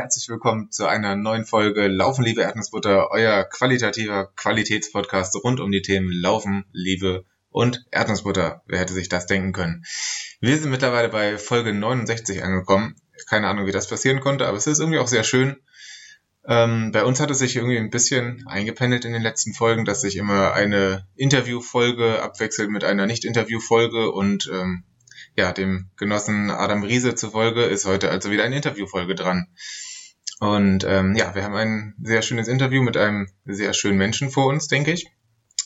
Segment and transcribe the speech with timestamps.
[0.00, 5.82] Herzlich willkommen zu einer neuen Folge Laufen, Liebe, Erdnussbutter, euer qualitativer Qualitätspodcast rund um die
[5.82, 8.62] Themen Laufen, Liebe und Erdnussbutter.
[8.66, 9.84] Wer hätte sich das denken können?
[10.40, 12.94] Wir sind mittlerweile bei Folge 69 angekommen.
[13.28, 15.56] Keine Ahnung, wie das passieren konnte, aber es ist irgendwie auch sehr schön.
[16.46, 20.02] Ähm, bei uns hat es sich irgendwie ein bisschen eingependelt in den letzten Folgen, dass
[20.02, 24.84] sich immer eine Interviewfolge abwechselt mit einer Nicht-Interviewfolge und ähm,
[25.36, 29.48] ja, dem Genossen Adam Riese zufolge ist heute also wieder eine Interviewfolge dran.
[30.40, 34.46] Und ähm, ja, wir haben ein sehr schönes Interview mit einem sehr schönen Menschen vor
[34.46, 35.10] uns, denke ich.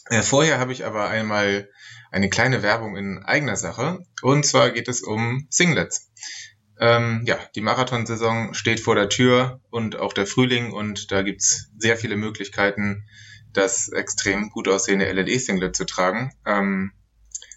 [0.09, 1.69] Äh, vorher habe ich aber einmal
[2.11, 4.01] eine kleine Werbung in eigener Sache.
[4.23, 6.11] Und zwar geht es um Singlets.
[6.81, 11.71] Ähm, ja, die Marathonsaison steht vor der Tür und auch der Frühling und da gibt's
[11.79, 13.07] sehr viele Möglichkeiten,
[13.53, 16.33] das extrem gut aussehende LED-Singlet zu tragen.
[16.47, 16.93] Ähm,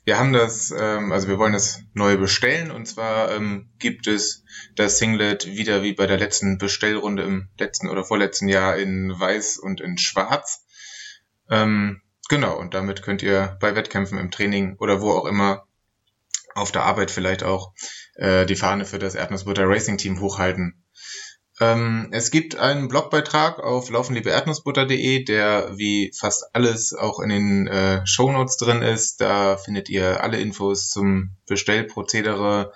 [0.06, 4.44] wir haben das, ähm, also wir wollen das neu bestellen und zwar ähm, gibt es
[4.76, 9.58] das Singlet wieder wie bei der letzten Bestellrunde im letzten oder vorletzten Jahr in Weiß
[9.58, 10.64] und in Schwarz.
[11.50, 15.68] Ähm, genau, und damit könnt ihr bei Wettkämpfen im Training oder wo auch immer
[16.54, 17.74] auf der Arbeit vielleicht auch
[18.16, 20.85] äh, die Fahne für das Erdnussbutter Racing Team hochhalten.
[21.62, 28.06] Ähm, es gibt einen Blogbeitrag auf laufenliebeerdnussbutter.de, der wie fast alles auch in den äh,
[28.06, 29.22] Shownotes drin ist.
[29.22, 32.74] Da findet ihr alle Infos zum Bestellprozedere,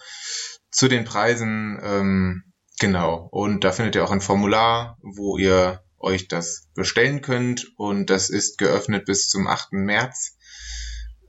[0.72, 2.44] zu den Preisen, ähm,
[2.80, 3.28] genau.
[3.32, 7.68] Und da findet ihr auch ein Formular, wo ihr euch das bestellen könnt.
[7.76, 9.74] Und das ist geöffnet bis zum 8.
[9.74, 10.38] März.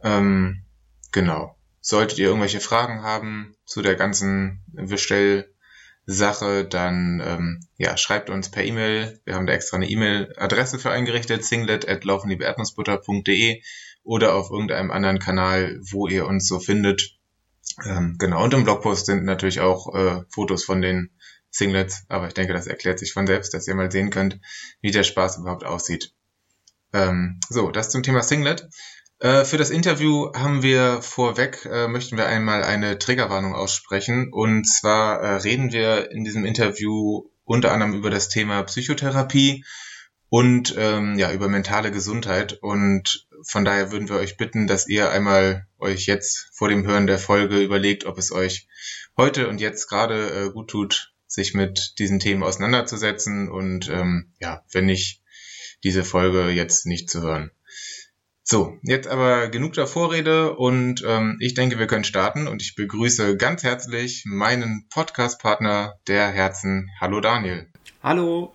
[0.04, 0.64] Ähm,
[1.10, 1.56] genau.
[1.80, 5.49] Solltet ihr irgendwelche Fragen haben zu der ganzen Bestell
[6.12, 9.20] Sache, dann ähm, ja, schreibt uns per E-Mail.
[9.24, 13.62] Wir haben da extra eine E-Mail-Adresse für eingerichtet, singlet at laufenliebeerdnussbutter.de
[14.02, 17.16] oder auf irgendeinem anderen Kanal, wo ihr uns so findet.
[17.84, 21.10] Ähm, genau, und im Blogpost sind natürlich auch äh, Fotos von den
[21.50, 24.40] Singlets, aber ich denke, das erklärt sich von selbst, dass ihr mal sehen könnt,
[24.80, 26.12] wie der Spaß überhaupt aussieht.
[26.92, 28.68] Ähm, so, das zum Thema Singlet.
[29.20, 34.32] Äh, für das Interview haben wir vorweg, äh, möchten wir einmal eine Triggerwarnung aussprechen.
[34.32, 39.64] Und zwar äh, reden wir in diesem Interview unter anderem über das Thema Psychotherapie
[40.30, 42.54] und ähm, ja über mentale Gesundheit.
[42.62, 47.06] Und von daher würden wir euch bitten, dass ihr einmal euch jetzt vor dem Hören
[47.06, 48.68] der Folge überlegt, ob es euch
[49.18, 54.64] heute und jetzt gerade äh, gut tut, sich mit diesen Themen auseinanderzusetzen und ähm, ja,
[54.72, 55.20] wenn nicht,
[55.84, 57.50] diese Folge jetzt nicht zu hören.
[58.42, 62.74] So, jetzt aber genug der Vorrede und ähm, ich denke, wir können starten und ich
[62.74, 66.90] begrüße ganz herzlich meinen Podcast-Partner der Herzen.
[67.00, 67.68] Hallo Daniel.
[68.02, 68.54] Hallo.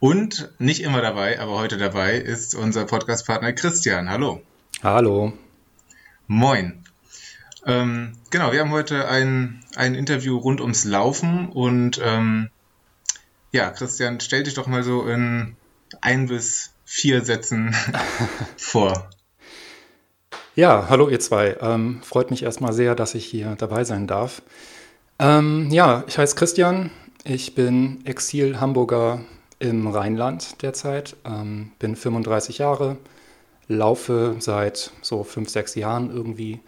[0.00, 4.10] Und nicht immer dabei, aber heute dabei ist unser Podcast-Partner Christian.
[4.10, 4.42] Hallo.
[4.82, 5.32] Hallo.
[6.26, 6.84] Moin.
[7.66, 12.50] Ähm, genau, wir haben heute ein, ein Interview rund ums Laufen und ähm,
[13.52, 15.56] ja, Christian, stell dich doch mal so in
[16.00, 17.74] ein bis vier Sätzen
[18.56, 19.10] vor.
[20.54, 21.56] Ja, hallo ihr zwei.
[21.60, 24.42] Ähm, freut mich erstmal sehr, dass ich hier dabei sein darf.
[25.18, 26.90] Ähm, ja, ich heiße Christian.
[27.24, 29.20] Ich bin Exil-Hamburger
[29.58, 31.16] im Rheinland derzeit.
[31.24, 32.98] Ähm, bin 35 Jahre,
[33.66, 36.60] laufe seit so fünf, sechs Jahren irgendwie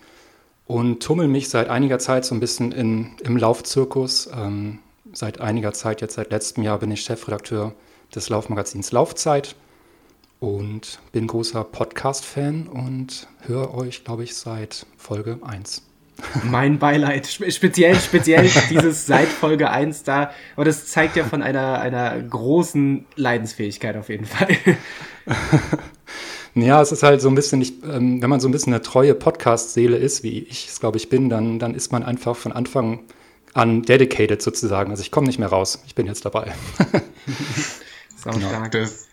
[0.66, 4.28] und tummel mich seit einiger Zeit so ein bisschen in, im Laufzirkus.
[4.34, 4.80] Ähm,
[5.12, 7.72] seit einiger Zeit, jetzt seit letztem Jahr, bin ich Chefredakteur
[8.14, 9.54] des Laufmagazins Laufzeit
[10.40, 15.82] und bin großer Podcast-Fan und höre euch, glaube ich, seit Folge 1.
[16.44, 21.80] Mein Beileid, speziell, speziell dieses seit Folge 1 da, aber das zeigt ja von einer,
[21.80, 24.48] einer großen Leidensfähigkeit auf jeden Fall.
[26.58, 28.80] Ja, es ist halt so ein bisschen nicht, ähm, wenn man so ein bisschen eine
[28.80, 32.50] treue Podcast-Seele ist, wie ich es, glaube ich, bin, dann, dann ist man einfach von
[32.50, 33.00] Anfang
[33.52, 34.90] an dedicated sozusagen.
[34.90, 36.54] Also ich komme nicht mehr raus, ich bin jetzt dabei.
[38.16, 38.48] Sau genau.
[38.48, 38.70] stark.
[38.70, 39.05] Das,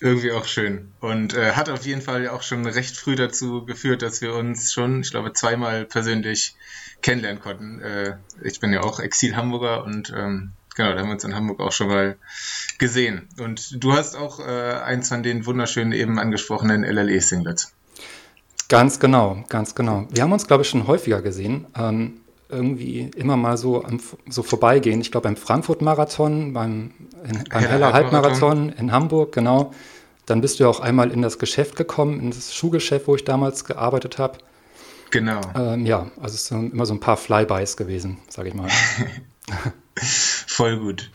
[0.00, 0.92] irgendwie auch schön.
[1.00, 4.72] Und äh, hat auf jeden Fall auch schon recht früh dazu geführt, dass wir uns
[4.72, 6.54] schon, ich glaube, zweimal persönlich
[7.02, 7.80] kennenlernen konnten.
[7.80, 11.60] Äh, ich bin ja auch Exil-Hamburger und ähm, genau, da haben wir uns in Hamburg
[11.60, 12.16] auch schon mal
[12.78, 13.28] gesehen.
[13.38, 17.72] Und du hast auch äh, eins von den wunderschönen eben angesprochenen LLE-Singlets.
[18.68, 20.08] Ganz genau, ganz genau.
[20.10, 21.66] Wir haben uns, glaube ich, schon häufiger gesehen.
[21.76, 25.00] Ähm, irgendwie immer mal so, am, so vorbeigehen.
[25.00, 26.92] Ich glaube beim Frankfurt-Marathon, beim,
[27.50, 29.72] beim Heller Halbmarathon in Hamburg, genau.
[30.26, 33.24] Dann bist du ja auch einmal in das Geschäft gekommen, in das Schuhgeschäft, wo ich
[33.24, 34.38] damals gearbeitet habe.
[35.10, 35.40] Genau.
[35.54, 38.68] Ähm, ja, also es sind immer so ein paar Flybys gewesen, sage ich mal.
[39.96, 41.10] Voll gut.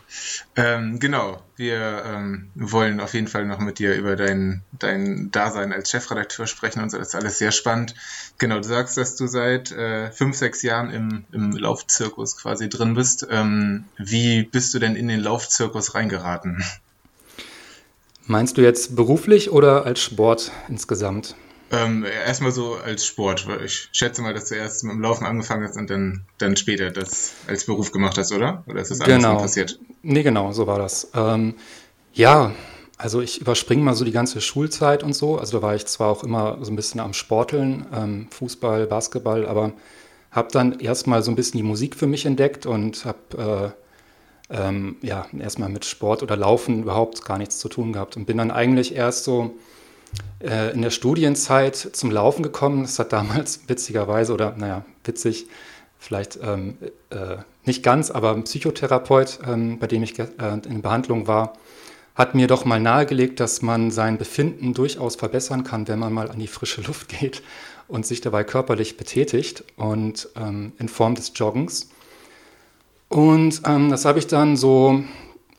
[0.54, 5.72] Ähm, genau, wir ähm, wollen auf jeden Fall noch mit dir über dein, dein Dasein
[5.72, 6.98] als Chefredakteur sprechen und so.
[6.98, 7.94] Das ist alles sehr spannend.
[8.36, 12.94] Genau, du sagst, dass du seit äh, fünf, sechs Jahren im, im Laufzirkus quasi drin
[12.94, 13.26] bist.
[13.30, 16.62] Ähm, wie bist du denn in den Laufzirkus reingeraten?
[18.26, 21.34] Meinst du jetzt beruflich oder als Sport insgesamt?
[21.72, 23.48] Ähm, erstmal so als Sport.
[23.64, 26.90] Ich schätze mal, dass du erst mit dem Laufen angefangen hast und dann, dann später
[26.90, 28.62] das als Beruf gemacht hast, oder?
[28.66, 29.38] Oder ist das alles genau.
[29.38, 29.78] passiert?
[30.02, 31.10] Nee, genau, so war das.
[31.14, 31.54] Ähm,
[32.12, 32.52] ja,
[32.98, 35.38] also ich überspringe mal so die ganze Schulzeit und so.
[35.38, 39.46] Also da war ich zwar auch immer so ein bisschen am Sporteln, ähm, Fußball, Basketball,
[39.46, 39.72] aber
[40.30, 43.74] habe dann erstmal so ein bisschen die Musik für mich entdeckt und habe
[44.50, 48.26] äh, ähm, ja erstmal mit Sport oder Laufen überhaupt gar nichts zu tun gehabt und
[48.26, 49.54] bin dann eigentlich erst so
[50.40, 52.82] äh, in der Studienzeit zum Laufen gekommen.
[52.82, 55.46] Das hat damals witzigerweise oder naja, witzig,
[55.98, 56.76] vielleicht ähm,
[57.10, 60.26] äh, nicht ganz, aber ein Psychotherapeut, ähm, bei dem ich äh,
[60.66, 61.54] in Behandlung war,
[62.14, 66.30] hat mir doch mal nahegelegt, dass man sein Befinden durchaus verbessern kann, wenn man mal
[66.30, 67.42] an die frische Luft geht
[67.88, 71.88] und sich dabei körperlich betätigt und ähm, in Form des Joggens.
[73.08, 75.04] Und ähm, das habe ich dann so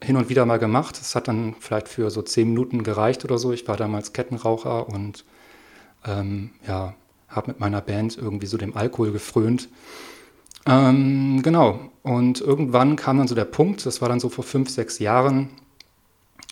[0.04, 1.00] hin und wieder mal gemacht.
[1.00, 3.54] Das hat dann vielleicht für so zehn Minuten gereicht oder so.
[3.54, 5.26] Ich war damals Kettenraucher und
[6.06, 6.94] ähm, ja,
[7.30, 9.70] habe mit meiner Band irgendwie so dem Alkohol gefrönt.
[10.66, 11.80] Ähm, genau.
[12.04, 15.50] Und irgendwann kam dann so der Punkt, das war dann so vor fünf, sechs Jahren,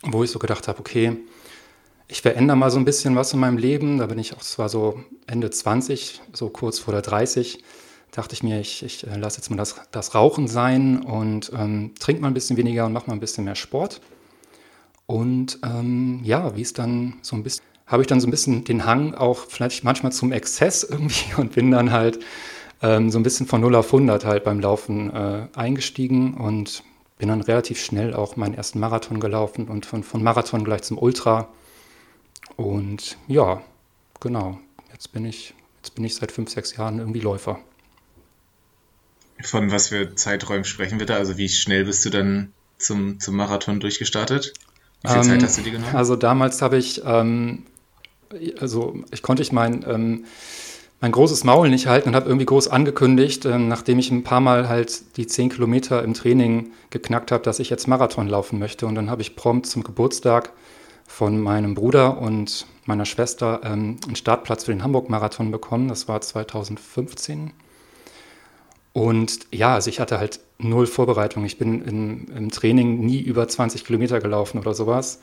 [0.03, 1.18] wo ich so gedacht habe, okay,
[2.07, 3.98] ich verändere mal so ein bisschen was in meinem Leben.
[3.98, 7.63] Da bin ich auch, es war so Ende 20, so kurz vor der 30
[8.11, 11.93] dachte ich mir, ich, ich äh, lasse jetzt mal das, das Rauchen sein und ähm,
[11.99, 14.01] trinke mal ein bisschen weniger und mache mal ein bisschen mehr Sport.
[15.05, 18.63] Und ähm, ja, wie es dann so ein bisschen, habe ich dann so ein bisschen
[18.63, 22.19] den Hang auch vielleicht manchmal zum Exzess irgendwie und bin dann halt
[22.81, 26.83] ähm, so ein bisschen von 0 auf 100 halt beim Laufen äh, eingestiegen und
[27.17, 30.97] bin dann relativ schnell auch meinen ersten Marathon gelaufen und von, von Marathon gleich zum
[30.97, 31.47] Ultra.
[32.57, 33.61] Und ja,
[34.19, 34.59] genau,
[34.91, 37.59] jetzt bin ich, jetzt bin ich seit fünf, sechs Jahren irgendwie Läufer.
[39.43, 41.15] Von was für Zeiträumen sprechen wir da?
[41.15, 44.53] Also wie schnell bist du dann zum, zum Marathon durchgestartet?
[45.03, 45.95] Wie viel ähm, Zeit hast du dir genommen?
[45.95, 47.63] Also damals habe ich, ähm,
[48.59, 50.25] also ich konnte ich mein, ähm,
[50.99, 54.41] mein großes Maul nicht halten und habe irgendwie groß angekündigt, ähm, nachdem ich ein paar
[54.41, 58.85] Mal halt die 10 Kilometer im Training geknackt habe, dass ich jetzt Marathon laufen möchte.
[58.85, 60.51] Und dann habe ich prompt zum Geburtstag
[61.07, 65.88] von meinem Bruder und meiner Schwester ähm, einen Startplatz für den Hamburg-Marathon bekommen.
[65.88, 67.51] Das war 2015.
[68.93, 71.45] Und ja, also ich hatte halt null Vorbereitung.
[71.45, 75.19] Ich bin in, im Training nie über 20 Kilometer gelaufen oder sowas.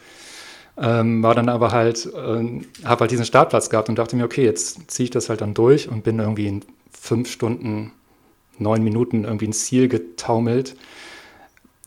[0.80, 4.44] Ähm, war dann aber halt, äh, habe halt diesen Startplatz gehabt und dachte mir, okay,
[4.44, 7.92] jetzt ziehe ich das halt dann durch und bin irgendwie in fünf Stunden,
[8.58, 10.76] neun Minuten irgendwie ins Ziel getaumelt.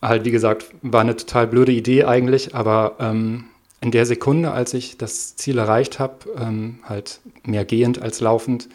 [0.02, 3.46] Halt, wie gesagt, war eine total blöde Idee eigentlich, aber ähm,
[3.82, 8.68] in der Sekunde, als ich das Ziel erreicht habe, ähm, halt mehr gehend als laufend,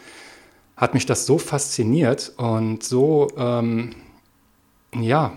[0.77, 3.95] hat mich das so fasziniert und so, ähm,
[4.93, 5.33] ja,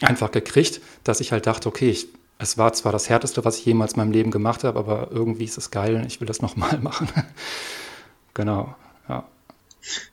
[0.00, 2.08] einfach gekriegt, dass ich halt dachte, okay, ich,
[2.38, 5.44] es war zwar das Härteste, was ich jemals in meinem Leben gemacht habe, aber irgendwie
[5.44, 7.08] ist es geil und ich will das nochmal machen.
[8.34, 8.74] genau,
[9.08, 9.26] ja.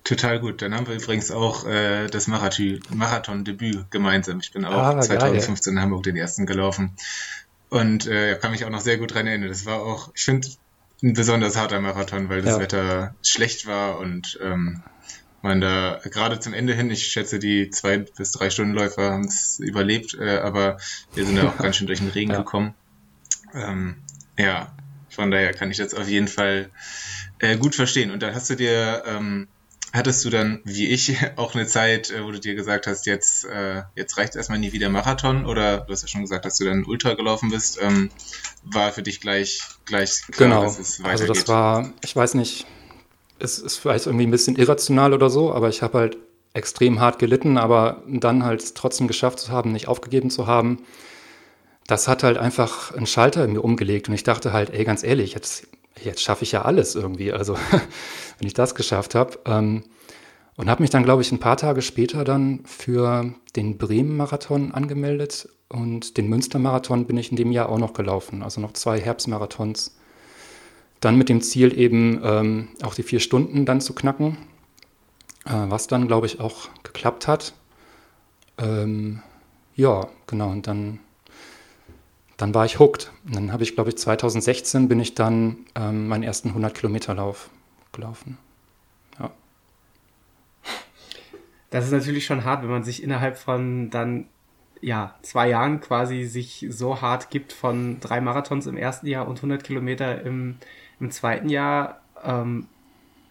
[0.03, 0.61] Total gut.
[0.61, 4.39] Dann haben wir übrigens auch äh, das Marathon-Debüt gemeinsam.
[4.39, 5.77] Ich bin auch ah, 2015 geil.
[5.77, 6.95] in Hamburg den ersten gelaufen.
[7.69, 9.49] Und äh, kann mich auch noch sehr gut dran erinnern.
[9.49, 10.47] Das war auch, ich finde,
[11.03, 12.59] ein besonders harter Marathon, weil das ja.
[12.59, 14.81] Wetter schlecht war und ähm,
[15.41, 19.59] man da gerade zum Ende hin, ich schätze, die zwei bis drei Stundenläufer haben es
[19.59, 20.77] überlebt, äh, aber
[21.13, 22.37] wir sind ja auch ganz schön durch den Regen ja.
[22.37, 22.73] gekommen.
[23.53, 23.97] Ähm,
[24.37, 24.71] ja,
[25.09, 26.69] von daher kann ich das auf jeden Fall
[27.39, 28.09] äh, gut verstehen.
[28.09, 29.49] Und dann hast du dir ähm,
[29.93, 33.45] hattest du dann, wie ich, auch eine Zeit, äh, wo du dir gesagt hast, jetzt,
[33.45, 36.65] äh, jetzt reicht erstmal nie wieder Marathon oder du hast ja schon gesagt, dass du
[36.65, 38.09] dann Ultra gelaufen bist, ähm,
[38.63, 40.63] war für dich gleich, gleich klar, genau.
[40.63, 41.21] dass es weitergeht?
[41.21, 42.65] Also das war, ich weiß nicht,
[43.39, 46.17] es ist vielleicht irgendwie ein bisschen irrational oder so, aber ich habe halt
[46.53, 50.83] extrem hart gelitten, aber dann halt trotzdem geschafft zu haben, nicht aufgegeben zu haben,
[51.87, 55.03] das hat halt einfach einen Schalter in mir umgelegt und ich dachte halt, ey, ganz
[55.03, 55.67] ehrlich, jetzt
[56.05, 57.31] jetzt schaffe ich ja alles irgendwie.
[57.33, 57.55] Also
[58.37, 59.39] wenn ich das geschafft habe.
[59.45, 59.83] Ähm,
[60.55, 65.49] und habe mich dann, glaube ich, ein paar Tage später dann für den Bremen-Marathon angemeldet
[65.67, 68.43] und den Münster-Marathon bin ich in dem Jahr auch noch gelaufen.
[68.43, 69.97] Also noch zwei Herbstmarathons.
[70.99, 74.37] Dann mit dem Ziel eben ähm, auch die vier Stunden dann zu knacken,
[75.45, 77.53] äh, was dann, glaube ich, auch geklappt hat.
[78.59, 79.23] Ähm,
[79.75, 80.51] ja, genau.
[80.51, 80.99] Und dann
[82.43, 83.09] dann war ich hooked.
[83.23, 87.49] Dann habe ich, glaube ich, 2016 bin ich dann ähm, meinen ersten 100 Kilometer Lauf
[87.93, 88.37] gelaufen.
[89.17, 89.31] Ja.
[91.69, 94.25] Das ist natürlich schon hart, wenn man sich innerhalb von dann
[94.81, 99.37] ja, zwei Jahren quasi sich so hart gibt von drei Marathons im ersten Jahr und
[99.37, 100.57] 100 Kilometer im,
[100.99, 102.01] im zweiten Jahr.
[102.25, 102.67] Ähm,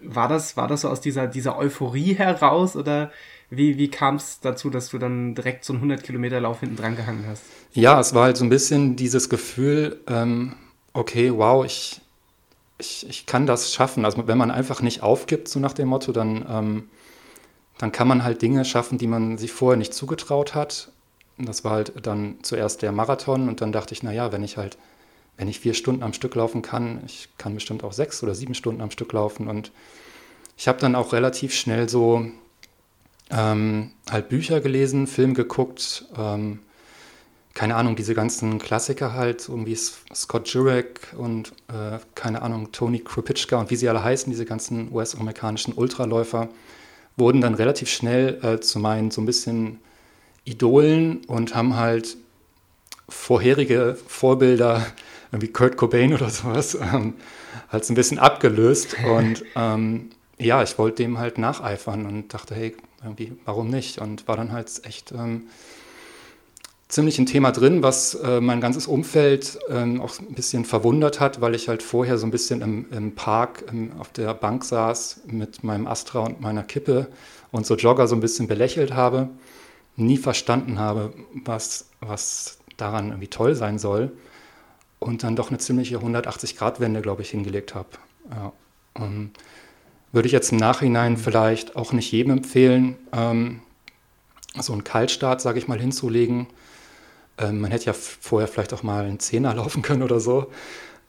[0.01, 3.13] war das, war das so aus dieser, dieser Euphorie heraus oder
[3.55, 6.77] wie, wie kam es dazu, dass du dann direkt so einen 100 Kilometer Lauf hinten
[6.77, 7.45] dran gehangen hast?
[7.75, 10.57] Ja, es war halt so ein bisschen dieses Gefühl, ähm,
[10.95, 12.01] okay, wow, ich,
[12.79, 14.07] ich, ich kann das schaffen.
[14.07, 16.89] Also wenn man einfach nicht aufgibt, so nach dem Motto, dann, ähm,
[17.77, 20.91] dann kann man halt Dinge schaffen, die man sich vorher nicht zugetraut hat.
[21.37, 24.79] Das war halt dann zuerst der Marathon und dann dachte ich, naja, wenn ich halt,
[25.37, 28.55] wenn ich vier Stunden am Stück laufen kann, ich kann bestimmt auch sechs oder sieben
[28.55, 29.47] Stunden am Stück laufen.
[29.47, 29.73] Und
[30.57, 32.31] ich habe dann auch relativ schnell so
[33.33, 36.61] ähm, halt Bücher gelesen, Film geguckt, ähm,
[37.55, 43.59] keine Ahnung, diese ganzen Klassiker halt, irgendwie Scott Jurek und äh, keine Ahnung, Tony Kropitschka
[43.59, 46.49] und wie sie alle heißen, diese ganzen US-amerikanischen Ultraläufer,
[47.17, 49.81] wurden dann relativ schnell äh, zu meinen so ein bisschen
[50.45, 52.17] Idolen und haben halt
[53.09, 54.87] vorherige Vorbilder,
[55.31, 57.15] wie Kurt Cobain oder sowas, ähm,
[57.71, 58.97] halt so ein bisschen abgelöst.
[59.07, 63.99] Und ähm, ja, ich wollte dem halt nacheifern und dachte, hey, irgendwie, warum nicht?
[63.99, 65.49] Und war dann halt echt ähm,
[66.89, 71.41] ziemlich ein Thema drin, was äh, mein ganzes Umfeld ähm, auch ein bisschen verwundert hat,
[71.41, 75.23] weil ich halt vorher so ein bisschen im, im Park im, auf der Bank saß
[75.27, 77.09] mit meinem Astra und meiner Kippe
[77.51, 79.31] und so Jogger so ein bisschen belächelt habe,
[79.97, 84.13] nie verstanden habe, was, was daran irgendwie toll sein soll
[84.99, 87.89] und dann doch eine ziemliche 180-Grad-Wende, glaube ich, hingelegt habe.
[88.31, 88.53] Ja.
[90.13, 93.63] Würde ich jetzt im Nachhinein vielleicht auch nicht jedem empfehlen, ähm,
[94.59, 96.47] so einen Kaltstart, sage ich mal, hinzulegen.
[97.39, 100.53] Ähm, man hätte ja vorher vielleicht auch mal einen Zehner laufen können oder so.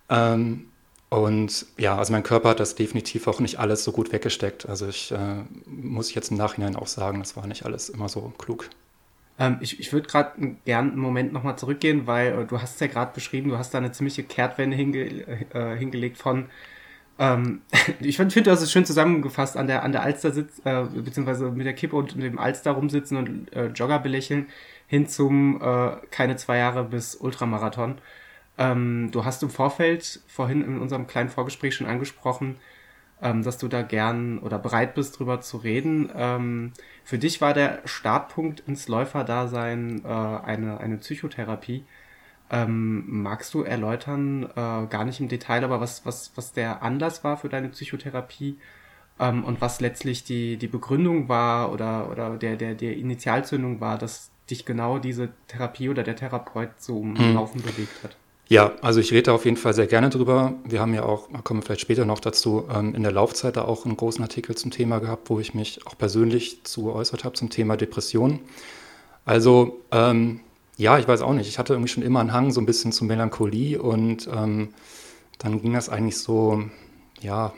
[0.10, 0.67] Ähm,
[1.10, 4.67] und ja, also mein Körper hat das definitiv auch nicht alles so gut weggesteckt.
[4.67, 8.33] Also ich äh, muss jetzt im Nachhinein auch sagen, das war nicht alles immer so
[8.38, 8.69] klug.
[9.38, 12.79] Ähm, ich ich würde gerade gern einen Moment nochmal zurückgehen, weil äh, du hast es
[12.79, 15.05] ja gerade beschrieben, du hast da eine ziemliche Kehrtwende hinge
[15.53, 16.48] äh, hingelegt von
[17.20, 17.62] ähm,
[18.00, 20.86] ich finde, find, du hast es schön zusammengefasst, an der, an der Alster sitzen, äh,
[21.01, 24.48] beziehungsweise mit der Kippe und dem Alster rumsitzen und äh, Jogger belächeln,
[24.88, 27.96] hin zum äh, keine zwei Jahre bis Ultramarathon.
[28.58, 32.58] Ähm, du hast im Vorfeld vorhin in unserem kleinen Vorgespräch schon angesprochen,
[33.22, 36.10] ähm, dass du da gern oder bereit bist, drüber zu reden.
[36.15, 41.86] Ähm, für dich war der Startpunkt ins Läuferdasein äh, eine, eine Psychotherapie.
[42.52, 47.24] Ähm, magst du erläutern, äh, gar nicht im Detail, aber was, was, was der Anlass
[47.24, 48.58] war für deine Psychotherapie
[49.20, 53.98] ähm, und was letztlich die, die Begründung war oder, oder der, der, der Initialzündung war,
[53.98, 57.36] dass dich genau diese Therapie oder der Therapeut so um hm.
[57.36, 58.18] Laufen bewegt hat?
[58.50, 60.54] Ja, also ich rede auf jeden Fall sehr gerne drüber.
[60.66, 63.56] Wir haben ja auch, da kommen wir vielleicht später noch dazu, ähm, in der Laufzeit
[63.56, 67.24] da auch einen großen Artikel zum Thema gehabt, wo ich mich auch persönlich zu geäußert
[67.24, 68.42] habe zum Thema Depression.
[69.26, 70.42] Also ähm,
[70.77, 71.48] ja, ich weiß auch nicht.
[71.48, 74.70] Ich hatte irgendwie schon immer einen Hang so ein bisschen zu Melancholie und ähm,
[75.38, 76.63] dann ging das eigentlich so,
[77.22, 77.53] ja,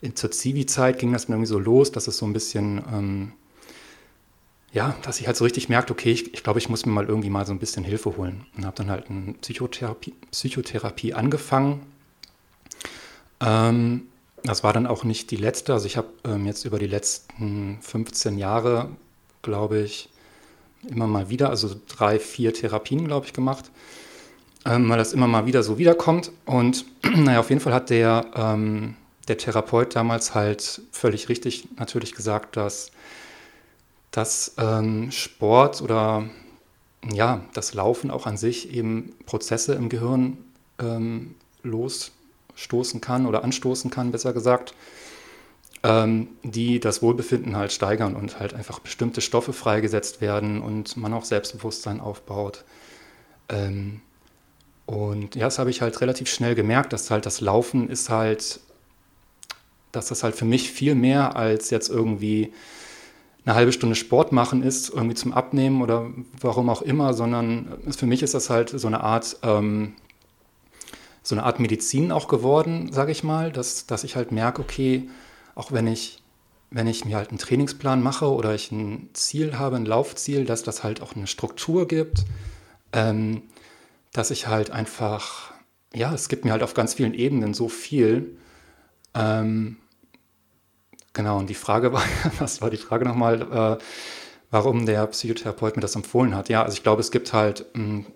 [0.00, 3.32] in, zur Zivi-Zeit ging das mir irgendwie so los, dass es so ein bisschen, ähm,
[4.72, 7.06] ja, dass ich halt so richtig merkte, okay, ich, ich glaube, ich muss mir mal
[7.06, 8.46] irgendwie mal so ein bisschen Hilfe holen.
[8.56, 11.82] Und habe dann halt eine Psychotherapie, Psychotherapie angefangen.
[13.40, 14.08] Ähm,
[14.44, 15.72] das war dann auch nicht die letzte.
[15.72, 18.90] Also ich habe ähm, jetzt über die letzten 15 Jahre,
[19.42, 20.08] glaube ich,
[20.88, 23.70] immer mal wieder, also drei, vier Therapien, glaube ich, gemacht,
[24.64, 26.32] ähm, weil das immer mal wieder so wiederkommt.
[26.44, 26.84] Und
[27.16, 28.96] naja, auf jeden Fall hat der, ähm,
[29.28, 32.90] der Therapeut damals halt völlig richtig natürlich gesagt, dass,
[34.10, 36.24] dass ähm, Sport oder
[37.12, 40.38] ja, das Laufen auch an sich eben Prozesse im Gehirn
[40.78, 44.74] ähm, losstoßen kann oder anstoßen kann, besser gesagt
[45.82, 51.12] ähm, die das Wohlbefinden halt steigern und halt einfach bestimmte Stoffe freigesetzt werden und man
[51.12, 52.64] auch Selbstbewusstsein aufbaut.
[53.48, 54.00] Ähm,
[54.86, 58.60] und ja, das habe ich halt relativ schnell gemerkt, dass halt das Laufen ist halt,
[59.90, 62.52] dass das halt für mich viel mehr als jetzt irgendwie
[63.44, 66.10] eine halbe Stunde Sport machen ist, irgendwie zum Abnehmen oder
[66.40, 69.94] warum auch immer, sondern für mich ist das halt so eine Art, ähm,
[71.24, 75.08] so eine Art Medizin auch geworden, sage ich mal, dass, dass ich halt merke, okay,
[75.54, 76.22] auch wenn ich,
[76.70, 80.62] wenn ich mir halt einen Trainingsplan mache oder ich ein Ziel habe, ein Laufziel, dass
[80.62, 82.24] das halt auch eine Struktur gibt,
[82.92, 83.42] ähm,
[84.12, 85.52] dass ich halt einfach,
[85.94, 88.36] ja, es gibt mir halt auf ganz vielen Ebenen so viel.
[89.14, 89.76] Ähm,
[91.12, 92.02] genau, und die Frage war,
[92.38, 93.82] was war die Frage nochmal, äh,
[94.50, 96.48] warum der Psychotherapeut mir das empfohlen hat?
[96.48, 98.06] Ja, also ich glaube, es gibt halt, mh, hm,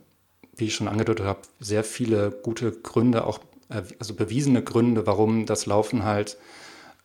[0.59, 5.47] wie ich schon angedeutet habe, sehr viele gute Gründe, auch äh, also bewiesene Gründe, warum
[5.47, 6.39] das Laufen halt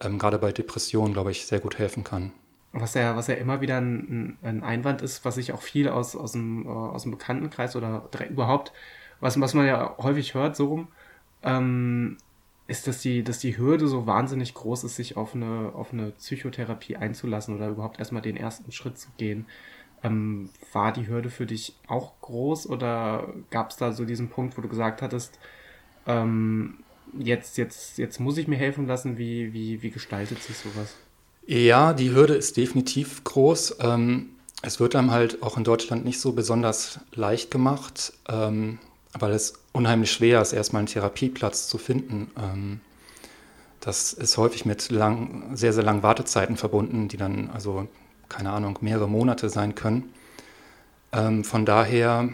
[0.02, 2.32] ähm, gerade bei Depressionen, glaube ich, sehr gut helfen kann.
[2.74, 6.16] was ja, was ja immer wieder ein, ein Einwand ist, was ich auch viel aus,
[6.16, 8.74] aus, dem, äh, aus dem Bekanntenkreis oder überhaupt,
[9.20, 10.88] was, was man ja häufig hört, so rum,
[11.44, 12.18] ähm,
[12.68, 16.12] ist, dass die, dass die Hürde so wahnsinnig groß ist, sich auf eine, auf eine
[16.12, 19.46] Psychotherapie einzulassen oder überhaupt erstmal den ersten Schritt zu gehen.
[20.04, 24.58] Ähm, war die Hürde für dich auch groß oder gab es da so diesen Punkt,
[24.58, 25.38] wo du gesagt hattest,
[26.08, 26.80] ähm,
[27.18, 30.96] jetzt, jetzt, jetzt muss ich mir helfen lassen, wie, wie, wie gestaltet sich sowas?
[31.46, 33.78] Ja, die Hürde ist definitiv groß.
[33.82, 34.30] Ähm,
[34.62, 38.80] es wird einem halt auch in Deutschland nicht so besonders leicht gemacht, ähm,
[39.18, 42.30] weil es unheimlich schwer ist, erstmal einen Therapieplatz zu finden.
[42.38, 42.80] Ähm,
[43.80, 47.88] das ist häufig mit lang, sehr, sehr langen Wartezeiten verbunden, die dann also
[48.32, 50.14] keine Ahnung, mehrere Monate sein können.
[51.12, 52.30] Ähm, von daher,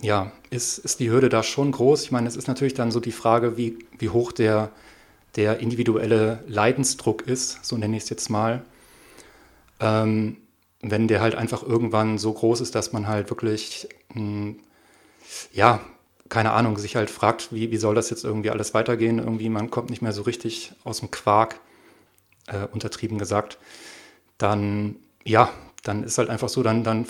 [0.00, 2.02] ja, ist, ist die Hürde da schon groß.
[2.02, 4.70] Ich meine, es ist natürlich dann so die Frage, wie, wie hoch der,
[5.36, 8.64] der individuelle Leidensdruck ist, so nenne ich es jetzt mal.
[9.80, 10.38] Ähm,
[10.82, 14.60] wenn der halt einfach irgendwann so groß ist, dass man halt wirklich, mh, hm,
[15.52, 15.80] ja,
[16.28, 19.18] keine Ahnung, sich halt fragt, wie, wie soll das jetzt irgendwie alles weitergehen?
[19.18, 21.60] Irgendwie, man kommt nicht mehr so richtig aus dem Quark,
[22.48, 23.58] äh, untertrieben gesagt,
[24.38, 25.50] dann ja,
[25.82, 27.06] dann ist halt einfach so, dann, dann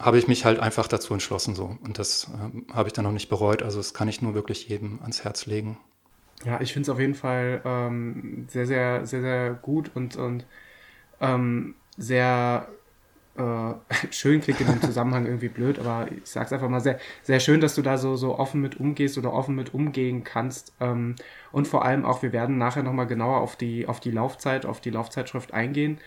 [0.00, 1.76] habe ich mich halt einfach dazu entschlossen so.
[1.82, 3.62] Und das äh, habe ich dann noch nicht bereut.
[3.62, 5.78] Also das kann ich nur wirklich jedem ans Herz legen.
[6.44, 10.46] Ja, ich finde es auf jeden Fall ähm, sehr, sehr, sehr, sehr gut und, und
[11.20, 12.66] ähm, sehr
[13.36, 13.74] äh,
[14.10, 17.60] schön klingt in dem Zusammenhang irgendwie blöd, aber ich sag's einfach mal sehr, sehr schön,
[17.60, 20.72] dass du da so, so offen mit umgehst oder offen mit umgehen kannst.
[20.80, 21.16] Ähm,
[21.52, 24.80] und vor allem auch, wir werden nachher nochmal genauer auf die, auf die Laufzeit, auf
[24.80, 25.98] die Laufzeitschrift eingehen.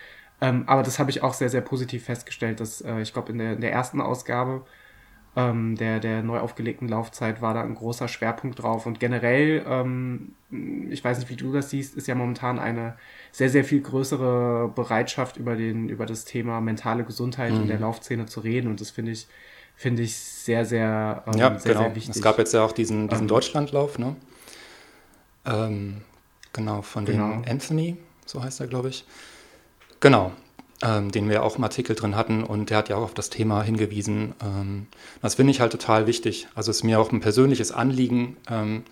[0.44, 3.38] Ähm, aber das habe ich auch sehr, sehr positiv festgestellt, dass äh, ich glaube, in
[3.38, 4.66] der, in der ersten Ausgabe
[5.38, 8.86] ähm, der, der neu aufgelegten Laufzeit war da ein großer Schwerpunkt drauf.
[8.86, 10.36] Und generell, ähm,
[10.90, 12.98] ich weiß nicht, wie du das siehst, ist ja momentan eine
[13.32, 17.62] sehr, sehr viel größere Bereitschaft über, den, über das Thema mentale Gesundheit mhm.
[17.62, 18.68] in der Laufszene zu reden.
[18.68, 19.28] Und das finde ich,
[19.78, 21.86] finde ich sehr, sehr, ähm, ja, sehr, genau.
[21.86, 22.18] sehr wichtig.
[22.18, 24.18] Es gab jetzt ja auch diesen, diesen ähm, Deutschlandlauf, ne?
[25.46, 26.01] Ähm,
[26.51, 27.32] genau, von genau.
[27.32, 29.06] dem Anthony, so heißt er, glaube ich.
[30.03, 30.33] Genau,
[30.81, 33.29] ähm, den wir auch im Artikel drin hatten und der hat ja auch auf das
[33.29, 34.33] Thema hingewiesen.
[34.44, 34.87] Ähm,
[35.22, 36.50] das finde ich halt total wichtig.
[36.55, 38.83] Also es ist mir auch ein persönliches Anliegen, ähm,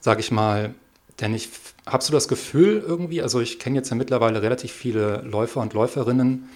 [0.00, 0.72] sage ich mal,
[1.18, 1.48] denn ich
[1.84, 5.72] habe so das Gefühl irgendwie, also ich kenne jetzt ja mittlerweile relativ viele Läufer und
[5.72, 6.48] Läuferinnen.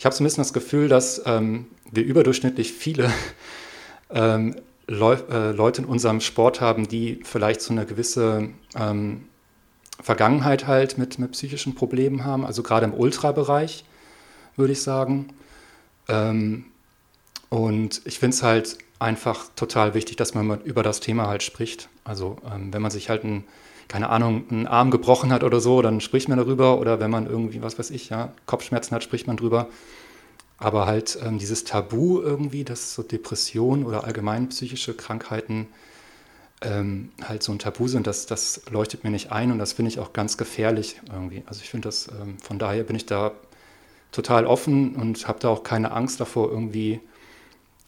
[0.00, 3.12] Ich habe so ein bisschen das Gefühl, dass ähm, wir überdurchschnittlich viele
[4.10, 4.56] ähm,
[4.88, 9.28] Leu äh, Leute in unserem Sport haben, die vielleicht so eine gewisse ähm,
[10.00, 13.84] Vergangenheit halt mit, mit psychischen Problemen haben, also gerade im Ultrabereich,
[14.56, 15.28] würde ich sagen.
[16.08, 16.66] Ähm,
[17.48, 21.88] und ich finde es halt einfach total wichtig, dass man über das Thema halt spricht.
[22.04, 23.44] Also ähm, wenn man sich halt ein,
[23.88, 26.78] keine Ahnung, einen Arm gebrochen hat oder so, dann spricht man darüber.
[26.78, 29.68] Oder wenn man irgendwie, was weiß ich, ja, Kopfschmerzen hat, spricht man drüber.
[30.58, 35.68] Aber halt ähm, dieses Tabu irgendwie, dass so Depressionen oder allgemein psychische Krankheiten
[36.62, 39.90] ähm, halt so ein Tabu sind, das, das leuchtet mir nicht ein und das finde
[39.90, 41.42] ich auch ganz gefährlich irgendwie.
[41.46, 43.32] Also ich finde das, ähm, von daher bin ich da
[44.12, 47.00] total offen und habe da auch keine Angst davor, irgendwie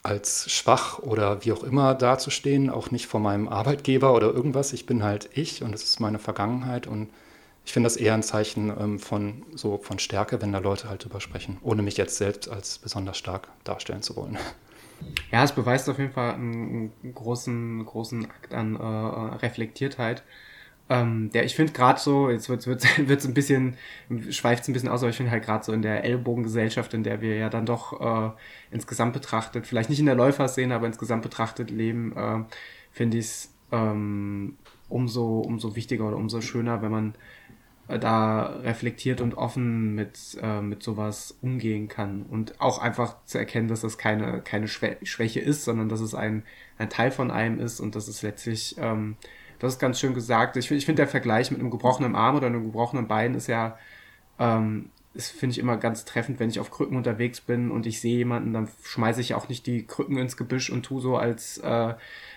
[0.03, 4.71] als schwach oder wie auch immer dazustehen, auch nicht vor meinem Arbeitgeber oder irgendwas.
[4.73, 7.09] Ich bin halt ich und es ist meine Vergangenheit und
[7.65, 11.03] ich finde das eher ein Zeichen ähm, von, so von Stärke, wenn da Leute halt
[11.03, 14.37] drüber sprechen, ohne mich jetzt selbst als besonders stark darstellen zu wollen.
[15.31, 18.83] Ja, es beweist auf jeden Fall einen, großen, großen Akt an äh,
[19.37, 20.23] Reflektiertheit.
[20.89, 22.67] Ähm, der, ich finde gerade so, jetzt wird es
[23.07, 23.77] wird's ein bisschen,
[24.31, 27.03] schweift es ein bisschen aus, aber ich finde halt gerade so in der Ellbogengesellschaft, in
[27.03, 28.31] der wir ja dann doch äh,
[28.71, 32.43] insgesamt betrachtet, vielleicht nicht in der Läuferszene, aber insgesamt betrachtet leben, äh,
[32.91, 34.57] finde ich es ähm,
[34.89, 37.13] umso, umso wichtiger oder umso schöner, wenn man
[37.97, 43.67] da reflektiert und offen mit, äh, mit sowas umgehen kann und auch einfach zu erkennen,
[43.67, 46.43] dass das keine, keine Schwäche ist, sondern dass es ein,
[46.77, 49.17] ein Teil von einem ist und dass es letztlich, ähm,
[49.57, 50.55] das ist ganz schön gesagt.
[50.55, 53.77] Ich, ich finde der Vergleich mit einem gebrochenen Arm oder einem gebrochenen Bein ist ja,
[54.37, 57.99] ähm, das finde ich immer ganz treffend, wenn ich auf Krücken unterwegs bin und ich
[57.99, 61.57] sehe jemanden, dann schmeiße ich auch nicht die Krücken ins Gebüsch und tu so, als
[61.59, 61.93] äh,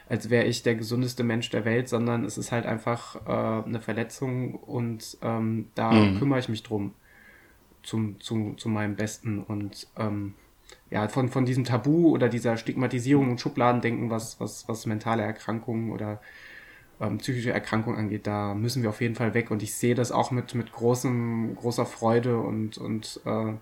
[0.09, 3.81] als wäre ich der gesundeste Mensch der Welt, sondern es ist halt einfach äh, eine
[3.81, 6.19] Verletzung und ähm, da mhm.
[6.19, 6.93] kümmere ich mich drum
[7.83, 10.35] zum, zum, zu meinem Besten und ähm,
[10.91, 15.91] ja, von, von diesem Tabu oder dieser Stigmatisierung und Schubladendenken, was, was, was mentale Erkrankungen
[15.91, 16.21] oder
[17.03, 20.13] ähm, psychische Erkrankungen angeht, da müssen wir auf jeden Fall weg und ich sehe das
[20.13, 23.55] auch mit, mit großem, großer Freude und, und äh,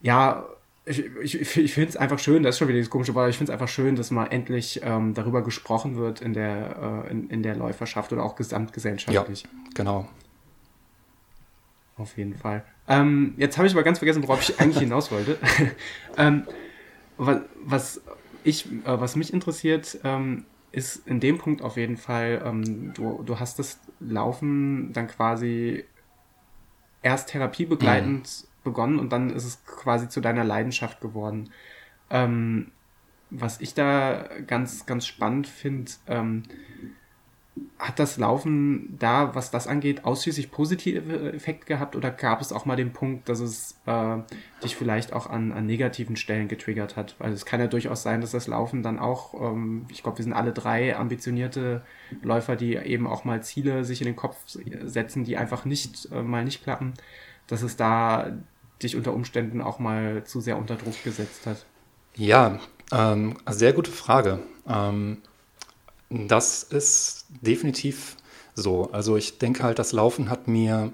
[0.00, 0.46] ja,
[0.84, 3.38] ich, ich, ich finde es einfach schön, das ist schon wieder dieses komische Wort, ich
[3.38, 7.30] finde es einfach schön, dass mal endlich ähm, darüber gesprochen wird in der, äh, in,
[7.30, 9.42] in der Läuferschaft oder auch gesamtgesellschaftlich.
[9.42, 10.08] Ja, genau.
[11.96, 12.64] Auf jeden Fall.
[12.88, 15.38] Ähm, jetzt habe ich aber ganz vergessen, worauf ich eigentlich hinaus wollte.
[16.16, 16.44] ähm,
[17.16, 18.00] was, was,
[18.42, 23.22] ich, äh, was mich interessiert, ähm, ist in dem Punkt auf jeden Fall, ähm, du,
[23.22, 25.84] du hast das Laufen dann quasi
[27.02, 28.64] erst therapiebegleitend mhm.
[28.64, 31.50] begonnen und dann ist es quasi zu deiner Leidenschaft geworden.
[32.10, 32.72] Ähm,
[33.30, 36.42] was ich da ganz, ganz spannend finde, ähm,
[37.78, 42.64] hat das Laufen da, was das angeht, ausschließlich positive Effekte gehabt oder gab es auch
[42.64, 44.18] mal den Punkt, dass es äh,
[44.62, 47.14] dich vielleicht auch an, an negativen Stellen getriggert hat?
[47.18, 50.22] Weil es kann ja durchaus sein, dass das Laufen dann auch, ähm, ich glaube, wir
[50.22, 51.82] sind alle drei ambitionierte
[52.22, 56.22] Läufer, die eben auch mal Ziele sich in den Kopf setzen, die einfach nicht äh,
[56.22, 56.94] mal nicht klappen,
[57.48, 58.32] dass es da
[58.82, 61.66] dich unter Umständen auch mal zu sehr unter Druck gesetzt hat.
[62.16, 62.60] Ja,
[62.92, 64.40] ähm, sehr gute Frage.
[64.66, 65.18] Ähm,
[66.12, 68.16] das ist definitiv
[68.54, 68.90] so.
[68.92, 70.92] Also ich denke halt, das Laufen hat mir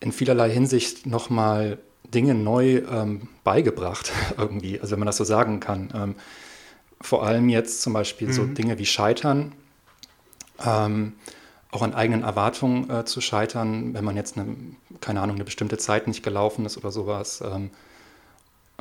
[0.00, 1.78] in vielerlei Hinsicht nochmal
[2.12, 5.92] Dinge neu ähm, beigebracht, irgendwie, also wenn man das so sagen kann.
[5.94, 6.14] Ähm,
[7.00, 8.32] vor allem jetzt zum Beispiel mhm.
[8.32, 9.52] so Dinge wie Scheitern,
[10.64, 11.14] ähm,
[11.70, 14.56] auch an eigenen Erwartungen äh, zu scheitern, wenn man jetzt eine,
[15.00, 17.42] keine Ahnung, eine bestimmte Zeit nicht gelaufen ist oder sowas.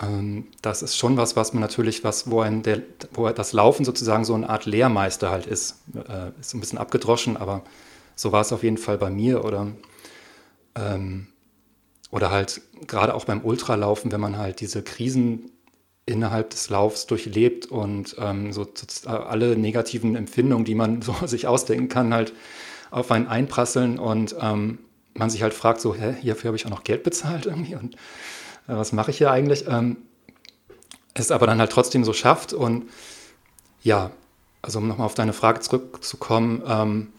[0.01, 2.82] Ähm, das ist schon was, was man natürlich, was, wo, ein der,
[3.13, 5.82] wo das Laufen sozusagen so eine Art Lehrmeister halt ist.
[5.95, 7.63] Äh, ist ein bisschen abgedroschen, aber
[8.15, 9.67] so war es auf jeden Fall bei mir oder,
[10.75, 11.27] ähm,
[12.12, 15.51] oder halt gerade auch beim Ultralaufen, wenn man halt diese Krisen
[16.06, 18.67] innerhalb des Laufs durchlebt und ähm, so,
[19.06, 22.34] alle negativen Empfindungen, die man so sich ausdenken kann, halt
[22.91, 24.79] auf einen einprasseln und ähm,
[25.15, 27.95] man sich halt fragt, so, hä, hierfür habe ich auch noch Geld bezahlt irgendwie und
[28.67, 29.65] was mache ich hier eigentlich?
[29.67, 29.97] Ähm,
[31.13, 32.89] es aber dann halt trotzdem so schafft und
[33.82, 34.12] ja,
[34.62, 37.13] also um nochmal auf deine Frage zurückzukommen, ähm,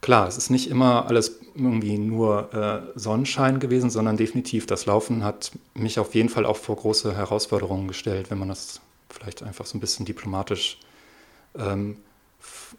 [0.00, 5.24] klar, es ist nicht immer alles irgendwie nur äh, Sonnenschein gewesen, sondern definitiv das Laufen
[5.24, 9.64] hat mich auf jeden Fall auch vor große Herausforderungen gestellt, wenn man das vielleicht einfach
[9.64, 10.78] so ein bisschen diplomatisch
[11.56, 11.96] ähm,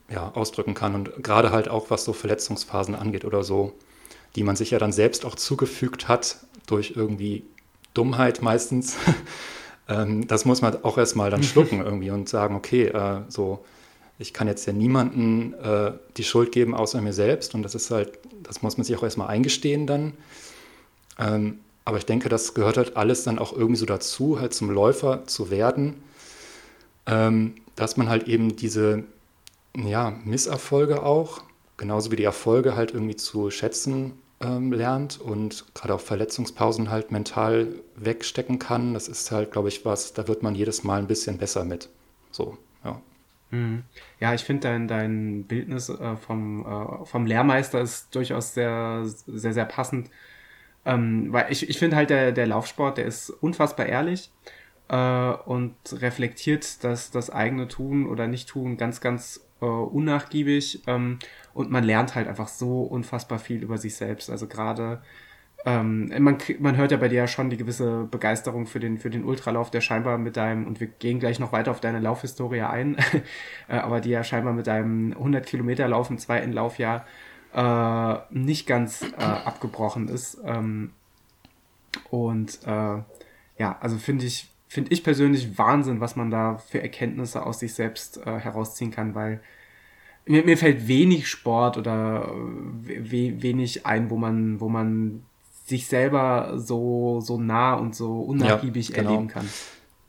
[0.09, 0.95] ja, ausdrücken kann.
[0.95, 3.73] Und gerade halt auch, was so Verletzungsphasen angeht oder so,
[4.35, 7.45] die man sich ja dann selbst auch zugefügt hat durch irgendwie
[7.93, 8.97] Dummheit meistens.
[9.87, 13.63] ähm, das muss man auch erstmal dann schlucken irgendwie und sagen, okay, äh, so,
[14.19, 17.91] ich kann jetzt ja niemanden äh, die Schuld geben außer mir selbst und das ist
[17.91, 20.13] halt, das muss man sich auch erstmal eingestehen dann.
[21.19, 24.69] Ähm, aber ich denke, das gehört halt alles dann auch irgendwie so dazu, halt zum
[24.69, 25.95] Läufer zu werden,
[27.05, 29.03] ähm, dass man halt eben diese
[29.75, 31.41] ja, Misserfolge auch,
[31.77, 37.11] genauso wie die Erfolge halt irgendwie zu schätzen ähm, lernt und gerade auch Verletzungspausen halt
[37.11, 38.93] mental wegstecken kann.
[38.93, 41.89] Das ist halt, glaube ich, was, da wird man jedes Mal ein bisschen besser mit.
[42.31, 43.01] So, ja.
[43.51, 43.83] Mhm.
[44.19, 49.53] Ja, ich finde dein, dein Bildnis äh, vom, äh, vom Lehrmeister ist durchaus sehr, sehr,
[49.53, 50.09] sehr passend.
[50.85, 54.31] Ähm, weil ich, ich finde halt, der, der Laufsport, der ist unfassbar ehrlich
[54.89, 60.83] äh, und reflektiert das, das eigene Tun oder Nicht-Tun ganz, ganz äh, unnachgiebig.
[60.87, 61.19] Ähm,
[61.53, 64.29] und man lernt halt einfach so unfassbar viel über sich selbst.
[64.29, 65.01] Also gerade
[65.65, 69.09] ähm, man, man hört ja bei dir ja schon die gewisse Begeisterung für den, für
[69.09, 72.61] den Ultralauf, der scheinbar mit deinem, und wir gehen gleich noch weiter auf deine Laufhistorie
[72.61, 72.97] ein,
[73.69, 77.05] äh, aber die ja scheinbar mit deinem 100 Kilometer Lauf im zweiten Laufjahr
[77.53, 80.37] äh, nicht ganz äh, abgebrochen ist.
[80.45, 80.91] Ähm,
[82.09, 83.01] und äh,
[83.57, 87.75] ja, also finde ich, finde ich persönlich Wahnsinn, was man da für Erkenntnisse aus sich
[87.75, 89.39] selbst äh, herausziehen kann, weil
[90.25, 92.33] mir, mir fällt wenig Sport oder
[92.81, 95.21] we, wenig ein, wo man, wo man
[95.67, 99.11] sich selber so, so nah und so unnachgiebig ja, genau.
[99.11, 99.47] erleben kann.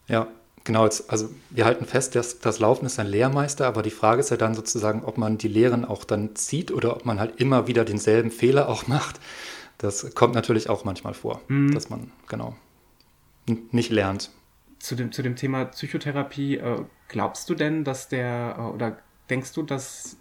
[0.08, 0.28] Ja,
[0.64, 0.84] genau.
[0.84, 4.30] Jetzt, also wir halten fest, dass das Laufen ist ein Lehrmeister, aber die Frage ist
[4.30, 7.66] ja dann sozusagen, ob man die Lehren auch dann zieht oder ob man halt immer
[7.66, 9.20] wieder denselben Fehler auch macht.
[9.76, 11.74] Das kommt natürlich auch manchmal vor, mhm.
[11.74, 12.56] dass man genau
[13.46, 14.30] nicht lernt.
[14.84, 18.98] Zu dem, zu dem Thema Psychotherapie, äh, glaubst du denn, dass der, äh, oder
[19.30, 20.18] denkst du, dass,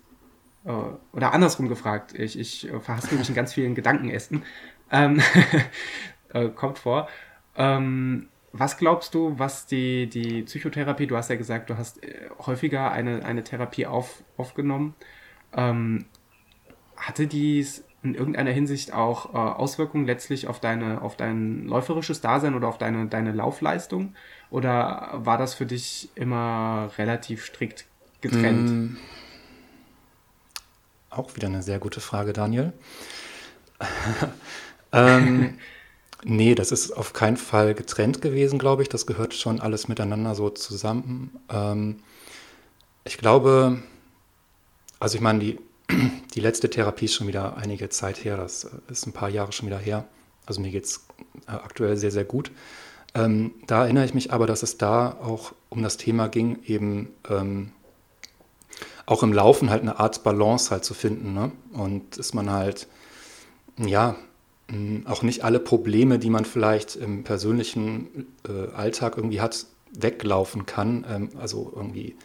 [0.63, 0.71] äh,
[1.11, 4.43] oder andersrum gefragt, ich, ich äh, verhaspel mich in ganz vielen Gedankenästen,
[4.89, 5.21] ähm,
[6.33, 7.09] äh, kommt vor.
[7.57, 12.29] Ähm, was glaubst du, was die, die Psychotherapie, du hast ja gesagt, du hast äh,
[12.39, 14.95] häufiger eine, eine Therapie auf, aufgenommen,
[15.51, 16.05] ähm,
[16.95, 22.53] hatte dies in irgendeiner Hinsicht auch äh, Auswirkungen letztlich auf deine, auf dein läuferisches Dasein
[22.53, 24.13] oder auf deine, deine Laufleistung?
[24.53, 27.85] Oder war das für dich immer relativ strikt
[28.21, 28.69] getrennt?
[28.69, 28.97] Mm,
[31.09, 32.71] auch wieder eine sehr gute Frage, Daniel.
[34.91, 35.57] ähm,
[36.23, 38.89] nee, das ist auf keinen Fall getrennt gewesen, glaube ich.
[38.89, 41.31] Das gehört schon alles miteinander so zusammen.
[41.49, 42.03] Ähm,
[43.05, 43.81] ich glaube,
[44.99, 45.59] also ich meine, die
[46.35, 49.65] die letzte Therapie ist schon wieder einige Zeit her, das ist ein paar Jahre schon
[49.65, 50.05] wieder her.
[50.45, 51.07] Also mir geht es
[51.47, 52.51] aktuell sehr, sehr gut.
[53.15, 57.09] Ähm, da erinnere ich mich aber, dass es da auch um das Thema ging, eben
[57.29, 57.71] ähm,
[59.05, 61.33] auch im Laufen halt eine Art Balance halt zu finden.
[61.33, 61.51] Ne?
[61.73, 62.87] Und dass man halt,
[63.77, 64.15] ja,
[65.05, 71.05] auch nicht alle Probleme, die man vielleicht im persönlichen äh, Alltag irgendwie hat, weglaufen kann.
[71.07, 72.15] Ähm, also irgendwie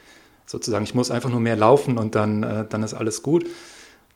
[0.46, 3.46] sozusagen, ich muss einfach nur mehr laufen und dann, äh, dann ist alles gut.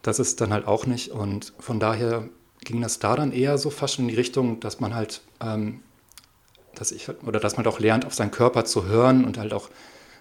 [0.03, 1.11] Das ist dann halt auch nicht.
[1.11, 2.29] Und von daher
[2.61, 5.81] ging das da dann eher so fast in die Richtung, dass man halt ähm,
[6.75, 9.69] dass ich oder dass man auch lernt, auf seinen Körper zu hören und halt auch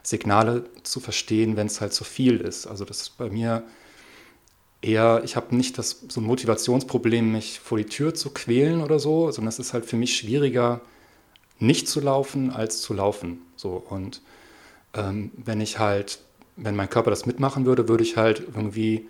[0.03, 2.67] Signale zu verstehen, wenn es halt zu viel ist.
[2.67, 3.63] Also das ist bei mir
[4.81, 8.99] eher, ich habe nicht das so ein Motivationsproblem, mich vor die Tür zu quälen oder
[8.99, 10.81] so, sondern es ist halt für mich schwieriger,
[11.59, 13.41] nicht zu laufen, als zu laufen.
[13.55, 14.21] So und
[14.93, 16.19] ähm, wenn ich halt,
[16.55, 19.07] wenn mein Körper das mitmachen würde, würde ich halt irgendwie,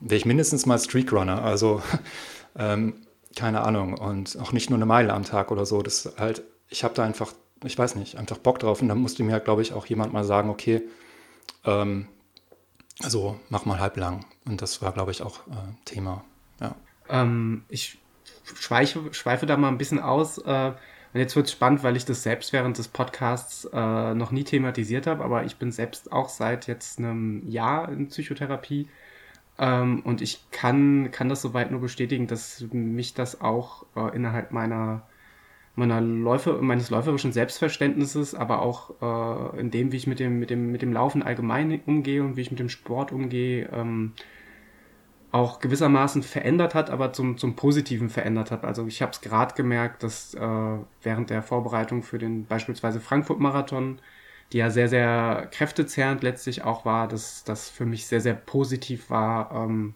[0.00, 1.42] wäre ich mindestens mal Streakrunner.
[1.42, 1.82] Also
[2.58, 2.94] ähm,
[3.34, 5.82] keine Ahnung und auch nicht nur eine Meile am Tag oder so.
[5.82, 7.32] Das halt ich habe da einfach,
[7.64, 8.82] ich weiß nicht, einfach Bock drauf.
[8.82, 10.82] Und dann musste mir, glaube ich, auch jemand mal sagen, okay,
[11.64, 12.08] ähm,
[13.02, 14.24] also mach mal halblang.
[14.46, 16.24] Und das war, glaube ich, auch äh, Thema.
[16.60, 16.74] Ja.
[17.08, 17.98] Ähm, ich
[18.44, 20.38] schweife, schweife da mal ein bisschen aus.
[20.38, 20.72] Äh,
[21.12, 24.44] und jetzt wird es spannend, weil ich das selbst während des Podcasts äh, noch nie
[24.44, 28.88] thematisiert habe, aber ich bin selbst auch seit jetzt einem Jahr in Psychotherapie.
[29.58, 34.52] Ähm, und ich kann, kann das soweit nur bestätigen, dass mich das auch äh, innerhalb
[34.52, 35.02] meiner
[35.76, 40.50] meiner Läufe, meines läuferischen Selbstverständnisses, aber auch äh, in dem, wie ich mit dem, mit,
[40.50, 44.14] dem, mit dem Laufen allgemein umgehe und wie ich mit dem Sport umgehe, ähm,
[45.32, 48.64] auch gewissermaßen verändert hat, aber zum, zum Positiven verändert hat.
[48.64, 54.00] Also ich habe es gerade gemerkt, dass äh, während der Vorbereitung für den beispielsweise Frankfurt-Marathon,
[54.52, 59.10] die ja sehr, sehr kräftezerrend letztlich auch war, dass das für mich sehr, sehr positiv
[59.10, 59.94] war, ähm,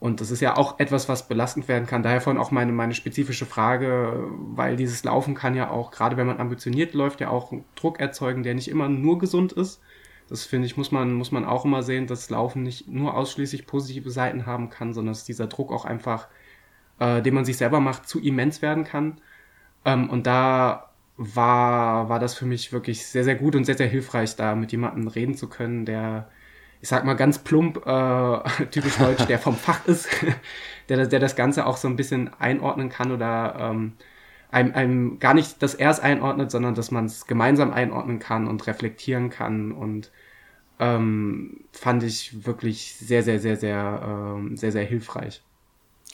[0.00, 2.02] und das ist ja auch etwas, was belastend werden kann.
[2.02, 6.26] Daher von auch meine, meine spezifische Frage, weil dieses Laufen kann ja auch, gerade wenn
[6.26, 9.80] man ambitioniert läuft, ja auch Druck erzeugen, der nicht immer nur gesund ist.
[10.28, 13.66] Das finde ich, muss man, muss man auch immer sehen, dass Laufen nicht nur ausschließlich
[13.66, 16.28] positive Seiten haben kann, sondern dass dieser Druck auch einfach,
[16.98, 19.20] äh, den man sich selber macht, zu immens werden kann.
[19.84, 23.88] Ähm, und da war, war das für mich wirklich sehr, sehr gut und sehr, sehr
[23.88, 26.28] hilfreich, da mit jemandem reden zu können, der
[26.84, 30.06] ich sag mal ganz plump, äh, typisch deutsch, der vom Fach ist,
[30.90, 33.92] der, der das Ganze auch so ein bisschen einordnen kann oder ähm,
[34.50, 38.46] einem, einem gar nicht, dass er es einordnet, sondern dass man es gemeinsam einordnen kann
[38.46, 40.10] und reflektieren kann und
[40.78, 44.02] ähm, fand ich wirklich sehr, sehr, sehr, sehr,
[44.36, 45.40] ähm, sehr, sehr hilfreich.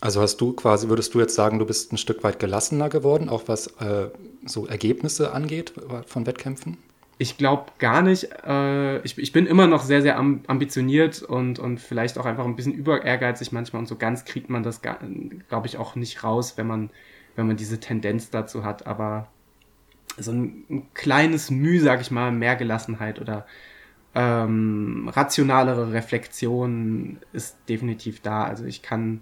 [0.00, 3.28] Also hast du quasi, würdest du jetzt sagen, du bist ein Stück weit gelassener geworden,
[3.28, 4.11] auch was äh,
[4.46, 5.72] so Ergebnisse angeht
[6.06, 6.78] von Wettkämpfen?
[7.20, 8.30] Ich glaube gar nicht.
[8.46, 12.56] Äh, ich, ich bin immer noch sehr, sehr ambitioniert und, und vielleicht auch einfach ein
[12.56, 16.56] bisschen über ehrgeizig manchmal und so ganz kriegt man das, glaube ich, auch nicht raus,
[16.56, 16.88] wenn man,
[17.37, 18.87] wenn man diese Tendenz dazu hat.
[18.87, 19.28] Aber
[20.16, 23.44] so ein, ein kleines Mühe, sag ich mal, mehr Gelassenheit oder
[24.14, 28.44] ähm, rationalere Reflexion ist definitiv da.
[28.44, 29.20] Also ich kann,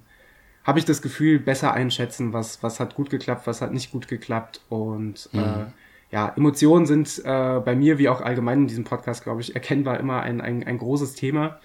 [0.63, 4.07] habe ich das Gefühl, besser einschätzen, was, was hat gut geklappt, was hat nicht gut
[4.07, 5.41] geklappt und mhm.
[5.41, 5.67] äh,
[6.11, 10.01] ja, Emotionen sind äh, bei mir wie auch allgemein in diesem Podcast, glaube ich, erkennbar
[10.01, 11.61] immer ein, ein, ein großes Thema.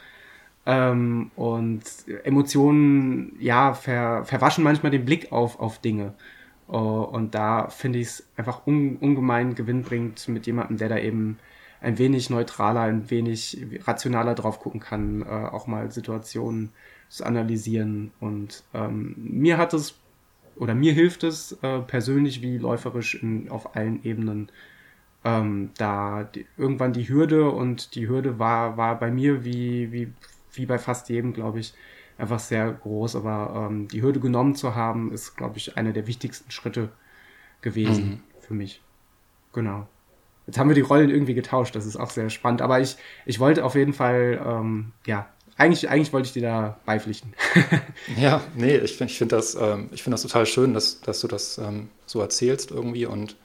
[0.65, 1.84] Ähm, und
[2.23, 6.13] Emotionen, ja, ver, verwaschen manchmal den Blick auf, auf Dinge.
[6.69, 11.38] Uh, und da finde ich es einfach un, ungemein gewinnbringend mit jemandem, der da eben
[11.82, 16.71] ein wenig neutraler, ein wenig rationaler drauf gucken kann, äh, auch mal Situationen
[17.10, 18.12] zu analysieren.
[18.21, 19.95] Und ähm, mir hat es
[20.56, 24.52] oder mir hilft es äh, persönlich wie läuferisch in, auf allen Ebenen.
[25.26, 30.12] Ähm, da die, irgendwann die Hürde und die Hürde war, war bei mir wie, wie,
[30.54, 31.74] wie bei fast jedem, glaube ich,
[32.18, 33.16] einfach sehr groß.
[33.16, 36.89] Aber ähm, die Hürde genommen zu haben, ist, glaube ich, einer der wichtigsten Schritte
[37.62, 38.20] gewesen mhm.
[38.42, 38.82] für mich.
[39.54, 39.88] Genau.
[40.46, 42.62] Jetzt haben wir die Rollen irgendwie getauscht, das ist auch sehr spannend.
[42.62, 46.80] Aber ich, ich wollte auf jeden Fall, ähm, ja, eigentlich, eigentlich wollte ich dir da
[46.86, 47.34] beipflichten.
[48.18, 51.58] ja, nee, ich, ich finde das, ähm, find das total schön, dass, dass du das
[51.58, 53.06] ähm, so erzählst irgendwie.
[53.06, 53.36] Und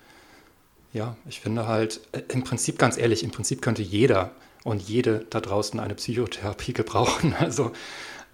[0.92, 4.30] ja, ich finde halt, äh, im Prinzip, ganz ehrlich, im Prinzip könnte jeder
[4.64, 7.34] und jede da draußen eine Psychotherapie gebrauchen.
[7.38, 7.72] Also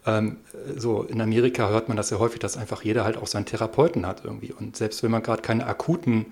[0.07, 0.39] ähm,
[0.77, 4.07] so in Amerika hört man das ja häufig, dass einfach jeder halt auch seinen Therapeuten
[4.07, 4.53] hat irgendwie.
[4.53, 6.27] Und selbst wenn man gerade keine akuten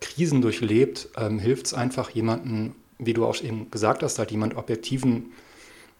[0.00, 4.56] Krisen durchlebt, ähm, hilft es einfach jemanden, wie du auch eben gesagt hast, halt jemand
[4.56, 5.32] objektiven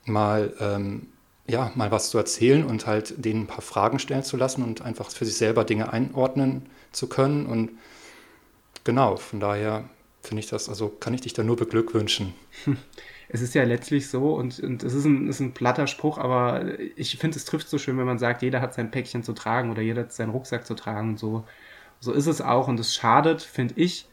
[0.08, 1.08] mal, ähm,
[1.46, 4.82] ja, mal was zu erzählen und halt denen ein paar Fragen stellen zu lassen und
[4.82, 7.46] einfach für sich selber Dinge einordnen zu können.
[7.46, 7.70] Und
[8.84, 9.84] genau, von daher
[10.22, 12.34] finde ich das, also kann ich dich da nur beglückwünschen.
[13.30, 16.78] Es ist ja letztlich so, und, und es ist ein, ist ein platter Spruch, aber
[16.96, 19.70] ich finde, es trifft so schön, wenn man sagt, jeder hat sein Päckchen zu tragen
[19.70, 21.10] oder jeder hat seinen Rucksack zu tragen.
[21.10, 21.44] Und so,
[22.00, 22.68] so ist es auch.
[22.68, 24.08] Und es schadet, finde ich,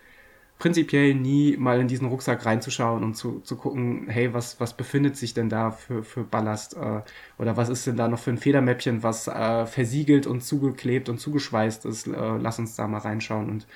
[0.57, 5.17] prinzipiell nie mal in diesen Rucksack reinzuschauen und zu, zu gucken, hey, was, was befindet
[5.17, 7.01] sich denn da für, für Ballast äh,
[7.37, 11.19] oder was ist denn da noch für ein Federmäppchen, was äh, versiegelt und zugeklebt und
[11.19, 12.07] zugeschweißt ist.
[12.07, 13.67] Äh, lass uns da mal reinschauen und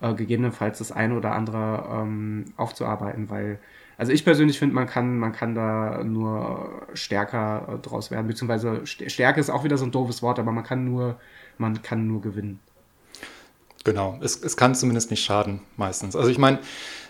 [0.00, 3.58] äh, gegebenenfalls das eine oder andere ähm, aufzuarbeiten, weil
[3.98, 8.86] also ich persönlich finde, man kann, man kann da nur stärker äh, draus werden, beziehungsweise
[8.86, 11.20] Stärke ist auch wieder so ein doofes Wort, aber man kann nur,
[11.58, 12.58] man kann nur gewinnen.
[13.84, 16.14] Genau, es, es kann zumindest nicht schaden, meistens.
[16.14, 16.60] Also ich meine,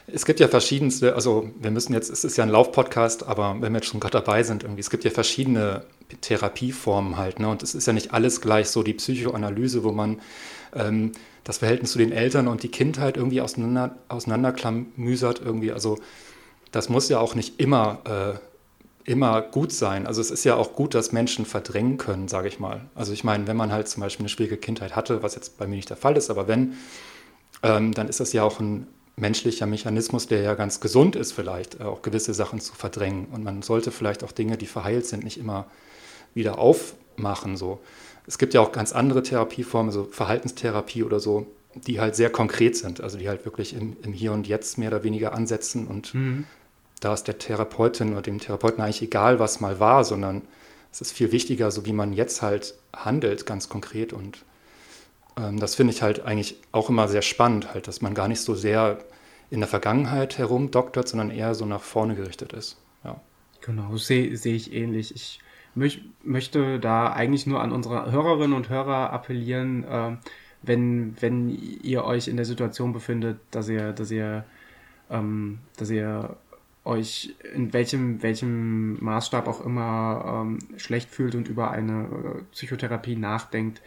[0.06, 3.72] es gibt ja verschiedenste, also wir müssen jetzt, es ist ja ein Laufpodcast, aber wenn
[3.72, 5.84] wir jetzt schon gerade dabei sind, irgendwie, es gibt ja verschiedene
[6.20, 7.48] Therapieformen halt, ne?
[7.48, 10.20] Und es ist ja nicht alles gleich so die Psychoanalyse, wo man
[10.74, 11.12] ähm,
[11.44, 15.72] das Verhältnis zu den Eltern und die Kindheit irgendwie auseinander, auseinanderklamüsert irgendwie.
[15.72, 15.98] Also
[16.70, 18.51] das muss ja auch nicht immer äh,
[19.04, 20.06] immer gut sein.
[20.06, 22.82] Also es ist ja auch gut, dass Menschen verdrängen können, sage ich mal.
[22.94, 25.66] Also ich meine, wenn man halt zum Beispiel eine schwierige Kindheit hatte, was jetzt bei
[25.66, 26.74] mir nicht der Fall ist, aber wenn,
[27.62, 28.86] ähm, dann ist das ja auch ein
[29.16, 33.26] menschlicher Mechanismus, der ja ganz gesund ist vielleicht, äh, auch gewisse Sachen zu verdrängen.
[33.26, 35.66] Und man sollte vielleicht auch Dinge, die verheilt sind, nicht immer
[36.34, 37.56] wieder aufmachen.
[37.56, 37.80] So.
[38.26, 42.76] Es gibt ja auch ganz andere Therapieformen, so Verhaltenstherapie oder so, die halt sehr konkret
[42.76, 46.14] sind, also die halt wirklich im, im Hier und Jetzt mehr oder weniger ansetzen und
[46.14, 46.46] mhm
[47.04, 50.42] da ist der Therapeutin oder dem Therapeuten eigentlich egal, was mal war, sondern
[50.92, 54.12] es ist viel wichtiger, so wie man jetzt halt handelt, ganz konkret.
[54.12, 54.44] Und
[55.36, 58.40] ähm, das finde ich halt eigentlich auch immer sehr spannend, halt, dass man gar nicht
[58.40, 58.98] so sehr
[59.50, 62.78] in der Vergangenheit herumdoktert, sondern eher so nach vorne gerichtet ist.
[63.04, 63.20] Ja.
[63.62, 65.14] Genau, sehe seh ich ähnlich.
[65.14, 65.40] Ich
[65.74, 70.16] möch, möchte da eigentlich nur an unsere Hörerinnen und Hörer appellieren, äh,
[70.62, 71.48] wenn, wenn
[71.82, 74.44] ihr euch in der Situation befindet, dass ihr, dass ihr,
[75.10, 76.36] ähm, dass ihr
[76.84, 83.16] euch in welchem, welchem Maßstab auch immer ähm, schlecht fühlt und über eine äh, Psychotherapie
[83.16, 83.82] nachdenkt,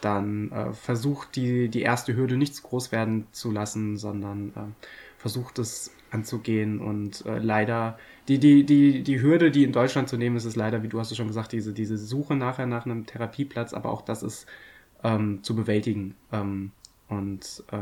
[0.00, 4.86] dann äh, versucht die, die erste Hürde nicht zu groß werden zu lassen, sondern äh,
[5.16, 10.16] versucht es anzugehen und äh, leider die, die, die, die Hürde, die in Deutschland zu
[10.16, 12.84] nehmen ist, ist leider, wie du hast es schon gesagt, diese, diese Suche nachher nach
[12.84, 14.46] einem Therapieplatz, aber auch das ist
[15.02, 16.14] ähm, zu bewältigen.
[16.32, 16.72] Ähm,
[17.08, 17.76] und äh,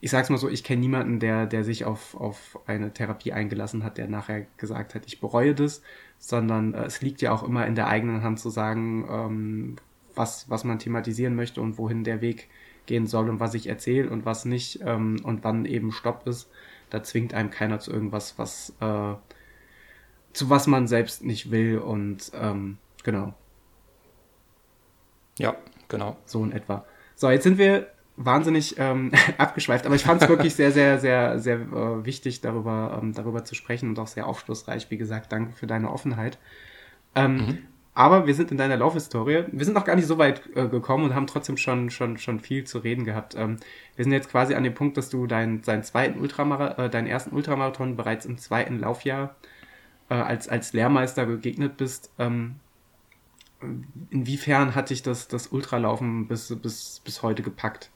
[0.00, 3.82] ich sag's mal so, ich kenne niemanden, der, der sich auf, auf eine Therapie eingelassen
[3.82, 5.82] hat, der nachher gesagt hat, ich bereue das,
[6.18, 9.76] sondern äh, es liegt ja auch immer in der eigenen Hand zu sagen, ähm,
[10.14, 12.48] was, was man thematisieren möchte und wohin der Weg
[12.86, 16.50] gehen soll und was ich erzähle und was nicht ähm, und wann eben Stopp ist.
[16.90, 19.14] Da zwingt einem keiner zu irgendwas, was äh,
[20.32, 23.34] zu was man selbst nicht will und ähm, genau.
[25.38, 25.56] Ja,
[25.88, 26.16] genau.
[26.24, 26.84] So in etwa.
[27.14, 31.38] So, jetzt sind wir wahnsinnig ähm, abgeschweift, aber ich fand es wirklich sehr, sehr, sehr,
[31.38, 34.90] sehr äh, wichtig, darüber, ähm, darüber zu sprechen und auch sehr aufschlussreich.
[34.90, 36.38] Wie gesagt, danke für deine Offenheit.
[37.14, 37.58] Ähm, mhm.
[37.94, 39.44] Aber wir sind in deiner Laufhistorie.
[39.50, 42.38] Wir sind noch gar nicht so weit äh, gekommen und haben trotzdem schon, schon, schon
[42.38, 43.34] viel zu reden gehabt.
[43.36, 43.56] Ähm,
[43.96, 47.08] wir sind jetzt quasi an dem Punkt, dass du deinen deinen zweiten Ultramarathon, äh, deinen
[47.08, 49.34] ersten Ultramarathon bereits im zweiten Laufjahr
[50.10, 52.12] äh, als, als Lehrmeister begegnet bist.
[52.20, 52.56] Ähm,
[54.10, 57.90] inwiefern hat dich das, das Ultralaufen bis, bis, bis heute gepackt?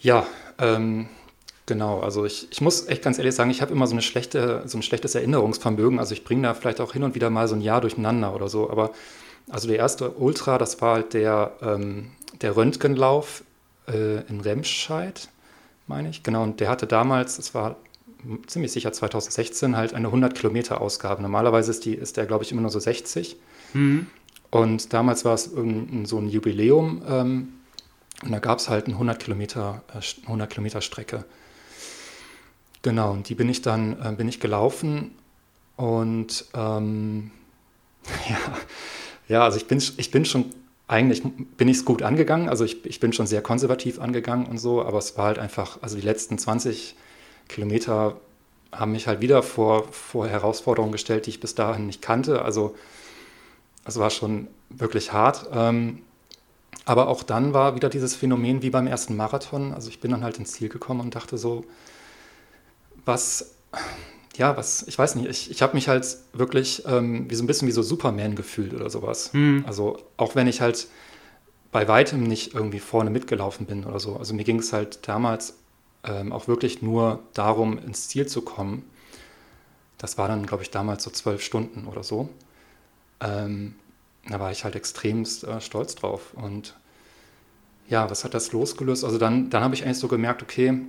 [0.00, 0.26] Ja,
[0.58, 1.08] ähm,
[1.66, 2.00] genau.
[2.00, 4.78] Also ich, ich muss echt ganz ehrlich sagen, ich habe immer so, eine schlechte, so
[4.78, 5.98] ein schlechtes Erinnerungsvermögen.
[5.98, 8.48] Also ich bringe da vielleicht auch hin und wieder mal so ein Jahr durcheinander oder
[8.48, 8.70] so.
[8.70, 8.92] Aber
[9.50, 13.42] also der erste Ultra, das war halt der, ähm, der Röntgenlauf
[13.88, 15.28] äh, in Remscheid,
[15.86, 16.22] meine ich.
[16.22, 17.76] Genau, und der hatte damals, das war
[18.46, 21.22] ziemlich sicher 2016, halt eine 100 Kilometer Ausgabe.
[21.22, 23.36] Normalerweise ist, die, ist der, glaube ich, immer nur so 60.
[23.74, 24.06] Mhm.
[24.50, 27.52] Und damals war es so ein Jubiläum ähm,
[28.24, 29.82] und da gab es halt eine 100 Kilometer,
[30.24, 31.24] 100 äh, Kilometer Strecke.
[32.82, 35.12] Genau, und die bin ich dann äh, bin ich gelaufen
[35.76, 37.30] und ähm,
[38.28, 38.38] ja,
[39.28, 40.46] ja, also ich bin, ich bin schon
[40.88, 42.48] eigentlich bin ich es gut angegangen.
[42.48, 45.78] Also ich, ich bin schon sehr konservativ angegangen und so, aber es war halt einfach,
[45.82, 46.96] also die letzten 20
[47.46, 48.16] Kilometer
[48.72, 52.42] haben mich halt wieder vor, vor Herausforderungen gestellt, die ich bis dahin nicht kannte.
[52.42, 52.74] Also
[53.84, 55.48] es war schon wirklich hart.
[55.52, 56.02] Ähm,
[56.88, 59.74] aber auch dann war wieder dieses Phänomen wie beim ersten Marathon.
[59.74, 61.66] Also ich bin dann halt ins Ziel gekommen und dachte so,
[63.04, 63.56] was,
[64.36, 67.46] ja, was, ich weiß nicht, ich, ich habe mich halt wirklich ähm, wie so ein
[67.46, 69.34] bisschen wie so Superman gefühlt oder sowas.
[69.34, 69.64] Mhm.
[69.66, 70.88] Also auch wenn ich halt
[71.72, 74.16] bei weitem nicht irgendwie vorne mitgelaufen bin oder so.
[74.16, 75.58] Also mir ging es halt damals
[76.04, 78.82] ähm, auch wirklich nur darum, ins Ziel zu kommen.
[79.98, 82.30] Das war dann, glaube ich, damals so zwölf Stunden oder so.
[83.20, 83.74] Ähm,
[84.28, 86.34] da war ich halt extremst äh, stolz drauf.
[86.34, 86.74] Und
[87.88, 89.04] ja, was hat das losgelöst?
[89.04, 90.80] Also dann, dann habe ich eigentlich so gemerkt, okay,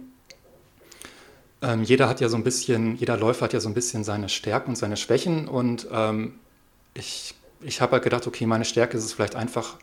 [1.62, 4.30] ähm, jeder hat ja so ein bisschen, jeder Läufer hat ja so ein bisschen seine
[4.30, 6.36] Stärken und seine Schwächen und ähm,
[6.94, 9.78] ich, ich habe halt gedacht, okay, meine Stärke ist es vielleicht einfach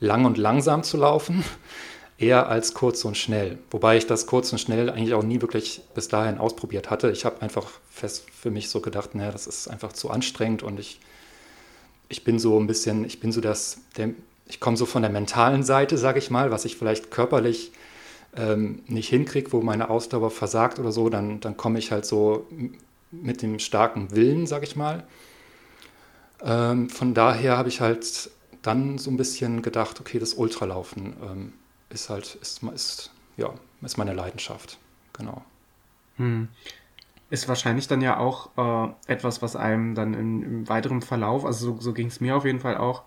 [0.00, 1.44] lang und langsam zu laufen,
[2.18, 3.58] eher als kurz und schnell.
[3.70, 7.10] Wobei ich das kurz und schnell eigentlich auch nie wirklich bis dahin ausprobiert hatte.
[7.10, 10.80] Ich habe einfach fest für mich so gedacht, naja, das ist einfach zu anstrengend und
[10.80, 10.98] ich,
[12.08, 14.10] ich bin so ein bisschen, ich bin so das, der,
[14.46, 17.72] ich komme so von der mentalen Seite, sage ich mal, was ich vielleicht körperlich
[18.36, 22.46] ähm, nicht hinkriege, wo meine Ausdauer versagt oder so, dann, dann komme ich halt so
[23.10, 25.04] mit dem starken Willen, sage ich mal.
[26.42, 28.30] Ähm, von daher habe ich halt
[28.62, 31.52] dann so ein bisschen gedacht, okay, das Ultralaufen ähm,
[31.90, 33.52] ist halt, ist, ist, ja,
[33.82, 34.78] ist meine Leidenschaft.
[35.12, 35.44] Genau.
[36.16, 36.48] Hm.
[37.30, 41.74] Ist wahrscheinlich dann ja auch äh, etwas, was einem dann in, im weiteren Verlauf, also
[41.74, 43.02] so, so ging es mir auf jeden Fall auch,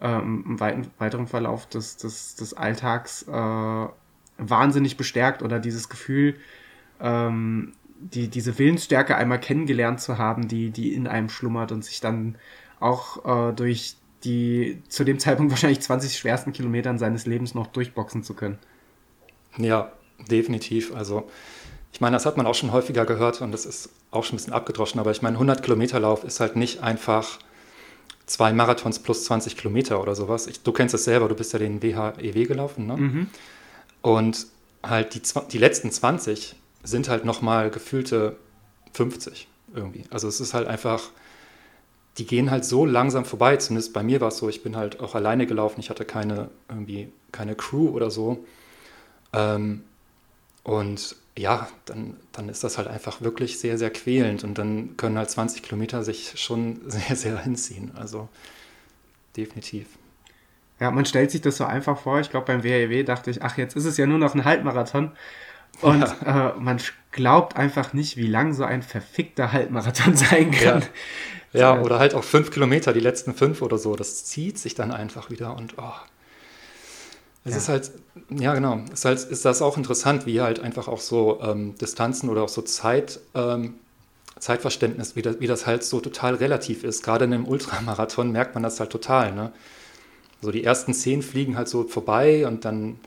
[0.00, 3.86] ähm, im weiten, weiteren Verlauf des, des, des Alltags äh,
[4.38, 6.36] wahnsinnig bestärkt oder dieses Gefühl,
[7.00, 12.00] ähm, die, diese Willensstärke einmal kennengelernt zu haben, die, die in einem schlummert und sich
[12.00, 12.36] dann
[12.80, 18.22] auch äh, durch die zu dem Zeitpunkt wahrscheinlich 20 schwersten Kilometern seines Lebens noch durchboxen
[18.22, 18.58] zu können.
[19.56, 19.92] Ja,
[20.30, 20.94] definitiv.
[20.94, 21.28] Also
[21.92, 24.38] ich meine, das hat man auch schon häufiger gehört und das ist auch schon ein
[24.38, 27.38] bisschen abgedroschen, aber ich meine, 100 Kilometer Lauf ist halt nicht einfach
[28.26, 30.46] zwei Marathons plus 20 Kilometer oder sowas.
[30.46, 32.96] Ich, du kennst es selber, du bist ja den WHEW gelaufen, ne?
[32.96, 33.26] Mhm.
[34.00, 34.46] Und
[34.82, 38.36] halt die, die letzten 20 sind halt nochmal gefühlte
[38.94, 40.04] 50 irgendwie.
[40.10, 41.10] Also es ist halt einfach,
[42.18, 43.56] die gehen halt so langsam vorbei.
[43.58, 45.80] Zumindest bei mir war es so, ich bin halt auch alleine gelaufen.
[45.80, 48.44] Ich hatte keine irgendwie keine Crew oder so.
[49.32, 49.84] Ähm,
[50.64, 54.44] und ja, dann, dann ist das halt einfach wirklich sehr, sehr quälend.
[54.44, 57.92] Und dann können halt 20 Kilometer sich schon sehr, sehr hinziehen.
[57.96, 58.28] Also
[59.36, 59.86] definitiv.
[60.80, 62.20] Ja, man stellt sich das so einfach vor.
[62.20, 65.12] Ich glaube, beim WHW dachte ich, ach, jetzt ist es ja nur noch ein Halbmarathon.
[65.80, 66.50] Und ja.
[66.50, 66.80] äh, man
[67.12, 70.82] glaubt einfach nicht, wie lang so ein verfickter Halbmarathon sein kann.
[71.52, 71.76] Ja.
[71.76, 73.96] ja, oder halt auch fünf Kilometer, die letzten fünf oder so.
[73.96, 75.92] Das zieht sich dann einfach wieder und oh.
[77.44, 77.58] Es ja.
[77.58, 77.90] ist halt,
[78.30, 81.74] ja genau, es ist, halt, ist das auch interessant, wie halt einfach auch so ähm,
[81.76, 83.74] Distanzen oder auch so Zeit, ähm,
[84.38, 87.02] Zeitverständnis, wie das, wie das halt so total relativ ist.
[87.02, 89.32] Gerade in einem Ultramarathon merkt man das halt total.
[89.32, 89.52] Ne?
[90.40, 92.98] So die ersten zehn fliegen halt so vorbei und dann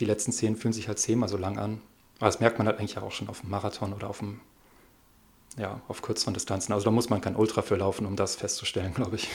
[0.00, 1.80] die letzten zehn fühlen sich halt zehnmal so lang an.
[2.18, 4.40] Aber das merkt man halt eigentlich auch schon auf dem Marathon oder auf dem,
[5.56, 6.72] ja, auf kürzeren Distanzen.
[6.72, 9.28] Also da muss man kein Ultra für laufen, um das festzustellen, glaube ich.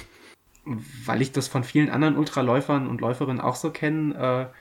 [0.65, 4.55] Weil ich das von vielen anderen Ultraläufern und Läuferinnen auch so kenne, äh,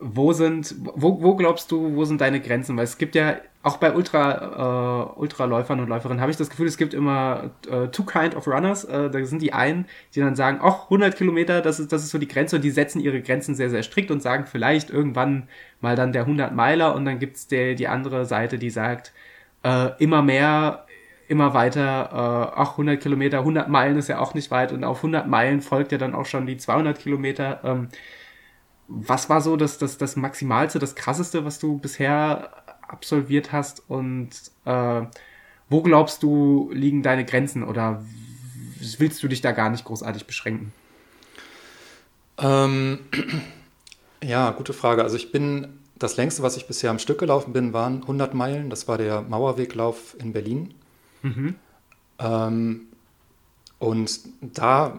[0.00, 2.76] wo sind, wo, wo glaubst du, wo sind deine Grenzen?
[2.76, 6.68] Weil es gibt ja auch bei Ultra, äh, Ultraläufern und Läuferinnen habe ich das Gefühl,
[6.68, 8.84] es gibt immer äh, two kind of runners.
[8.84, 12.10] Äh, da sind die einen, die dann sagen, ach, 100 Kilometer, das ist, das ist
[12.10, 15.48] so die Grenze und die setzen ihre Grenzen sehr, sehr strikt und sagen vielleicht irgendwann
[15.80, 19.12] mal dann der 100 Meiler und dann gibt's der, die andere Seite, die sagt,
[19.64, 20.86] äh, immer mehr,
[21.28, 24.98] immer weiter, äh, ach, 100 Kilometer, 100 Meilen ist ja auch nicht weit und auf
[24.98, 27.60] 100 Meilen folgt ja dann auch schon die 200 Kilometer.
[27.62, 27.88] Ähm,
[28.88, 32.50] was war so das, das, das Maximalste, das Krasseste, was du bisher
[32.88, 34.30] absolviert hast und
[34.64, 35.02] äh,
[35.68, 38.02] wo glaubst du, liegen deine Grenzen oder
[38.98, 40.72] willst du dich da gar nicht großartig beschränken?
[42.38, 43.00] Ähm,
[44.22, 45.02] ja, gute Frage.
[45.02, 48.70] Also ich bin, das längste, was ich bisher am Stück gelaufen bin, waren 100 Meilen.
[48.70, 50.74] Das war der Mauerweglauf in Berlin.
[51.22, 51.54] Mhm.
[52.18, 52.86] Ähm,
[53.78, 54.98] und da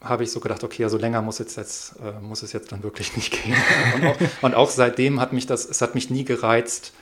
[0.00, 2.82] habe ich so gedacht, okay, also länger muss, jetzt, jetzt, äh, muss es jetzt dann
[2.82, 3.56] wirklich nicht gehen.
[3.94, 6.92] und, auch, und, auch, seitdem hat mich das, es hat mich nie gereizt,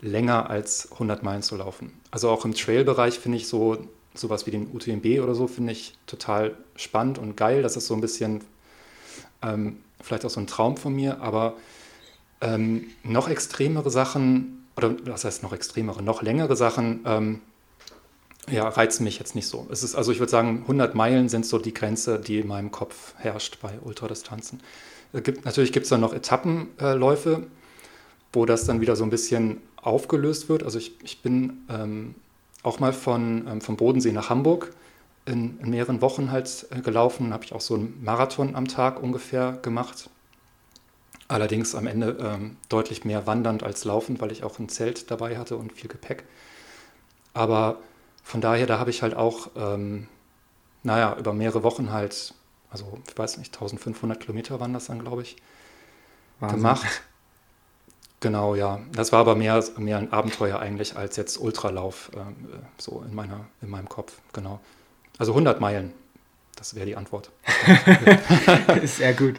[0.00, 1.92] länger als 100 Meilen zu laufen.
[2.10, 3.78] Also auch im Trail-Bereich finde ich so
[4.14, 7.62] sowas wie den UTMB oder so finde ich total spannend und geil.
[7.62, 8.42] Das ist so ein bisschen
[9.42, 11.54] ähm, vielleicht auch so ein Traum von mir, aber
[12.40, 17.40] ähm, noch extremere Sachen oder was heißt noch extremere, noch längere Sachen ähm,
[18.50, 19.66] ja, reizen mich jetzt nicht so.
[19.70, 22.70] Es ist, also ich würde sagen, 100 Meilen sind so die Grenze, die in meinem
[22.70, 24.60] Kopf herrscht bei Ultradistanzen.
[25.12, 27.46] Gibt, natürlich gibt es dann noch Etappenläufe, äh,
[28.32, 30.62] wo das dann wieder so ein bisschen aufgelöst wird.
[30.62, 32.14] Also ich, ich bin ähm,
[32.62, 34.74] auch mal von, ähm, vom Bodensee nach Hamburg
[35.26, 37.32] in, in mehreren Wochen halt äh, gelaufen.
[37.32, 40.10] habe ich auch so einen Marathon am Tag ungefähr gemacht.
[41.28, 45.38] Allerdings am Ende ähm, deutlich mehr wandernd als laufend, weil ich auch ein Zelt dabei
[45.38, 46.24] hatte und viel Gepäck.
[47.32, 47.78] Aber
[48.24, 50.08] von daher, da habe ich halt auch, ähm,
[50.82, 52.34] naja, über mehrere Wochen halt,
[52.70, 55.36] also ich weiß nicht, 1500 Kilometer waren das dann, glaube ich,
[56.40, 56.58] Wahnsinn.
[56.58, 57.02] gemacht.
[58.20, 58.80] Genau, ja.
[58.92, 62.20] Das war aber mehr, mehr ein Abenteuer eigentlich als jetzt Ultralauf, äh,
[62.78, 64.58] so in, meiner, in meinem Kopf, genau.
[65.18, 65.92] Also 100 Meilen,
[66.56, 67.30] das wäre die Antwort.
[68.84, 69.38] Sehr gut.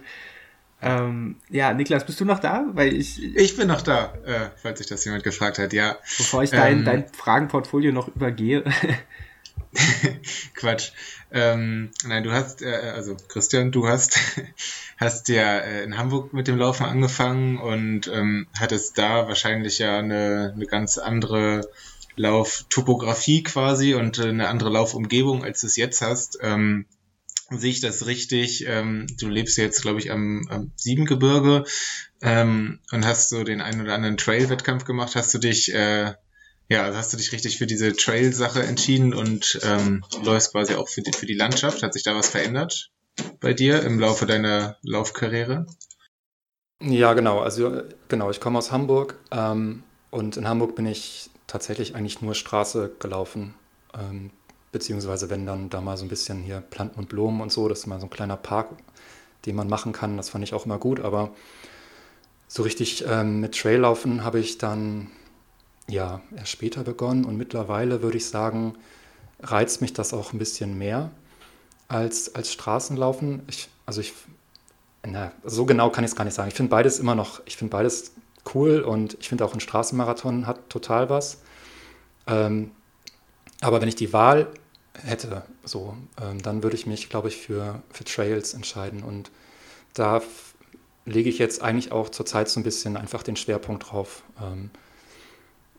[0.81, 2.65] Ähm, ja, Niklas, bist du noch da?
[2.73, 5.97] Weil ich, ich bin noch da, äh, falls sich das jemand gefragt hat, ja.
[6.17, 8.63] Bevor ich dein, ähm, dein Fragenportfolio noch übergehe.
[10.55, 10.91] Quatsch.
[11.31, 14.19] Ähm, nein, du hast, äh, also Christian, du hast,
[14.97, 19.97] hast ja äh, in Hamburg mit dem Laufen angefangen und ähm, hattest da wahrscheinlich ja
[19.99, 21.69] eine, eine ganz andere
[22.15, 26.37] Lauftopografie quasi und äh, eine andere Laufumgebung, als du es jetzt hast.
[26.41, 26.85] Ähm,
[27.49, 28.65] sehe ich das richtig?
[28.67, 31.65] Ähm, du lebst jetzt, glaube ich, am, am Siebengebirge
[32.21, 35.15] ähm, und hast so den einen oder anderen Trail-Wettkampf gemacht.
[35.15, 36.13] Hast du dich, äh,
[36.69, 40.89] ja, also hast du dich richtig für diese Trail-Sache entschieden und ähm, läufst quasi auch
[40.89, 41.83] für die, für die Landschaft?
[41.83, 42.91] Hat sich da was verändert
[43.39, 45.67] bei dir im Laufe deiner Laufkarriere?
[46.81, 47.39] Ja, genau.
[47.39, 52.35] Also genau, ich komme aus Hamburg ähm, und in Hamburg bin ich tatsächlich eigentlich nur
[52.35, 53.53] Straße gelaufen.
[54.75, 57.79] Beziehungsweise wenn dann da mal so ein bisschen hier Planten und Blumen und so, das
[57.79, 58.71] ist mal so ein kleiner Park,
[59.45, 61.31] den man machen kann, das fand ich auch immer gut, aber
[62.49, 65.11] so richtig ähm, mit Traillaufen habe ich dann
[65.87, 68.75] ja erst später begonnen und mittlerweile würde ich sagen,
[69.39, 71.09] reizt mich das auch ein bisschen mehr
[71.87, 73.43] als, als Straßenlaufen.
[73.47, 74.11] Ich, also ich,
[75.07, 76.49] na, so genau kann ich es gar nicht sagen.
[76.49, 78.11] Ich finde beides immer noch, ich finde beides
[78.53, 81.37] cool und ich finde auch ein Straßenmarathon hat total was.
[82.27, 82.71] Ähm,
[83.61, 84.49] aber wenn ich die Wahl
[85.03, 89.03] hätte, so, ähm, dann würde ich mich, glaube ich, für, für Trails entscheiden.
[89.03, 89.31] Und
[89.93, 90.21] da
[91.05, 94.23] lege ich jetzt eigentlich auch zurzeit so ein bisschen einfach den Schwerpunkt drauf.
[94.41, 94.69] Ähm,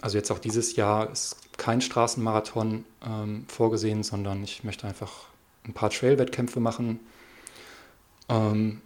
[0.01, 5.27] also jetzt auch dieses Jahr ist kein Straßenmarathon ähm, vorgesehen, sondern ich möchte einfach
[5.64, 7.01] ein paar Trail-Wettkämpfe machen.
[8.29, 8.83] Ähm,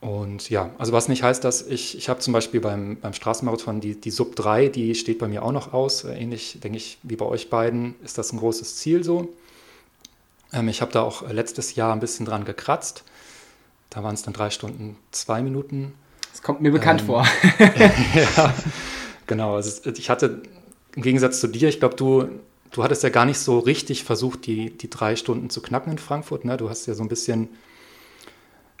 [0.00, 3.80] und ja, also was nicht heißt, dass ich, ich habe zum Beispiel beim, beim Straßenmarathon
[3.80, 6.04] die, die Sub 3, die steht bei mir auch noch aus.
[6.04, 9.28] Ähnlich, denke ich, wie bei euch beiden, ist das ein großes Ziel so.
[10.52, 13.04] Ähm, ich habe da auch letztes Jahr ein bisschen dran gekratzt.
[13.90, 15.94] Da waren es dann drei Stunden, zwei Minuten.
[16.30, 17.26] Das kommt mir bekannt ähm, vor.
[17.58, 18.54] ja,
[19.26, 19.56] genau.
[19.56, 20.42] Also ich hatte
[20.94, 22.28] im Gegensatz zu dir, ich glaube, du,
[22.70, 25.98] du hattest ja gar nicht so richtig versucht, die, die drei Stunden zu knacken in
[25.98, 26.44] Frankfurt.
[26.44, 26.56] Ne?
[26.56, 27.48] Du hast ja so ein bisschen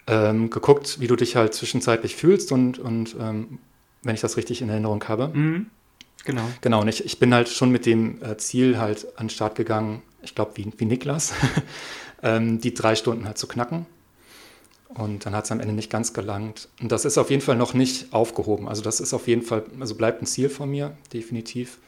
[0.06, 3.58] ähm, geguckt, wie du dich halt zwischenzeitlich fühlst und, und ähm,
[4.02, 5.28] wenn ich das richtig in Erinnerung habe.
[5.28, 5.66] Mhm.
[6.24, 6.42] Genau.
[6.60, 9.54] Genau, und ich, ich bin halt schon mit dem äh, Ziel halt an den Start
[9.54, 11.32] gegangen, ich glaube wie, wie Niklas,
[12.22, 13.86] ähm, die drei Stunden halt zu knacken.
[14.88, 16.68] Und dann hat es am Ende nicht ganz gelangt.
[16.80, 18.68] Und das ist auf jeden Fall noch nicht aufgehoben.
[18.68, 21.78] Also das ist auf jeden Fall, also bleibt ein Ziel von mir, definitiv.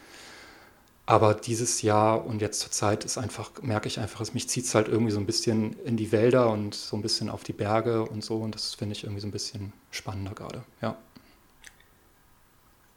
[1.07, 4.75] Aber dieses Jahr und jetzt zur Zeit ist einfach, merke ich einfach, mich zieht es
[4.75, 8.05] halt irgendwie so ein bisschen in die Wälder und so ein bisschen auf die Berge
[8.05, 8.37] und so.
[8.37, 10.97] Und das finde ich irgendwie so ein bisschen spannender gerade, ja.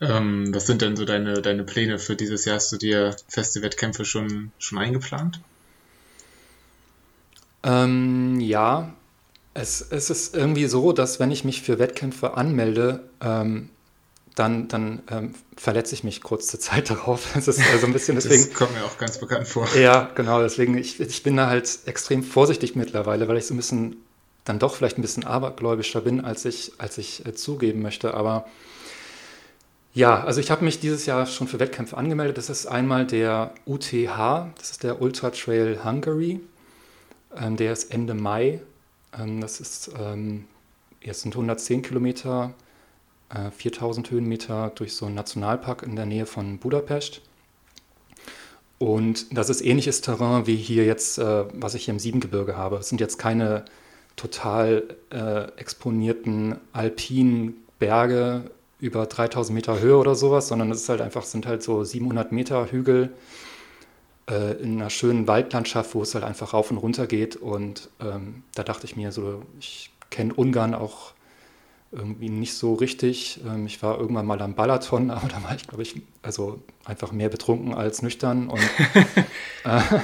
[0.10, 2.56] Ähm, was sind denn so deine, deine Pläne für dieses Jahr?
[2.56, 5.40] Hast du dir feste Wettkämpfe schon, schon eingeplant?
[7.64, 8.94] Ähm, ja,
[9.54, 13.70] es, es ist irgendwie so, dass wenn ich mich für Wettkämpfe anmelde, ähm,
[14.36, 17.30] dann, dann ähm, verletze ich mich kurze Zeit darauf.
[17.34, 18.46] Das ist also ein bisschen deswegen.
[18.46, 19.68] Das kommt mir auch ganz bekannt vor.
[19.76, 20.42] Ja, genau.
[20.42, 23.98] Deswegen, ich, ich bin da halt extrem vorsichtig mittlerweile, weil ich so ein bisschen
[24.44, 28.14] dann doch vielleicht ein bisschen abergläubischer bin, als ich, als ich äh, zugeben möchte.
[28.14, 28.46] Aber
[29.94, 32.38] ja, also ich habe mich dieses Jahr schon für Wettkämpfe angemeldet.
[32.38, 36.40] Das ist einmal der UTH, das ist der Ultra Trail Hungary.
[37.36, 38.60] Ähm, der ist Ende Mai.
[39.18, 40.46] Ähm, das ist, ähm,
[41.02, 42.54] jetzt sind 110 Kilometer,
[43.30, 47.22] äh, 4000 Höhenmeter durch so einen Nationalpark in der Nähe von Budapest.
[48.80, 52.78] Und das ist ähnliches Terrain wie hier jetzt, äh, was ich hier im Siebengebirge habe.
[52.78, 53.66] Es sind jetzt keine
[54.16, 58.52] total äh, exponierten alpinen Berge
[58.84, 62.34] über 3000 Meter Höhe oder sowas, sondern es ist halt einfach, sind halt so 700
[62.34, 63.14] Meter Hügel
[64.30, 67.38] äh, in einer schönen Waldlandschaft, wo es halt einfach rauf und runter geht.
[67.38, 71.14] Und ähm, da dachte ich mir so, ich kenne Ungarn auch
[71.94, 73.40] irgendwie nicht so richtig.
[73.48, 77.14] Ähm, ich war irgendwann mal am Balaton, aber da war ich, glaube ich, also einfach
[77.14, 78.50] mehr betrunken als nüchtern.
[78.50, 78.60] Und,
[79.64, 80.00] äh,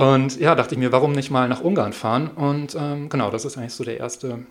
[0.00, 2.28] und ja, dachte ich mir, warum nicht mal nach Ungarn fahren?
[2.28, 4.46] Und ähm, genau, das ist eigentlich so der erste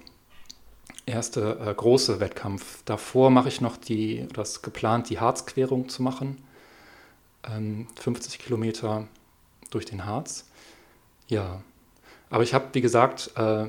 [1.08, 2.84] erste äh, große Wettkampf.
[2.86, 6.38] Davor mache ich noch die, das geplant, die Harzquerung zu machen.
[7.44, 9.08] Ähm, 50 Kilometer
[9.72, 10.46] durch den Harz.
[11.28, 11.62] Ja,
[12.30, 13.66] aber ich habe, wie gesagt, äh,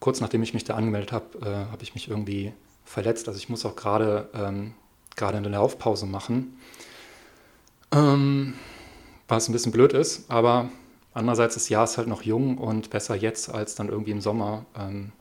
[0.00, 2.52] kurz nachdem ich mich da angemeldet habe, äh, habe ich mich irgendwie
[2.84, 3.28] verletzt.
[3.28, 4.74] Also ich muss auch gerade ähm,
[5.18, 6.58] eine Laufpause machen.
[7.92, 8.54] Ähm,
[9.28, 10.68] was ein bisschen blöd ist, aber
[11.14, 14.66] andererseits das Jahr ist halt noch jung und besser jetzt als dann irgendwie im Sommer.
[14.76, 15.12] Ähm,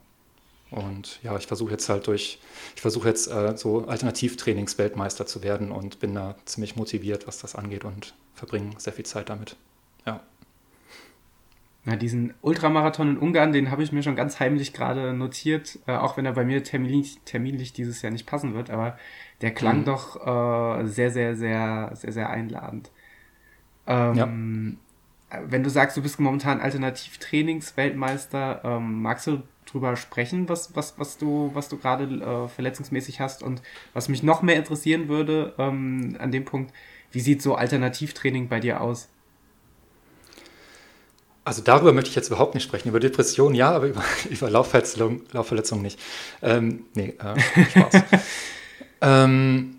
[0.72, 2.40] und ja, ich versuche jetzt halt durch,
[2.76, 7.56] ich versuche jetzt äh, so Alternativtrainings-Weltmeister zu werden und bin da ziemlich motiviert, was das
[7.56, 9.58] angeht und verbringe sehr viel Zeit damit.
[10.06, 10.22] Ja.
[11.84, 15.98] Na, diesen Ultramarathon in Ungarn, den habe ich mir schon ganz heimlich gerade notiert, äh,
[15.98, 18.98] auch wenn er bei mir terminlich, terminlich dieses Jahr nicht passen wird, aber
[19.42, 19.86] der klang mhm.
[19.86, 22.92] doch äh, sehr, sehr, sehr, sehr, sehr einladend.
[23.88, 24.30] Ähm, ja.
[25.48, 31.18] Wenn du sagst, du bist momentan Alternativtrainingsweltmeister, ähm, magst du drüber sprechen, was, was, was
[31.18, 33.44] du, was du gerade äh, verletzungsmäßig hast?
[33.44, 33.62] Und
[33.94, 36.74] was mich noch mehr interessieren würde, ähm, an dem Punkt,
[37.12, 39.10] wie sieht so Alternativtraining bei dir aus?
[41.44, 42.90] Also darüber möchte ich jetzt überhaupt nicht sprechen.
[42.90, 46.00] Über Depression ja, aber über, über Laufverletzung, Laufverletzung nicht.
[46.42, 48.04] Ähm, nee, äh, Spaß.
[49.02, 49.78] ähm,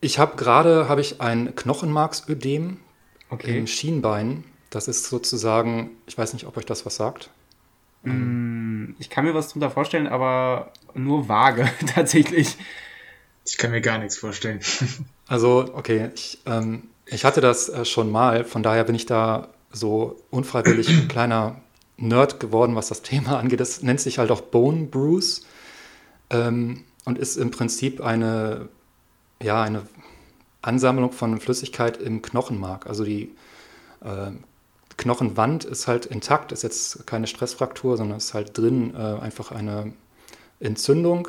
[0.00, 2.78] ich habe gerade habe ich ein Knochenmarksödem
[3.30, 3.58] okay.
[3.58, 4.44] im Schienbein.
[4.70, 7.30] Das ist sozusagen, ich weiß nicht, ob euch das was sagt.
[8.02, 12.56] Mm, ich kann mir was drunter vorstellen, aber nur vage tatsächlich.
[13.44, 14.60] Ich kann mir gar nichts vorstellen.
[15.28, 19.48] Also, okay, ich, ähm, ich hatte das äh, schon mal, von daher bin ich da
[19.70, 21.62] so unfreiwillig ein kleiner
[21.96, 23.60] Nerd geworden, was das Thema angeht.
[23.60, 25.42] Das nennt sich halt auch Bone Bruise
[26.28, 28.68] ähm, und ist im Prinzip eine,
[29.42, 29.86] ja, eine
[30.60, 32.86] Ansammlung von Flüssigkeit im Knochenmark.
[32.86, 33.34] Also die
[34.02, 34.32] äh,
[35.02, 39.92] Knochenwand ist halt intakt, ist jetzt keine Stressfraktur, sondern ist halt drin äh, einfach eine
[40.60, 41.28] Entzündung.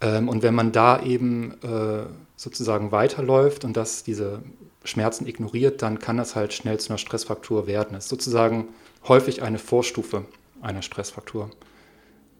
[0.00, 2.06] Ähm, und wenn man da eben äh,
[2.36, 4.42] sozusagen weiterläuft und das diese
[4.84, 7.92] Schmerzen ignoriert, dann kann das halt schnell zu einer Stressfraktur werden.
[7.92, 8.68] Das ist sozusagen
[9.08, 10.24] häufig eine Vorstufe
[10.62, 11.50] einer Stressfraktur.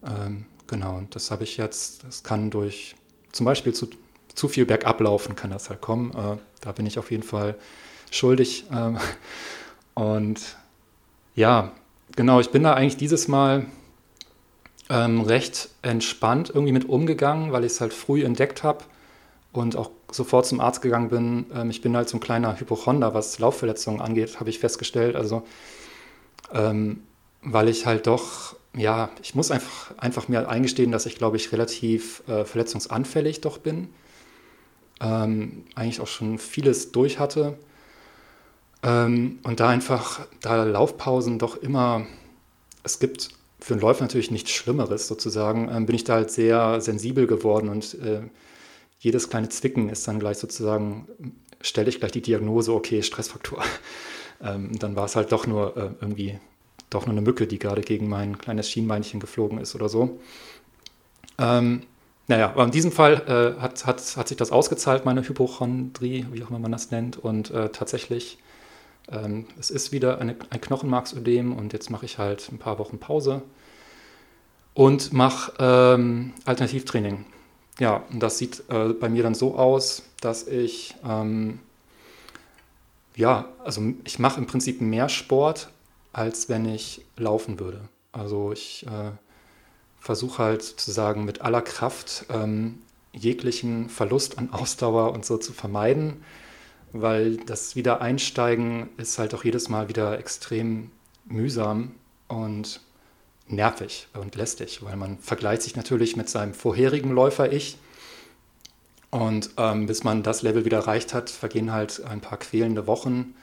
[0.03, 2.95] Ähm, genau, und das habe ich jetzt, das kann durch
[3.31, 3.87] zum Beispiel zu,
[4.33, 6.11] zu viel bergab laufen, kann das halt kommen.
[6.11, 7.55] Äh, da bin ich auf jeden Fall
[8.09, 8.65] schuldig.
[8.71, 8.97] Ähm,
[10.01, 10.57] und
[11.35, 11.73] ja,
[12.15, 13.67] genau, ich bin da eigentlich dieses Mal
[14.89, 18.83] ähm, recht entspannt irgendwie mit umgegangen, weil ich es halt früh entdeckt habe
[19.53, 21.45] und auch sofort zum Arzt gegangen bin.
[21.53, 25.15] Ähm, ich bin halt so ein kleiner Hypochonder, was Laufverletzungen angeht, habe ich festgestellt.
[25.15, 25.43] Also,
[26.51, 27.03] ähm,
[27.43, 31.51] weil ich halt doch, ja, ich muss einfach, einfach mir eingestehen, dass ich, glaube ich,
[31.51, 33.89] relativ äh, verletzungsanfällig doch bin.
[34.99, 37.59] Ähm, eigentlich auch schon vieles durch hatte.
[38.83, 42.05] Ähm, und da einfach, da Laufpausen doch immer,
[42.83, 43.29] es gibt
[43.59, 47.69] für einen Läufer natürlich nichts Schlimmeres sozusagen, ähm, bin ich da halt sehr sensibel geworden
[47.69, 48.21] und äh,
[48.99, 51.07] jedes kleine Zwicken ist dann gleich sozusagen,
[51.61, 53.63] stelle ich gleich die Diagnose, okay, Stressfaktor.
[54.43, 56.39] Ähm, dann war es halt doch nur äh, irgendwie,
[56.89, 60.19] doch nur eine Mücke, die gerade gegen mein kleines Schienbeinchen geflogen ist oder so.
[61.37, 61.83] Ähm,
[62.27, 66.43] naja, aber in diesem Fall äh, hat, hat, hat sich das ausgezahlt, meine Hypochondrie, wie
[66.43, 67.17] auch immer man das nennt.
[67.17, 68.39] Und äh, tatsächlich,
[69.11, 72.99] ähm, es ist wieder eine, ein Knochenmarksödem und jetzt mache ich halt ein paar Wochen
[72.99, 73.41] Pause
[74.73, 77.25] und mache ähm, Alternativtraining
[77.81, 81.59] ja, und das sieht äh, bei mir dann so aus, dass ich, ähm,
[83.15, 85.69] ja, also ich mache im Prinzip mehr Sport,
[86.13, 87.81] als wenn ich laufen würde.
[88.11, 89.11] Also ich äh,
[89.99, 92.83] versuche halt sozusagen mit aller Kraft ähm,
[93.13, 96.23] jeglichen Verlust an Ausdauer und so zu vermeiden,
[96.93, 100.91] weil das Wiedereinsteigen ist halt auch jedes Mal wieder extrem
[101.25, 101.95] mühsam
[102.27, 102.81] und
[103.47, 107.77] nervig und lästig, weil man vergleicht sich natürlich mit seinem vorherigen Läufer-Ich.
[109.09, 113.35] Und ähm, bis man das Level wieder erreicht hat, vergehen halt ein paar quälende Wochen.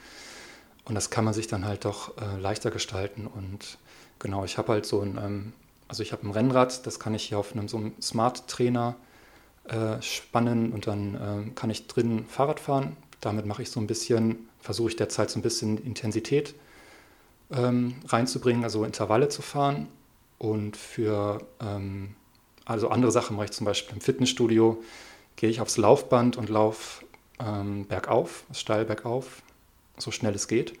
[0.85, 3.27] Und das kann man sich dann halt doch äh, leichter gestalten.
[3.27, 3.77] Und
[4.17, 5.53] genau, ich habe halt so ein, ähm,
[5.87, 8.95] also ich habe ein Rennrad, das kann ich hier auf einem so einem Smart-Trainer
[9.65, 12.97] äh, spannen und dann äh, kann ich drin Fahrrad fahren.
[13.21, 16.55] Damit mache ich so ein bisschen, versuche ich derzeit so ein bisschen Intensität
[17.51, 19.87] ähm, reinzubringen, also Intervalle zu fahren.
[20.37, 22.15] Und für ähm,
[22.65, 24.83] also andere Sachen mache ich zum Beispiel im Fitnessstudio,
[25.35, 27.03] gehe ich aufs Laufband und laufe
[27.39, 29.41] ähm, bergauf, steil bergauf,
[29.97, 30.73] so schnell es geht.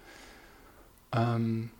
[1.11, 1.71] Ähm,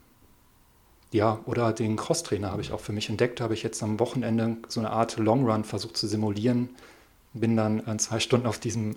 [1.11, 3.39] ja, oder den Crosstrainer habe ich auch für mich entdeckt.
[3.39, 6.69] Da habe ich jetzt am Wochenende so eine Art Long Run versucht zu simulieren.
[7.33, 8.95] Bin dann äh, zwei Stunden auf diesem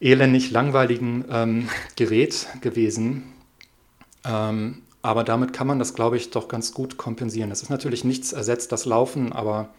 [0.00, 3.34] elendig langweiligen ähm, Gerät gewesen.
[4.24, 7.50] Ähm, aber damit kann man das, glaube ich, doch ganz gut kompensieren.
[7.50, 9.70] Es ist natürlich nichts ersetzt, das Laufen, aber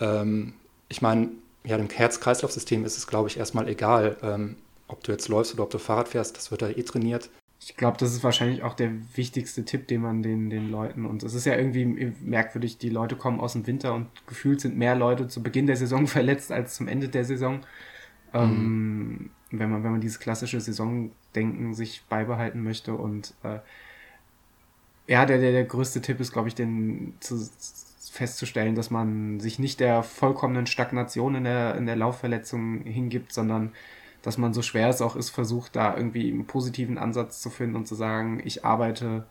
[0.00, 0.54] ähm,
[0.88, 1.28] ich meine,
[1.64, 4.56] ja, dem Herz-Kreislauf-System ist es, glaube ich, erstmal egal, ähm,
[4.88, 7.30] ob du jetzt läufst oder ob du Fahrrad fährst, das wird da eh trainiert.
[7.60, 11.22] Ich glaube, das ist wahrscheinlich auch der wichtigste Tipp, den man den, den Leuten, und
[11.22, 14.94] es ist ja irgendwie merkwürdig, die Leute kommen aus dem Winter und gefühlt sind mehr
[14.94, 17.60] Leute zu Beginn der Saison verletzt als zum Ende der Saison.
[18.34, 18.50] Ähm, mhm.
[18.50, 23.60] Ähm, wenn, man, wenn man dieses klassische Saisondenken sich beibehalten möchte und äh,
[25.06, 27.36] ja, der, der, der größte Tipp ist, glaube ich, den zu,
[28.14, 33.72] festzustellen, dass man sich nicht der vollkommenen Stagnation in der, in der Laufverletzung hingibt, sondern
[34.22, 37.76] dass man so schwer es auch ist, versucht, da irgendwie einen positiven Ansatz zu finden
[37.76, 39.26] und zu sagen, ich arbeite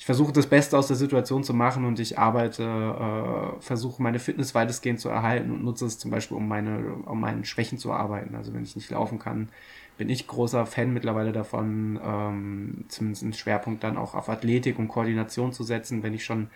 [0.00, 4.18] ich versuche das Beste aus der Situation zu machen und ich arbeite, äh, versuche meine
[4.18, 7.92] Fitness weitestgehend zu erhalten und nutze es zum Beispiel, um meine, um meinen Schwächen zu
[7.92, 8.34] arbeiten.
[8.34, 9.50] Also wenn ich nicht laufen kann,
[9.98, 14.88] bin ich großer Fan mittlerweile davon, ähm, zumindest einen Schwerpunkt dann auch auf Athletik und
[14.88, 16.48] Koordination zu setzen, wenn ich schon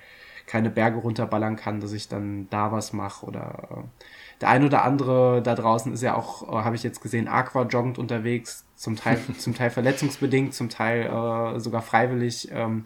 [0.47, 4.05] keine Berge runterballern kann, dass ich dann da was mache oder äh,
[4.41, 7.99] der ein oder andere da draußen ist ja auch, äh, habe ich jetzt gesehen, aquajoggend
[7.99, 12.49] unterwegs, zum Teil, zum Teil verletzungsbedingt, zum Teil äh, sogar freiwillig.
[12.51, 12.85] Ähm,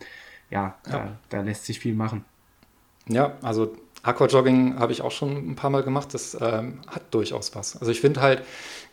[0.50, 0.92] ja, ja.
[0.92, 2.24] Da, da, lässt sich viel machen.
[3.08, 6.14] Ja, also Aquajogging habe ich auch schon ein paar Mal gemacht.
[6.14, 7.76] Das ähm, hat durchaus was.
[7.76, 8.42] Also ich finde halt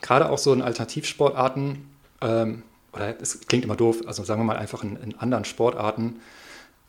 [0.01, 1.89] gerade auch so in Alternativsportarten,
[2.21, 6.21] ähm, oder es klingt immer doof, also sagen wir mal einfach in, in anderen Sportarten,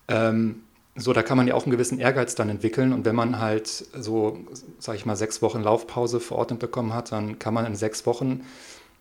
[0.08, 0.62] ähm,
[0.98, 2.94] so, da kann man ja auch einen gewissen Ehrgeiz dann entwickeln.
[2.94, 4.38] Und wenn man halt so,
[4.78, 8.44] sage ich mal, sechs Wochen Laufpause verordnet bekommen hat, dann kann man in sechs Wochen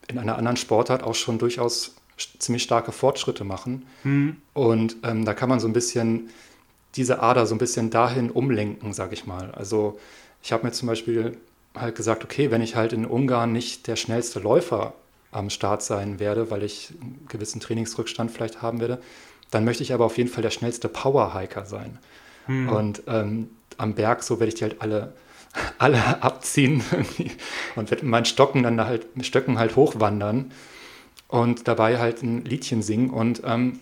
[0.10, 3.86] in einer anderen Sportart auch schon durchaus ziemlich starke Fortschritte machen.
[4.04, 4.38] Mhm.
[4.54, 6.30] Und ähm, da kann man so ein bisschen
[6.96, 9.52] diese Ader so ein bisschen dahin umlenken, sage ich mal.
[9.52, 10.00] Also
[10.42, 11.38] ich habe mir zum Beispiel
[11.76, 14.94] halt gesagt, okay, wenn ich halt in Ungarn nicht der schnellste Läufer
[15.32, 19.02] am Start sein werde, weil ich einen gewissen Trainingsrückstand vielleicht haben werde,
[19.52, 22.00] dann möchte ich aber auf jeden Fall der schnellste Power-Hiker sein.
[22.48, 22.70] Mhm.
[22.70, 25.14] Und ähm, am Berg, so werde ich die halt alle,
[25.78, 26.82] alle abziehen
[27.76, 30.52] und werde mit meinen Stocken dann halt, Stöcken halt hochwandern
[31.28, 33.10] und dabei halt ein Liedchen singen.
[33.10, 33.80] Und ähm,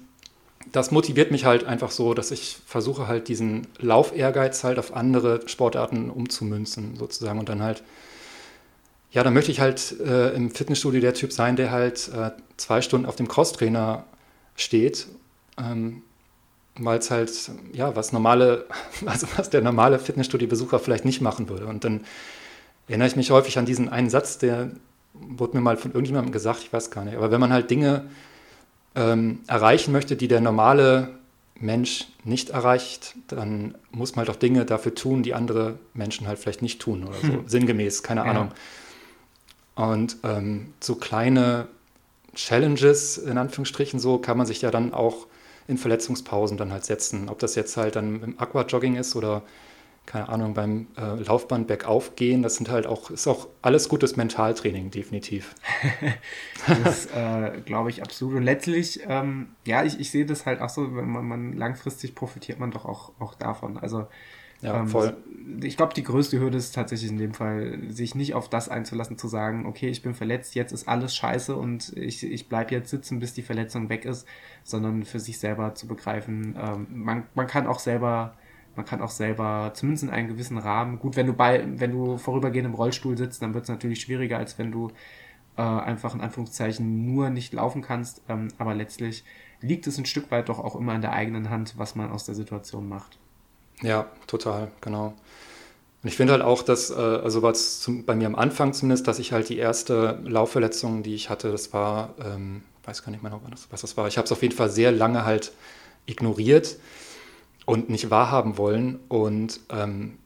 [0.71, 5.47] das motiviert mich halt einfach so, dass ich versuche halt diesen Lauf-Ehrgeiz halt auf andere
[5.47, 7.83] Sportarten umzumünzen sozusagen und dann halt,
[9.11, 12.81] ja, dann möchte ich halt äh, im Fitnessstudio der Typ sein, der halt äh, zwei
[12.81, 14.05] Stunden auf dem Crosstrainer
[14.55, 15.07] steht,
[15.57, 16.01] ähm,
[16.75, 18.65] weil es halt, ja, was normale,
[19.05, 21.67] also was der normale Fitnessstudio-Besucher vielleicht nicht machen würde.
[21.67, 22.05] Und dann
[22.87, 24.71] erinnere ich mich häufig an diesen einen Satz, der
[25.13, 27.15] wurde mir mal von irgendjemandem gesagt, ich weiß gar nicht.
[27.15, 28.09] Aber wenn man halt Dinge
[28.95, 31.19] ähm, erreichen möchte, die der normale
[31.55, 36.39] Mensch nicht erreicht, dann muss man halt auch Dinge dafür tun, die andere Menschen halt
[36.39, 37.33] vielleicht nicht tun oder so.
[37.33, 37.47] Hm.
[37.47, 38.31] Sinngemäß, keine ja.
[38.31, 38.51] Ahnung.
[39.75, 41.67] Und ähm, so kleine
[42.35, 45.27] Challenges, in Anführungsstrichen, so kann man sich ja dann auch
[45.67, 47.29] in Verletzungspausen dann halt setzen.
[47.29, 49.43] Ob das jetzt halt dann im Aquajogging ist oder
[50.05, 54.17] keine Ahnung, beim äh, Laufband bergauf gehen, das sind halt auch, ist auch alles gutes
[54.17, 55.55] Mentaltraining, definitiv.
[56.83, 58.35] das äh, glaube ich absolut.
[58.35, 62.15] Und letztlich, ähm, ja, ich, ich sehe das halt auch so, wenn man, man langfristig
[62.15, 63.77] profitiert man doch auch, auch davon.
[63.77, 64.07] Also
[64.63, 65.15] ja, ähm, voll.
[65.61, 69.17] ich glaube, die größte Hürde ist tatsächlich in dem Fall, sich nicht auf das einzulassen,
[69.17, 72.89] zu sagen, okay, ich bin verletzt, jetzt ist alles scheiße und ich, ich bleibe jetzt
[72.89, 74.25] sitzen, bis die Verletzung weg ist,
[74.63, 78.35] sondern für sich selber zu begreifen, ähm, man, man kann auch selber
[78.75, 82.17] man kann auch selber, zumindest in einem gewissen Rahmen, gut, wenn du bei, wenn du
[82.17, 84.91] vorübergehend im Rollstuhl sitzt, dann wird es natürlich schwieriger, als wenn du
[85.57, 88.21] äh, einfach in Anführungszeichen nur nicht laufen kannst.
[88.29, 89.23] Ähm, aber letztlich
[89.61, 92.25] liegt es ein Stück weit doch auch immer in der eigenen Hand, was man aus
[92.25, 93.17] der Situation macht.
[93.81, 95.13] Ja, total, genau.
[96.03, 99.07] Und ich finde halt auch, dass, äh, also war es bei mir am Anfang zumindest,
[99.07, 103.23] dass ich halt die erste Laufverletzung, die ich hatte, das war, ähm, weiß gar nicht
[103.23, 104.07] mehr, was das war.
[104.07, 105.53] Ich habe es auf jeden Fall sehr lange halt
[106.05, 106.77] ignoriert
[107.65, 108.99] und nicht wahrhaben wollen.
[109.07, 110.17] Und ähm,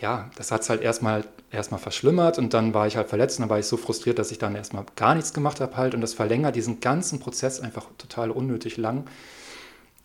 [0.00, 3.44] ja, das hat es halt erstmal erstmal verschlimmert und dann war ich halt verletzt und
[3.44, 6.00] dann war ich so frustriert, dass ich dann erstmal gar nichts gemacht habe halt und
[6.00, 9.06] das verlängert diesen ganzen Prozess einfach total unnötig lang.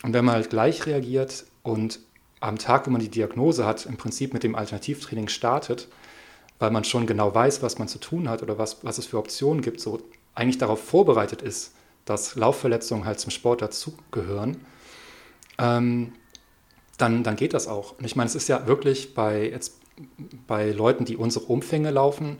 [0.03, 1.99] Und wenn man halt gleich reagiert und
[2.39, 5.87] am Tag, wo man die Diagnose hat, im Prinzip mit dem Alternativtraining startet,
[6.59, 9.17] weil man schon genau weiß, was man zu tun hat oder was, was es für
[9.17, 10.01] Optionen gibt, so
[10.35, 11.73] eigentlich darauf vorbereitet ist,
[12.05, 14.57] dass Laufverletzungen halt zum Sport dazugehören,
[15.57, 16.13] ähm,
[16.97, 17.97] dann, dann geht das auch.
[17.97, 19.79] Und ich meine, es ist ja wirklich bei, jetzt,
[20.47, 22.37] bei Leuten, die unsere Umfänge laufen,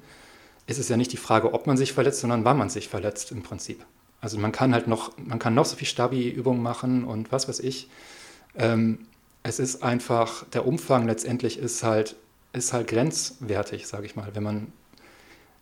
[0.68, 3.32] ist es ja nicht die Frage, ob man sich verletzt, sondern wann man sich verletzt
[3.32, 3.86] im Prinzip.
[4.22, 7.60] Also man kann halt noch, man kann noch so viel Stabi-Übungen machen und was weiß
[7.60, 7.90] ich.
[8.56, 9.00] Ähm,
[9.44, 12.16] es ist einfach, der Umfang letztendlich ist halt,
[12.54, 14.30] ist halt grenzwertig, sage ich mal.
[14.34, 14.72] Wenn man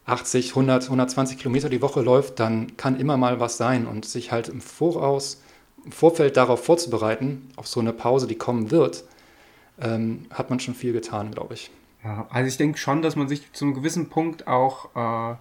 [0.06, 4.32] 80, 100, 120 Kilometer die Woche läuft, dann kann immer mal was sein und sich
[4.32, 5.42] halt im Voraus
[5.86, 9.04] im Vorfeld darauf vorzubereiten, auf so eine Pause, die kommen wird,
[9.80, 11.72] ähm, hat man schon viel getan, glaube ich.
[12.04, 15.36] Ja, also ich denke schon, dass man sich zu einem gewissen Punkt auch äh,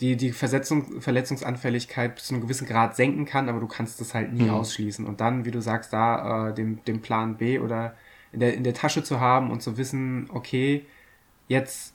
[0.00, 4.32] die, die Versetzung, Verletzungsanfälligkeit zu einem gewissen Grad senken kann, aber du kannst das halt
[4.32, 4.50] nie mhm.
[4.50, 5.06] ausschließen.
[5.06, 7.94] Und dann, wie du sagst, da äh, den, den Plan B oder
[8.32, 10.86] in der, in der Tasche zu haben und zu wissen, okay,
[11.48, 11.94] jetzt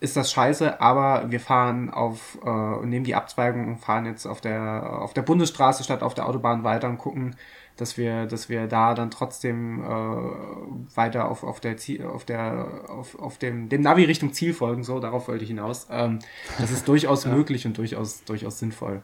[0.00, 4.40] ist das scheiße, aber wir fahren auf, äh, nehmen die Abzweigung und fahren jetzt auf
[4.40, 7.36] der, auf der Bundesstraße statt auf der Autobahn weiter und gucken,
[7.76, 12.66] dass wir, dass wir da dann trotzdem äh, weiter auf, auf der Ziel, auf der,
[12.88, 15.86] auf, auf dem, dem Navi Richtung Ziel folgen, so, darauf wollte ich hinaus.
[15.90, 16.18] Ähm,
[16.58, 17.30] das ist durchaus ja.
[17.30, 19.02] möglich und durchaus, durchaus sinnvoll.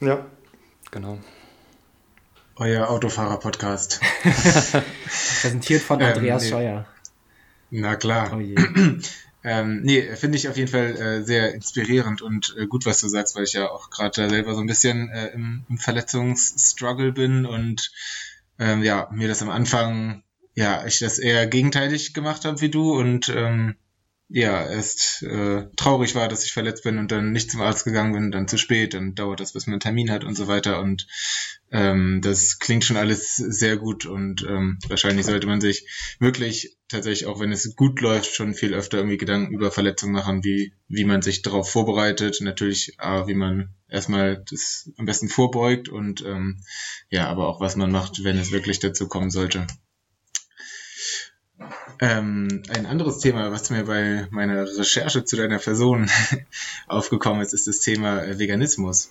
[0.00, 0.26] Ja,
[0.90, 1.18] genau.
[2.56, 4.00] Euer Autofahrer-Podcast.
[4.22, 6.54] Präsentiert von Andreas ähm, nee.
[6.54, 6.86] Scheuer.
[7.70, 8.30] Na klar.
[8.34, 8.54] Oh je.
[9.44, 13.08] ähm, nee, finde ich auf jeden Fall äh, sehr inspirierend und äh, gut, was du
[13.08, 17.44] sagst, weil ich ja auch gerade selber so ein bisschen äh, im, im Verletzungsstruggle bin
[17.44, 17.92] und
[18.58, 20.22] ähm, ja, mir das am Anfang,
[20.54, 23.76] ja, ich das eher gegenteilig gemacht habe wie du und ähm,
[24.28, 28.14] ja, erst äh, traurig war, dass ich verletzt bin und dann nicht zum Arzt gegangen
[28.14, 30.80] bin, dann zu spät, dann dauert das, bis man einen Termin hat und so weiter.
[30.80, 31.06] Und
[31.70, 35.86] ähm, das klingt schon alles sehr gut und ähm, wahrscheinlich sollte man sich
[36.20, 40.42] wirklich tatsächlich, auch wenn es gut läuft, schon viel öfter irgendwie Gedanken über Verletzungen machen,
[40.42, 42.38] wie, wie man sich darauf vorbereitet.
[42.40, 46.62] Natürlich, äh, wie man erstmal das am besten vorbeugt und ähm,
[47.10, 49.66] ja, aber auch was man macht, wenn es wirklich dazu kommen sollte.
[52.00, 56.10] Ähm, ein anderes Thema, was mir bei meiner Recherche zu deiner Person
[56.86, 59.10] aufgekommen ist, ist das Thema äh, Veganismus.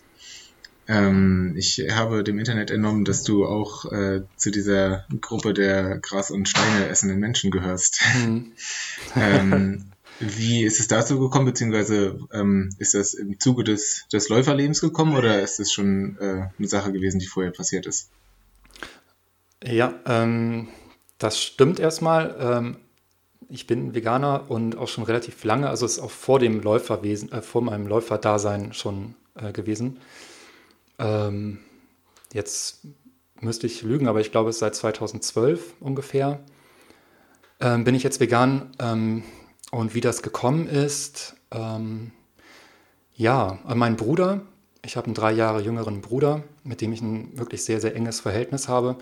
[0.88, 6.32] Ähm, ich habe dem Internet entnommen, dass du auch äh, zu dieser Gruppe der Gras-
[6.32, 8.02] und Steine essenden Menschen gehörst.
[8.16, 8.52] Mhm.
[9.16, 9.86] ähm,
[10.20, 15.16] wie ist es dazu gekommen, beziehungsweise ähm, ist das im Zuge des, des Läuferlebens gekommen
[15.16, 18.10] oder ist es schon äh, eine Sache gewesen, die vorher passiert ist?
[19.64, 20.68] Ja, ähm,
[21.24, 22.36] das stimmt erstmal.
[22.40, 22.78] Ähm,
[23.50, 27.42] ich bin Veganer und auch schon relativ lange, also ist auch vor dem Läuferwesen, äh,
[27.42, 30.00] vor meinem Läuferdasein schon äh, gewesen.
[31.00, 31.60] Ähm,
[32.34, 32.82] jetzt
[33.40, 36.40] müsste ich lügen, aber ich glaube, es ist seit 2012 ungefähr.
[37.60, 39.24] Ähm, bin ich jetzt vegan ähm,
[39.72, 42.12] und wie das gekommen ist, ähm,
[43.16, 44.42] ja, mein Bruder,
[44.84, 48.20] ich habe einen drei Jahre jüngeren Bruder, mit dem ich ein wirklich sehr, sehr enges
[48.20, 48.98] Verhältnis habe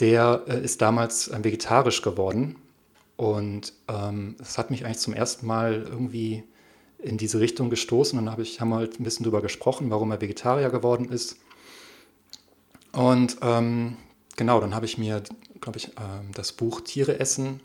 [0.00, 2.56] der äh, ist damals äh, vegetarisch geworden.
[3.16, 6.44] Und ähm, das hat mich eigentlich zum ersten Mal irgendwie
[6.98, 8.18] in diese Richtung gestoßen.
[8.18, 11.10] Und dann hab ich, haben wir halt ein bisschen darüber gesprochen, warum er Vegetarier geworden
[11.10, 11.36] ist.
[12.92, 13.96] Und ähm,
[14.36, 15.22] genau, dann habe ich mir,
[15.60, 17.60] glaube ich, ähm, das Buch Tiere essen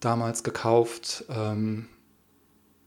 [0.00, 1.24] damals gekauft.
[1.28, 1.86] Ähm,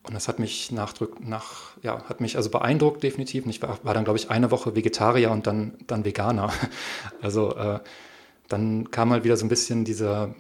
[0.04, 3.46] und das hat mich nachdrück, nach, ja, hat mich also beeindruckt definitiv.
[3.46, 6.52] Und ich war, war dann, glaube ich, eine Woche Vegetarier und dann, dann Veganer.
[7.22, 7.80] Also äh,
[8.54, 10.36] dann kam halt wieder so ein bisschen dieser,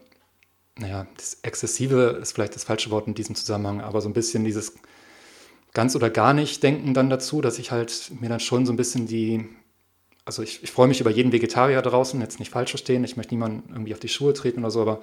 [0.77, 4.45] naja, das Exzessive ist vielleicht das falsche Wort in diesem Zusammenhang, aber so ein bisschen
[4.45, 4.73] dieses
[5.73, 8.77] ganz oder gar nicht Denken dann dazu, dass ich halt mir dann schon so ein
[8.77, 9.49] bisschen die,
[10.25, 13.33] also ich, ich freue mich über jeden Vegetarier draußen, jetzt nicht falsch verstehen, ich möchte
[13.33, 15.01] niemanden irgendwie auf die Schuhe treten oder so, aber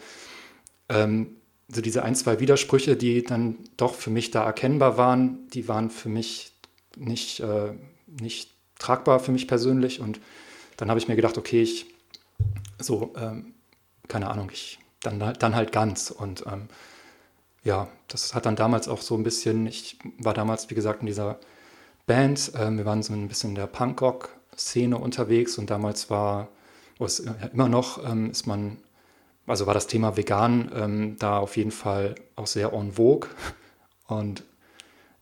[0.88, 1.36] ähm,
[1.66, 5.90] so diese ein, zwei Widersprüche, die dann doch für mich da erkennbar waren, die waren
[5.90, 6.52] für mich
[6.96, 7.72] nicht, äh,
[8.06, 10.20] nicht tragbar für mich persönlich und
[10.76, 11.86] dann habe ich mir gedacht, okay, ich
[12.82, 13.54] so, ähm,
[14.08, 16.10] keine Ahnung, ich dann, dann halt ganz.
[16.10, 16.68] Und ähm,
[17.64, 21.06] ja, das hat dann damals auch so ein bisschen, ich war damals, wie gesagt, in
[21.06, 21.38] dieser
[22.06, 26.48] Band, ähm, wir waren so ein bisschen in der Punkrock-Szene unterwegs und damals war,
[26.98, 28.78] oh, ist, ja, immer noch, ähm, ist man,
[29.46, 33.28] also war das Thema vegan ähm, da auf jeden Fall auch sehr en vogue
[34.06, 34.44] und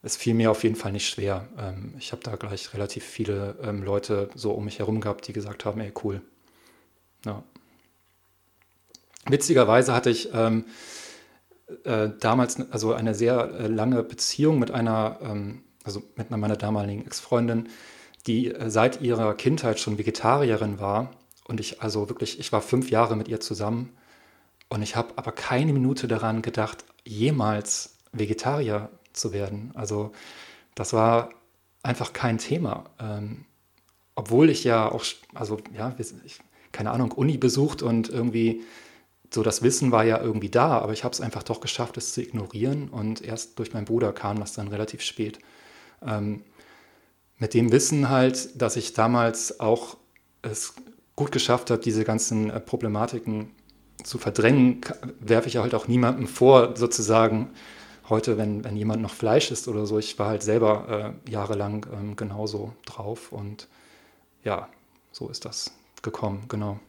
[0.03, 1.49] es fiel mir auf jeden Fall nicht schwer.
[1.59, 5.65] Ähm, ich habe da gleich relativ viele Leute so um mich herum gehabt, die gesagt
[5.65, 6.23] haben, ey, cool,
[7.25, 7.43] ja.
[9.27, 10.65] Witzigerweise hatte ich ähm,
[11.85, 17.05] äh, damals also eine sehr äh, lange Beziehung mit einer, ähm, also mit meiner damaligen
[17.05, 17.69] Ex-Freundin,
[18.27, 21.11] die äh, seit ihrer Kindheit schon Vegetarierin war.
[21.47, 23.93] Und ich, also wirklich, ich war fünf Jahre mit ihr zusammen
[24.69, 29.73] und ich habe aber keine Minute daran gedacht, jemals Vegetarier zu werden.
[29.75, 30.13] Also
[30.75, 31.31] das war
[31.83, 32.85] einfach kein Thema.
[33.01, 33.45] Ähm,
[34.15, 35.05] obwohl ich ja auch,
[35.35, 36.41] also ja, ich,
[36.79, 38.63] keine Ahnung, Uni besucht und irgendwie
[39.35, 42.13] so das Wissen war ja irgendwie da, aber ich habe es einfach doch geschafft, es
[42.13, 45.41] zu ignorieren und erst durch meinen Bruder kam das dann relativ spät.
[46.07, 46.45] Ähm,
[47.37, 49.97] mit dem Wissen halt, dass ich damals auch
[50.43, 50.75] es
[51.17, 53.51] gut geschafft habe, diese ganzen äh, Problematiken
[54.05, 54.81] zu verdrängen,
[55.19, 57.51] werfe ich halt auch niemandem vor, sozusagen
[58.09, 59.99] heute, wenn, wenn jemand noch Fleisch isst oder so.
[59.99, 63.67] Ich war halt selber äh, jahrelang ähm, genauso drauf und
[64.45, 64.69] ja,
[65.11, 65.73] so ist das
[66.03, 66.81] gekommen, genau.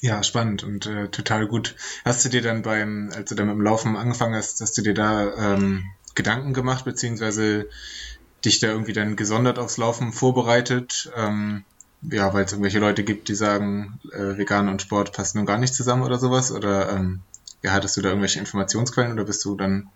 [0.00, 1.76] Ja, spannend und äh, total gut.
[2.04, 4.82] Hast du dir dann beim, als du dann mit dem Laufen angefangen hast, hast du
[4.82, 5.84] dir da ähm,
[6.14, 7.70] Gedanken gemacht, beziehungsweise
[8.44, 11.10] dich da irgendwie dann gesondert aufs Laufen vorbereitet?
[11.16, 11.64] Ähm,
[12.02, 15.56] ja, weil es irgendwelche Leute gibt, die sagen, äh, Vegan und Sport passen nun gar
[15.56, 16.52] nicht zusammen oder sowas?
[16.52, 17.22] Oder ähm,
[17.62, 19.88] ja, hattest du da irgendwelche Informationsquellen oder bist du dann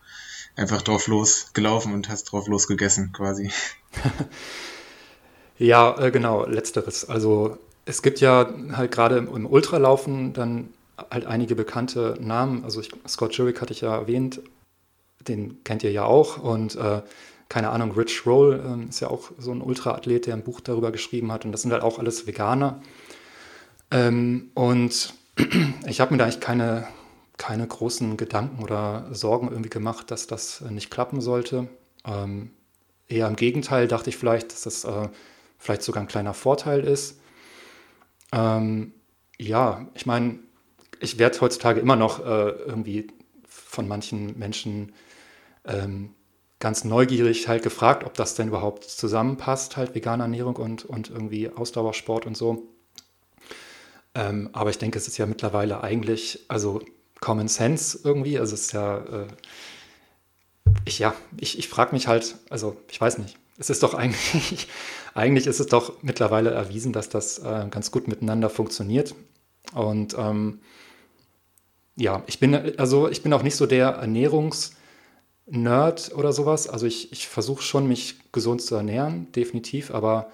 [0.57, 3.53] einfach drauf losgelaufen und hast drauf losgegessen quasi?
[5.59, 7.09] Ja, äh, genau, letzteres.
[7.09, 10.69] Also es gibt ja halt gerade im, Ultralaufen dann
[11.11, 12.65] halt einige bekannte Namen.
[12.65, 14.41] Also ich, Scott Jurek hatte ich ja erwähnt,
[15.27, 16.39] den kennt ihr ja auch.
[16.39, 17.03] Und äh,
[17.49, 20.93] keine Ahnung, Rich Roll ähm, ist ja auch so ein Ultraathlet, der ein Buch darüber
[20.93, 22.83] geschrieben hat und das sind halt auch alles Veganer.
[23.91, 25.15] Ähm, und
[25.87, 26.87] ich habe mir da eigentlich keine,
[27.37, 31.69] keine großen Gedanken oder Sorgen irgendwie gemacht, dass das äh, nicht klappen sollte.
[32.05, 32.51] Ähm,
[33.09, 35.09] eher im Gegenteil dachte ich vielleicht, dass das äh,
[35.59, 37.21] vielleicht sogar ein kleiner Vorteil ist.
[38.33, 38.93] Ähm,
[39.39, 40.39] ja, ich meine,
[41.01, 43.09] ich werde heutzutage immer noch äh, irgendwie
[43.47, 44.93] von manchen Menschen
[45.65, 46.15] ähm,
[46.61, 51.51] ganz neugierig halt gefragt, ob das denn überhaupt zusammenpasst, halt vegane Ernährung und, und irgendwie
[51.51, 52.69] Ausdauersport und so.
[54.15, 56.83] Ähm, aber ich denke, es ist ja mittlerweile eigentlich, also
[57.21, 59.27] Common Sense irgendwie, also es ist ja, äh,
[60.85, 64.69] ich, ja, ich, ich frage mich halt, also ich weiß nicht, es ist doch eigentlich,
[65.15, 69.15] eigentlich ist es doch mittlerweile erwiesen, dass das äh, ganz gut miteinander funktioniert.
[69.75, 70.61] Und ähm,
[71.97, 76.69] ja, ich bin, also ich bin auch nicht so der Ernährungs-Nerd oder sowas.
[76.69, 80.31] Also ich, ich versuche schon, mich gesund zu ernähren, definitiv, aber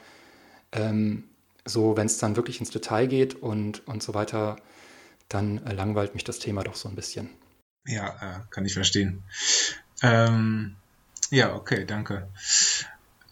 [0.73, 1.25] ähm,
[1.65, 4.57] so, wenn es dann wirklich ins Detail geht und, und so weiter,
[5.29, 7.31] dann äh, langweilt mich das Thema doch so ein bisschen.
[7.87, 9.23] Ja, äh, kann ich verstehen.
[10.03, 10.77] Ähm,
[11.31, 12.29] ja, okay, danke.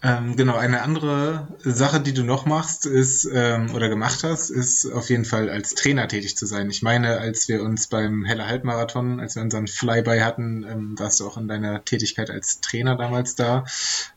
[0.05, 4.91] Ähm, genau, eine andere Sache, die du noch machst, ist ähm, oder gemacht hast, ist
[4.91, 6.71] auf jeden Fall als Trainer tätig zu sein.
[6.71, 11.21] Ich meine, als wir uns beim Heller Halbmarathon, als wir unseren Flyby hatten, ähm, warst
[11.21, 13.65] du auch in deiner Tätigkeit als Trainer damals da.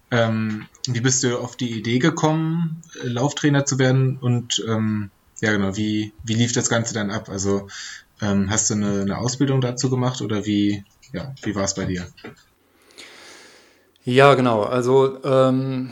[0.10, 4.18] Ähm, wie bist du auf die Idee gekommen, Lauftrainer zu werden?
[4.18, 7.30] Und ähm, ja, genau, wie, wie lief das Ganze dann ab?
[7.30, 7.68] Also
[8.22, 10.84] ähm, hast du eine, eine Ausbildung dazu gemacht oder wie,
[11.14, 12.08] ja, wie war es bei dir?
[14.06, 14.64] Ja, genau.
[14.64, 15.92] Also ähm,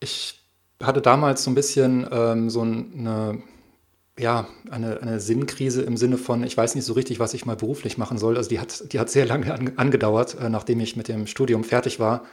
[0.00, 0.40] ich
[0.82, 3.42] hatte damals so ein bisschen ähm, so eine,
[4.18, 7.54] ja, eine, eine Sinnkrise im Sinne von, ich weiß nicht so richtig, was ich mal
[7.56, 8.36] beruflich machen soll.
[8.36, 11.62] Also die hat, die hat sehr lange an, angedauert, äh, nachdem ich mit dem Studium
[11.62, 12.24] fertig war.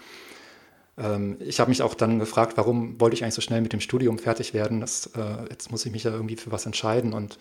[0.98, 3.80] Ähm, ich habe mich auch dann gefragt, warum wollte ich eigentlich so schnell mit dem
[3.82, 4.82] Studium fertig werden?
[4.82, 7.14] Das, äh, jetzt muss ich mich ja irgendwie für was entscheiden.
[7.14, 7.38] Und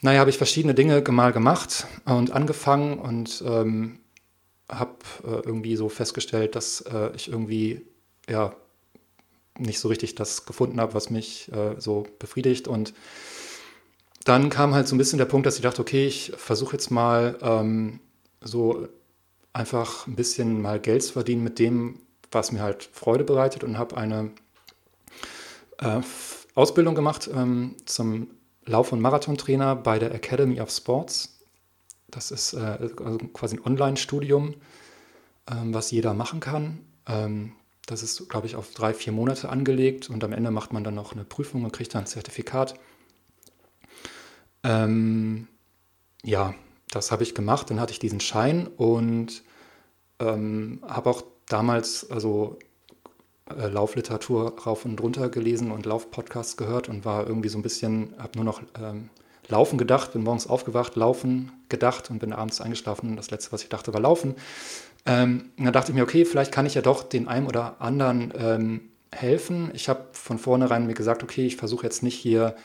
[0.00, 4.00] naja, habe ich verschiedene Dinge mal gemacht und angefangen und ähm,
[4.68, 7.86] habe äh, irgendwie so festgestellt, dass äh, ich irgendwie
[8.28, 8.54] ja
[9.58, 12.66] nicht so richtig das gefunden habe, was mich äh, so befriedigt.
[12.66, 12.94] Und
[14.24, 16.90] dann kam halt so ein bisschen der Punkt, dass ich dachte, okay, ich versuche jetzt
[16.90, 18.00] mal ähm,
[18.40, 18.88] so
[19.52, 22.00] einfach ein bisschen mal Geld zu verdienen mit dem,
[22.32, 24.30] was mir halt Freude bereitet und habe eine
[25.78, 26.00] äh,
[26.54, 28.28] Ausbildung gemacht ähm, zum
[28.64, 31.33] Lauf- und Marathontrainer bei der Academy of Sports
[32.14, 34.54] das ist äh, also quasi ein Online-Studium,
[35.50, 36.80] ähm, was jeder machen kann.
[37.06, 37.52] Ähm,
[37.86, 40.94] das ist, glaube ich, auf drei, vier Monate angelegt und am Ende macht man dann
[40.94, 42.74] noch eine Prüfung und kriegt dann ein Zertifikat.
[44.62, 45.48] Ähm,
[46.22, 46.54] ja,
[46.90, 47.70] das habe ich gemacht.
[47.70, 49.42] Dann hatte ich diesen Schein und
[50.18, 52.58] ähm, habe auch damals also
[53.50, 58.14] äh, Laufliteratur rauf und runter gelesen und Laufpodcasts gehört und war irgendwie so ein bisschen,
[58.18, 59.10] habe nur noch ähm,
[59.48, 63.16] Laufen gedacht, bin morgens aufgewacht, Laufen gedacht und bin abends eingeschlafen.
[63.16, 64.34] Das letzte, was ich dachte, war Laufen.
[65.06, 68.32] Ähm, dann dachte ich mir, okay, vielleicht kann ich ja doch den einen oder anderen
[68.36, 68.80] ähm,
[69.12, 69.70] helfen.
[69.74, 72.56] Ich habe von vornherein mir gesagt, okay, ich versuche jetzt nicht hier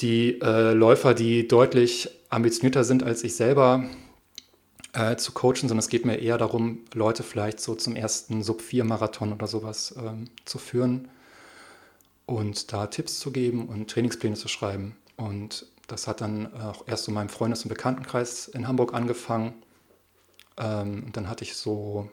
[0.00, 3.84] die äh, Läufer, die deutlich ambitionierter sind als ich selber,
[4.92, 9.32] äh, zu coachen, sondern es geht mir eher darum, Leute vielleicht so zum ersten Sub-4-Marathon
[9.32, 11.08] oder sowas ähm, zu führen
[12.26, 14.96] und da Tipps zu geben und Trainingspläne zu schreiben.
[15.16, 19.54] Und das hat dann auch erst so meinem Freundes- und Bekanntenkreis in Hamburg angefangen.
[20.58, 22.10] Ähm, und dann hatte ich so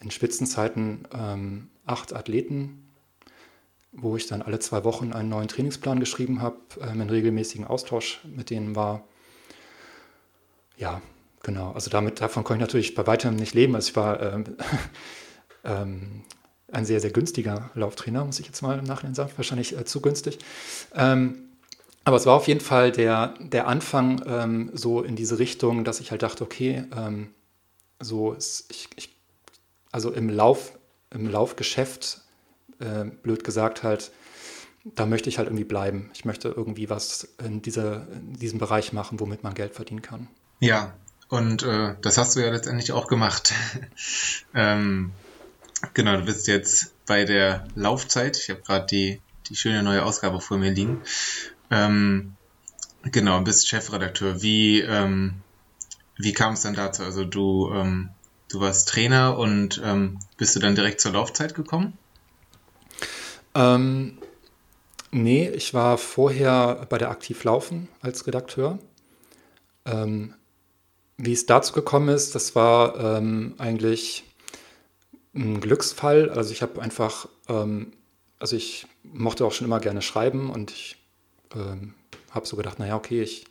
[0.00, 2.90] in Spitzenzeiten ähm, acht Athleten,
[3.92, 8.20] wo ich dann alle zwei Wochen einen neuen Trainingsplan geschrieben habe, ähm, in regelmäßigen Austausch
[8.24, 9.04] mit denen war.
[10.76, 11.02] Ja,
[11.42, 11.72] genau.
[11.72, 13.74] Also damit, davon konnte ich natürlich bei weitem nicht leben.
[13.74, 14.44] Also ich war ähm,
[15.64, 16.22] ähm,
[16.72, 19.32] ein sehr, sehr günstiger Lauftrainer, muss ich jetzt mal im Nachhinein sagen.
[19.36, 20.38] Wahrscheinlich äh, zu günstig.
[20.94, 21.49] Ähm,
[22.04, 26.00] aber es war auf jeden Fall der, der Anfang ähm, so in diese Richtung, dass
[26.00, 27.34] ich halt dachte, okay, ähm,
[27.98, 29.16] so ich, ich,
[29.92, 30.78] also im Lauf,
[31.10, 32.22] im Laufgeschäft,
[32.78, 34.10] äh, blöd gesagt halt,
[34.84, 36.10] da möchte ich halt irgendwie bleiben.
[36.14, 40.28] Ich möchte irgendwie was in, dieser, in diesem Bereich machen, womit man Geld verdienen kann.
[40.60, 40.94] Ja,
[41.28, 43.52] und äh, das hast du ja letztendlich auch gemacht.
[44.54, 45.12] ähm,
[45.92, 48.38] genau, du bist jetzt bei der Laufzeit.
[48.38, 51.02] Ich habe gerade die, die schöne neue Ausgabe vor mir liegen.
[51.70, 52.34] Ähm,
[53.02, 54.42] genau, bist Chefredakteur.
[54.42, 55.34] Wie, ähm,
[56.16, 57.04] wie kam es dann dazu?
[57.04, 58.10] Also du, ähm,
[58.50, 61.96] du warst Trainer und ähm, bist du dann direkt zur Laufzeit gekommen?
[63.54, 64.18] Ähm,
[65.10, 68.78] nee, ich war vorher bei der Aktiv Laufen als Redakteur.
[69.86, 70.34] Ähm,
[71.16, 74.24] wie es dazu gekommen ist, das war ähm, eigentlich
[75.34, 76.30] ein Glücksfall.
[76.30, 80.99] Also ich habe einfach, also ich mochte auch schon immer gerne schreiben und ich
[81.54, 81.94] ähm,
[82.30, 83.44] habe so gedacht, naja, okay, ich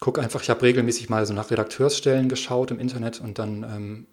[0.00, 4.06] gucke einfach, ich habe regelmäßig mal so nach Redakteursstellen geschaut im Internet und dann ähm,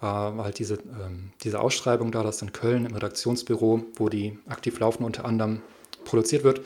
[0.00, 4.78] war, halt diese, ähm, diese Ausschreibung da, das in Köln im Redaktionsbüro, wo die aktiv
[4.78, 5.62] laufen unter anderem
[6.04, 6.60] produziert wird,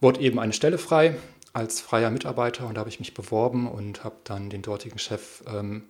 [0.00, 1.16] wurde eben eine Stelle frei
[1.52, 5.42] als freier Mitarbeiter und da habe ich mich beworben und habe dann den dortigen Chef
[5.48, 5.82] ähm,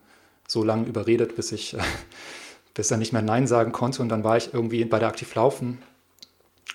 [0.49, 1.83] so lange überredet, bis ich, äh,
[2.74, 5.35] bis er nicht mehr Nein sagen konnte und dann war ich irgendwie bei der Aktiv
[5.35, 5.83] Laufen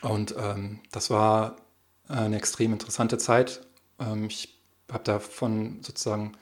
[0.02, 1.56] und ähm, das war
[2.08, 3.62] eine extrem interessante Zeit.
[4.00, 4.58] Ähm, ich
[4.92, 6.34] habe davon sozusagen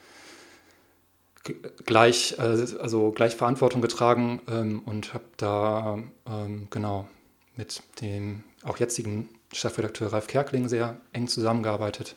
[1.85, 7.07] gleich, äh, also gleich Verantwortung getragen ähm, und habe da ähm, genau
[7.55, 12.15] mit dem auch jetzigen Chefredakteur Ralf Kerkling sehr eng zusammengearbeitet.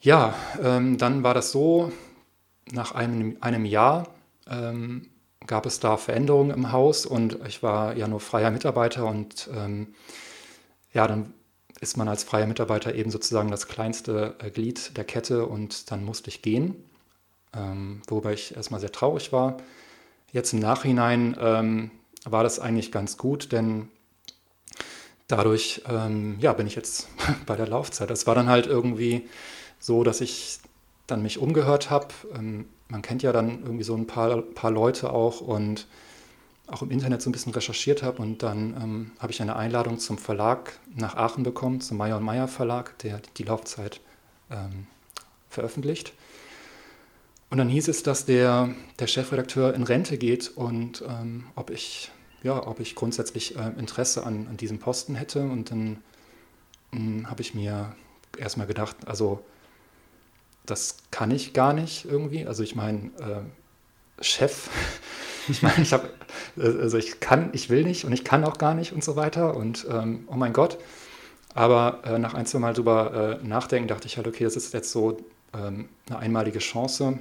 [0.00, 1.92] Ja, dann war das so,
[2.72, 4.08] nach einem, einem Jahr
[5.46, 9.50] gab es da Veränderungen im Haus und ich war ja nur freier Mitarbeiter und
[10.94, 11.34] ja, dann
[11.80, 16.04] ist man als freier Mitarbeiter eben sozusagen das kleinste äh, Glied der Kette und dann
[16.04, 16.76] musste ich gehen,
[17.56, 19.56] ähm, worüber ich erstmal sehr traurig war.
[20.32, 21.90] Jetzt im Nachhinein ähm,
[22.24, 23.88] war das eigentlich ganz gut, denn
[25.26, 27.08] dadurch ähm, ja, bin ich jetzt
[27.46, 28.10] bei der Laufzeit.
[28.10, 29.28] Das war dann halt irgendwie
[29.78, 30.58] so, dass ich
[31.06, 32.08] dann mich umgehört habe.
[32.34, 35.86] Ähm, man kennt ja dann irgendwie so ein paar, paar Leute auch und
[36.72, 39.98] auch im Internet so ein bisschen recherchiert habe und dann ähm, habe ich eine Einladung
[39.98, 44.00] zum Verlag nach Aachen bekommen, zum Meyer und Meyer Verlag, der die Laufzeit
[44.50, 44.86] ähm,
[45.48, 46.12] veröffentlicht.
[47.50, 52.12] Und dann hieß es, dass der, der Chefredakteur in Rente geht und ähm, ob, ich,
[52.44, 55.42] ja, ob ich grundsätzlich äh, Interesse an, an diesem Posten hätte.
[55.42, 55.98] Und dann
[56.92, 57.96] hm, habe ich mir
[58.38, 59.44] erstmal gedacht, also
[60.64, 62.46] das kann ich gar nicht irgendwie.
[62.46, 63.42] Also ich meine, äh,
[64.20, 64.68] Chef
[65.50, 66.08] ich meine, ich habe,
[66.56, 69.56] also ich kann, ich will nicht und ich kann auch gar nicht und so weiter
[69.56, 70.78] und ähm, oh mein Gott.
[71.54, 74.72] Aber äh, nach ein, zwei Mal drüber äh, nachdenken, dachte ich halt, okay, das ist
[74.72, 75.18] jetzt so
[75.52, 77.18] ähm, eine einmalige Chance.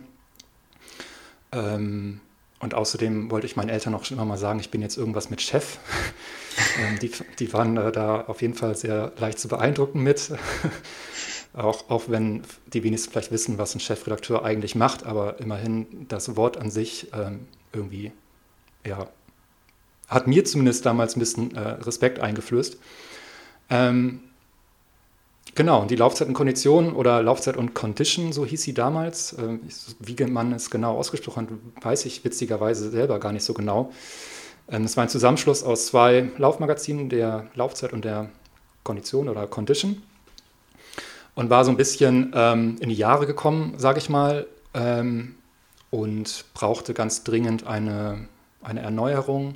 [1.51, 2.19] Ähm,
[2.59, 5.31] und außerdem wollte ich meinen Eltern auch schon immer mal sagen, ich bin jetzt irgendwas
[5.31, 5.79] mit Chef.
[6.79, 10.31] ähm, die, die waren äh, da auf jeden Fall sehr leicht zu beeindrucken mit.
[11.53, 12.43] Auch, auch wenn
[12.73, 17.07] die wenigsten vielleicht wissen, was ein Chefredakteur eigentlich macht, aber immerhin das Wort an sich
[17.13, 18.11] ähm, irgendwie,
[18.85, 19.07] ja,
[20.07, 22.77] hat mir zumindest damals ein bisschen äh, Respekt eingeflößt.
[23.69, 24.21] Ähm,
[25.55, 29.35] genau, und die Laufzeit und Kondition oder Laufzeit und Condition, so hieß sie damals.
[29.37, 29.61] Ähm,
[29.99, 33.91] wie man es genau ausgesprochen hat, weiß ich witzigerweise selber gar nicht so genau.
[34.67, 38.29] Ähm, es war ein Zusammenschluss aus zwei Laufmagazinen, der Laufzeit und der
[38.83, 40.01] Kondition oder Condition.
[41.39, 44.45] Und war so ein bisschen ähm, in die Jahre gekommen, sage ich mal.
[44.73, 45.35] Ähm,
[45.89, 48.27] und brauchte ganz dringend eine,
[48.61, 49.55] eine Erneuerung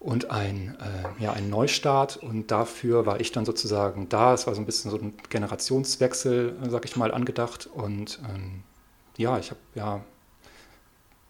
[0.00, 2.18] und ein, äh, ja, einen Neustart.
[2.18, 4.34] Und dafür war ich dann sozusagen da.
[4.34, 7.66] Es war so ein bisschen so ein Generationswechsel, sag ich mal, angedacht.
[7.72, 8.62] Und ähm,
[9.16, 10.02] ja, ich habe ja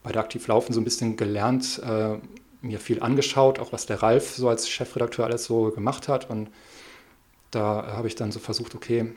[0.02, 2.16] bei der Aktiv Laufen so ein bisschen gelernt, äh,
[2.62, 6.28] mir viel angeschaut, auch was der Ralf so als Chefredakteur alles so gemacht hat.
[6.28, 6.48] Und
[7.50, 9.12] da habe ich dann so versucht, okay,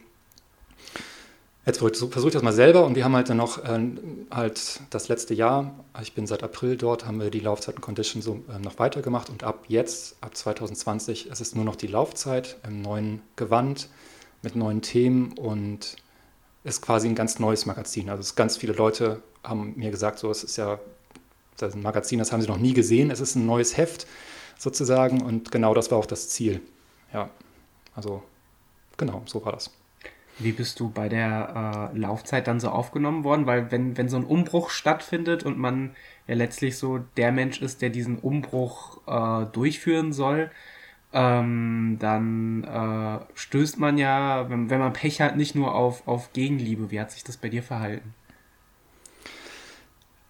[1.66, 3.80] Jetzt versuche ich das mal selber und wir haben halt dann noch äh,
[4.30, 8.44] halt das letzte Jahr, ich bin seit April dort, haben wir die Laufzeiten Condition so
[8.54, 12.82] äh, noch weitergemacht und ab jetzt, ab 2020, es ist nur noch die Laufzeit im
[12.82, 13.88] neuen Gewand
[14.42, 15.96] mit neuen Themen und
[16.66, 18.10] ist quasi ein ganz neues Magazin.
[18.10, 20.80] Also ganz viele Leute haben mir gesagt, so es ist ja
[21.56, 24.06] das ist ein Magazin, das haben sie noch nie gesehen, es ist ein neues Heft
[24.58, 26.60] sozusagen und genau das war auch das Ziel.
[27.14, 27.30] Ja,
[27.95, 28.22] also
[28.98, 29.72] genau, so war das.
[30.40, 33.45] Wie bist du bei der äh, Laufzeit dann so aufgenommen worden?
[33.45, 35.95] Weil wenn, wenn so ein Umbruch stattfindet und man
[36.28, 40.49] ja letztlich so der Mensch ist, der diesen Umbruch äh, durchführen soll,
[41.14, 46.34] ähm, dann äh, stößt man ja, wenn, wenn man Pech hat, nicht nur auf, auf
[46.34, 46.90] Gegenliebe.
[46.90, 48.15] Wie hat sich das bei dir verhalten?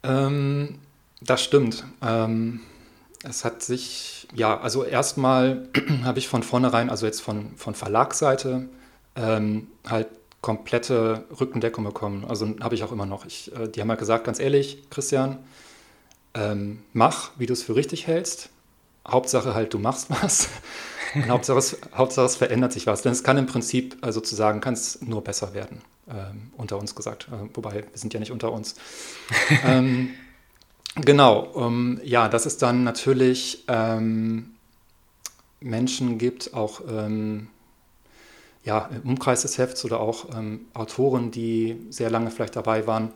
[0.03, 0.79] Ähm,
[1.21, 1.85] das stimmt.
[2.01, 2.59] Ähm,
[3.23, 5.69] es hat sich, ja, also erstmal
[6.03, 8.67] habe ich von vornherein, also jetzt von, von Verlagsseite,
[9.15, 10.07] ähm, halt
[10.41, 12.25] komplette Rückendeckung bekommen.
[12.27, 13.25] Also habe ich auch immer noch.
[13.25, 15.39] Ich, äh, die haben halt gesagt, ganz ehrlich, Christian,
[16.33, 18.49] ähm, mach, wie du es für richtig hältst.
[19.07, 20.49] Hauptsache halt, du machst was.
[21.15, 23.01] Und Hauptsache es, Hauptsache es verändert sich was.
[23.01, 27.29] Denn es kann im Prinzip äh, sozusagen kann's nur besser werden, ähm, unter uns gesagt.
[27.31, 28.75] Äh, wobei, wir sind ja nicht unter uns.
[29.65, 30.09] ähm,
[30.95, 34.51] genau, um, ja, dass es dann natürlich ähm,
[35.59, 37.47] Menschen gibt, auch ähm,
[38.63, 43.11] ja, im Umkreis des Hefts oder auch ähm, Autoren, die sehr lange vielleicht dabei waren,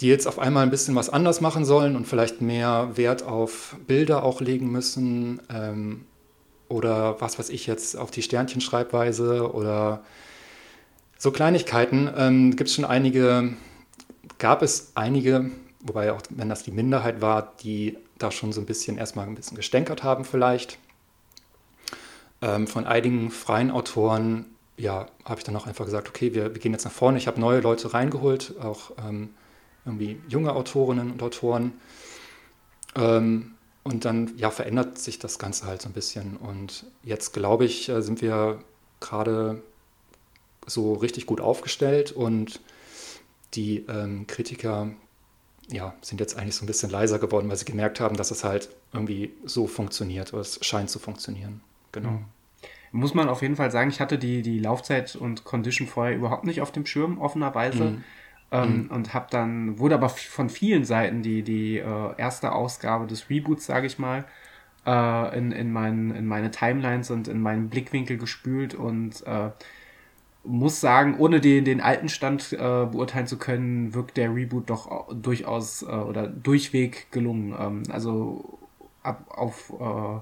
[0.00, 3.76] die jetzt auf einmal ein bisschen was anders machen sollen und vielleicht mehr Wert auf
[3.86, 6.04] Bilder auch legen müssen ähm,
[6.68, 10.02] oder was weiß ich jetzt auf die Sternchenschreibweise oder
[11.16, 12.10] so Kleinigkeiten.
[12.16, 13.52] Ähm, Gibt es schon einige,
[14.38, 15.50] gab es einige,
[15.84, 19.34] wobei auch wenn das die Minderheit war, die da schon so ein bisschen erstmal ein
[19.34, 20.78] bisschen gestänkert haben vielleicht.
[22.42, 24.46] Ähm, von einigen freien Autoren,
[24.76, 27.18] ja, habe ich dann auch einfach gesagt, okay, wir, wir gehen jetzt nach vorne.
[27.18, 29.30] Ich habe neue Leute reingeholt, auch ähm,
[29.84, 31.74] irgendwie junge Autorinnen und Autoren.
[32.96, 33.52] Ähm,
[33.82, 36.36] und dann ja, verändert sich das Ganze halt so ein bisschen.
[36.38, 38.60] Und jetzt glaube ich, äh, sind wir
[39.00, 39.62] gerade
[40.66, 42.60] so richtig gut aufgestellt und
[43.52, 44.90] die ähm, Kritiker
[45.70, 48.44] ja, sind jetzt eigentlich so ein bisschen leiser geworden, weil sie gemerkt haben, dass es
[48.44, 51.60] halt irgendwie so funktioniert oder es scheint zu funktionieren.
[51.92, 52.10] Genau.
[52.10, 52.24] Mhm.
[52.92, 56.44] Muss man auf jeden Fall sagen, ich hatte die, die Laufzeit und Condition vorher überhaupt
[56.44, 57.84] nicht auf dem Schirm, offenerweise.
[57.84, 58.04] Mhm.
[58.52, 58.90] Ähm, mhm.
[58.90, 63.66] Und habe dann, wurde aber von vielen Seiten die, die äh, erste Ausgabe des Reboots,
[63.66, 64.26] sage ich mal,
[64.86, 69.50] äh, in, in, mein, in meine Timelines und in meinen Blickwinkel gespült und äh,
[70.44, 75.12] muss sagen, ohne den, den alten Stand äh, beurteilen zu können, wirkt der Reboot doch
[75.14, 77.54] durchaus äh, oder durchweg gelungen.
[77.58, 78.58] Ähm, also
[79.02, 80.20] ab auf äh,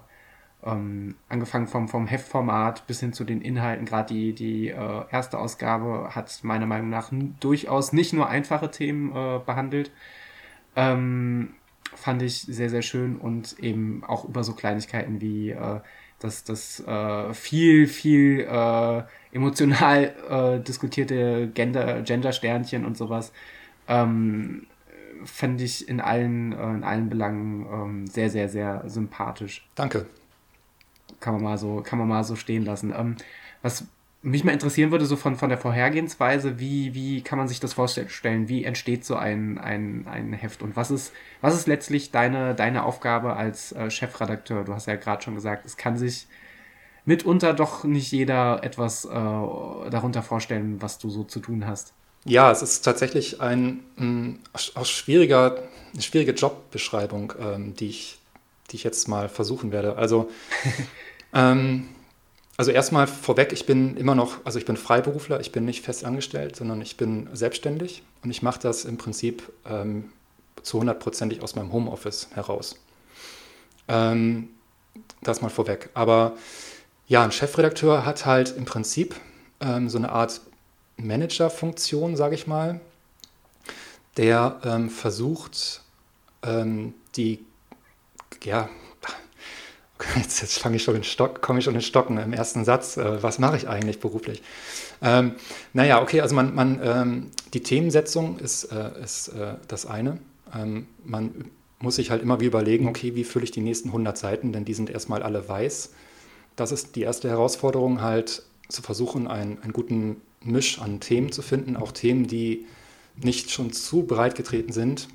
[0.64, 5.38] ähm, angefangen vom, vom Heftformat bis hin zu den Inhalten, gerade die, die äh, erste
[5.38, 9.90] Ausgabe hat meiner Meinung nach durchaus nicht nur einfache Themen äh, behandelt.
[10.76, 11.54] Ähm,
[11.94, 15.80] fand ich sehr, sehr schön und eben auch über so Kleinigkeiten wie äh,
[16.24, 23.32] das, das äh, viel, viel äh, emotional äh, diskutierte Gender, Gender-Sternchen und sowas,
[23.88, 24.66] ähm,
[25.24, 29.66] fände ich in allen, äh, in allen Belangen ähm, sehr, sehr, sehr sympathisch.
[29.74, 30.06] Danke.
[31.20, 32.92] Kann man mal so, kann man mal so stehen lassen.
[32.96, 33.16] Ähm,
[33.62, 33.86] was
[34.22, 37.74] mich mal interessieren würde, so von, von der Vorhergehensweise, wie, wie kann man sich das
[37.74, 38.48] vorstellen?
[38.48, 40.62] Wie entsteht so ein, ein, ein Heft?
[40.62, 44.62] Und was ist, was ist letztlich deine, deine Aufgabe als äh, Chefredakteur?
[44.62, 46.28] Du hast ja gerade schon gesagt, es kann sich
[47.04, 51.92] mitunter doch nicht jeder etwas äh, darunter vorstellen, was du so zu tun hast.
[52.24, 55.58] Ja, es ist tatsächlich ein, ein auch schwieriger,
[55.92, 58.20] eine schwierige Jobbeschreibung, ähm, die, ich,
[58.70, 59.96] die ich jetzt mal versuchen werde.
[59.96, 60.30] Also
[61.34, 61.88] ähm,
[62.56, 66.04] also erstmal vorweg, ich bin immer noch, also ich bin Freiberufler, ich bin nicht fest
[66.04, 70.12] angestellt, sondern ich bin selbstständig und ich mache das im Prinzip ähm,
[70.62, 72.76] zu hundertprozentig aus meinem Homeoffice heraus.
[73.88, 74.50] Ähm,
[75.22, 75.90] das mal vorweg.
[75.94, 76.36] Aber
[77.06, 79.16] ja, ein Chefredakteur hat halt im Prinzip
[79.60, 80.40] ähm, so eine Art
[80.96, 82.80] Managerfunktion, sage ich mal,
[84.16, 85.82] der ähm, versucht,
[86.42, 87.44] ähm, die
[88.44, 88.68] ja,
[90.16, 92.96] jetzt, jetzt fange ich schon in Stock, komme ich schon in Stocken im ersten Satz.
[92.96, 94.42] Äh, was mache ich eigentlich beruflich?
[95.00, 95.34] Ähm,
[95.72, 100.18] naja, okay, also man, man ähm, die Themensetzung ist, äh, ist äh, das eine.
[100.54, 104.16] Ähm, man muss sich halt immer wieder überlegen, okay, wie fülle ich die nächsten 100
[104.16, 105.92] Seiten, denn die sind erstmal alle weiß.
[106.54, 111.42] Das ist die erste Herausforderung, halt zu versuchen, einen, einen guten Misch an Themen zu
[111.42, 112.66] finden, auch Themen, die
[113.16, 115.08] nicht schon zu breit getreten sind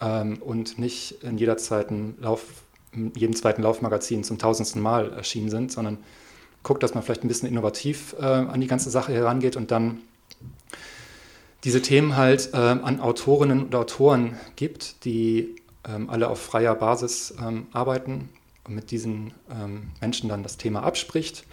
[0.00, 2.44] ähm, und nicht in jeder Zeit ein Lauf
[2.92, 5.98] in jedem zweiten Laufmagazin zum tausendsten Mal erschienen sind, sondern
[6.62, 10.00] guckt, dass man vielleicht ein bisschen innovativ äh, an die ganze Sache herangeht und dann
[11.64, 15.56] diese Themen halt äh, an Autorinnen und Autoren gibt, die
[15.88, 18.28] ähm, alle auf freier Basis ähm, arbeiten
[18.64, 21.44] und mit diesen ähm, Menschen dann das Thema abspricht,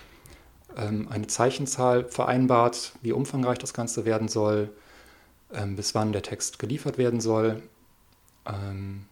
[0.77, 4.69] ähm, eine Zeichenzahl vereinbart, wie umfangreich das Ganze werden soll,
[5.53, 7.61] ähm, bis wann der Text geliefert werden soll.
[8.45, 9.05] Ähm,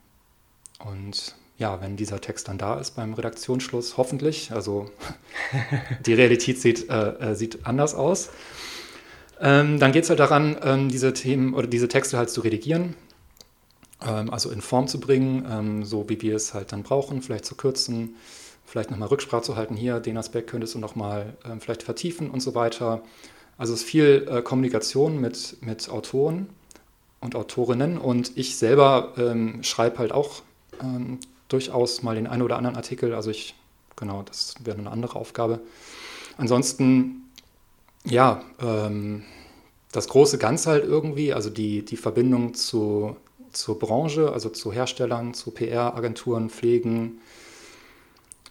[0.79, 4.89] und ja, wenn dieser Text dann da ist beim Redaktionsschluss, hoffentlich, also
[6.05, 8.29] die Realität sieht, äh, äh, sieht anders aus,
[9.39, 12.95] ähm, dann geht es halt daran, ähm, diese Themen oder diese Texte halt zu redigieren,
[14.05, 17.45] ähm, also in Form zu bringen, ähm, so wie wir es halt dann brauchen, vielleicht
[17.45, 18.15] zu kürzen,
[18.65, 22.41] vielleicht nochmal Rücksprache zu halten, hier, den Aspekt könntest du nochmal ähm, vielleicht vertiefen und
[22.41, 23.01] so weiter.
[23.57, 26.49] Also es ist viel äh, Kommunikation mit, mit Autoren
[27.21, 27.97] und Autorinnen.
[27.97, 30.41] Und ich selber ähm, schreibe halt auch
[30.81, 33.14] ähm, durchaus mal den einen oder anderen Artikel.
[33.14, 33.56] Also ich,
[33.95, 35.61] genau, das wäre eine andere Aufgabe.
[36.38, 37.30] Ansonsten,
[38.03, 39.24] ja, ähm,
[39.91, 43.15] das große Ganze halt irgendwie, also die, die Verbindung zu,
[43.52, 47.19] zur Branche, also zu Herstellern, zu PR-Agenturen pflegen,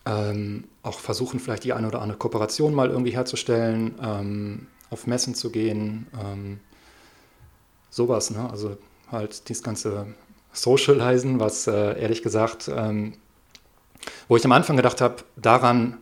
[0.07, 5.35] ähm, auch versuchen vielleicht die eine oder andere Kooperation mal irgendwie herzustellen, ähm, auf Messen
[5.35, 6.61] zu gehen, ähm,
[7.91, 8.49] sowas, ne?
[8.51, 8.77] Also
[9.11, 10.07] halt dieses ganze
[10.57, 13.15] Socializen, was äh, ehrlich gesagt, ähm,
[14.29, 15.99] wo ich am Anfang gedacht habe, daran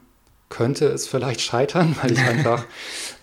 [0.49, 2.65] könnte es vielleicht scheitern, weil ich einfach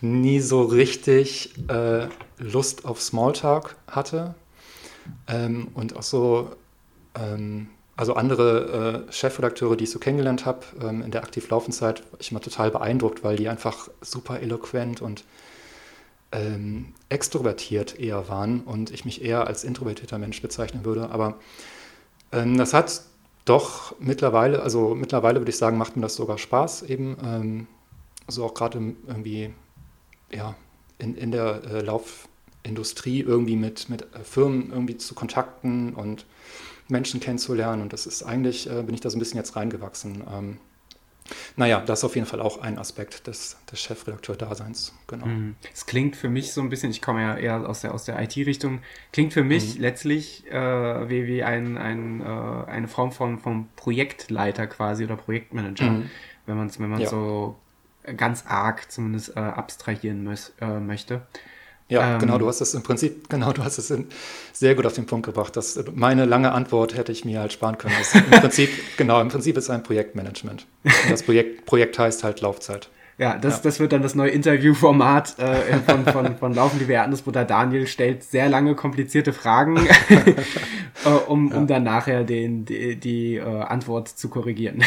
[0.02, 4.36] nie so richtig äh, Lust auf Smalltalk hatte.
[5.28, 6.52] Ähm, und auch so,
[7.16, 12.02] ähm, also andere äh, Chefredakteure, die ich so kennengelernt habe ähm, in der aktiv Laufenzeit,
[12.12, 15.24] war ich immer total beeindruckt, weil die einfach super eloquent und
[16.32, 21.10] ähm, extrovertiert eher waren und ich mich eher als introvertierter Mensch bezeichnen würde.
[21.10, 21.40] Aber
[22.32, 23.04] ähm, das hat
[23.46, 27.68] doch mittlerweile, also mittlerweile würde ich sagen, macht mir das sogar Spaß, eben ähm,
[28.28, 28.78] so auch gerade
[29.08, 29.54] irgendwie,
[30.32, 30.56] ja,
[31.00, 36.26] in, in der äh, Laufindustrie irgendwie mit, mit äh, Firmen irgendwie zu kontakten und
[36.88, 37.82] Menschen kennenzulernen.
[37.82, 40.24] Und das ist eigentlich, äh, bin ich da so ein bisschen jetzt reingewachsen.
[40.32, 40.58] Ähm,
[41.56, 45.26] naja, das ist auf jeden Fall auch ein Aspekt des, des Chefredakteur-Daseins, genau.
[45.26, 45.56] Mhm.
[45.74, 48.22] Es klingt für mich so ein bisschen, ich komme ja eher aus der, aus der
[48.22, 48.82] IT-Richtung,
[49.12, 49.82] klingt für mich mhm.
[49.82, 55.90] letztlich äh, wie, wie ein, ein, äh, eine Form von, von Projektleiter quasi oder Projektmanager,
[55.90, 56.10] mhm.
[56.46, 57.10] wenn man es wenn ja.
[57.10, 57.56] so
[58.18, 61.22] ganz arg zumindest äh, abstrahieren muss, äh, möchte.
[61.92, 63.94] Ja, ähm, genau, du hast es im Prinzip, genau, du hast es
[64.54, 65.58] sehr gut auf den Punkt gebracht.
[65.58, 67.94] Dass meine lange Antwort hätte ich mir halt sparen können.
[68.00, 70.66] Das Im Prinzip, genau, im Prinzip ist es ein Projektmanagement.
[70.84, 72.90] Und das Projekt, Projekt heißt halt Laufzeit.
[73.18, 73.64] Ja, das, ja.
[73.64, 77.44] das wird dann das neue Interviewformat äh, von, von, von Laufen, die Erdnussbutter.
[77.44, 79.78] Daniel stellt sehr lange komplizierte Fragen,
[80.10, 81.58] äh, um, ja.
[81.58, 84.84] um dann nachher den, die, die äh, Antwort zu korrigieren.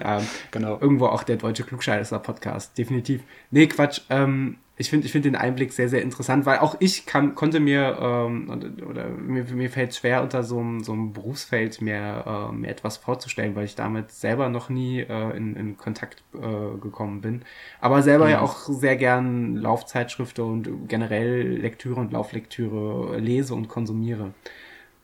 [0.00, 0.20] ja,
[0.50, 0.78] genau.
[0.78, 3.22] Irgendwo auch der deutsche Klugscheißer-Podcast, definitiv.
[3.50, 4.02] Nee, Quatsch.
[4.10, 7.60] Ähm, ich finde ich finde den Einblick sehr, sehr interessant, weil auch ich kann, konnte
[7.60, 12.24] mir, ähm, oder mir, mir fällt es schwer, unter so einem, so einem Berufsfeld mir,
[12.26, 16.78] äh, mir etwas vorzustellen, weil ich damit selber noch nie äh, in, in Kontakt äh,
[16.80, 17.42] gekommen bin.
[17.80, 18.30] Aber selber mhm.
[18.32, 24.34] ja auch sehr gern Laufzeitschriften und generell Lektüre und Lauflektüre lese und konsumiere.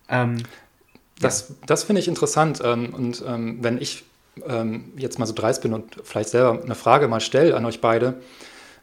[0.09, 0.39] Ähm,
[1.21, 2.61] das das finde ich interessant.
[2.65, 4.05] Ähm, und ähm, wenn ich
[4.49, 7.81] ähm, jetzt mal so dreist bin und vielleicht selber eine Frage mal stelle an euch
[7.81, 8.21] beide,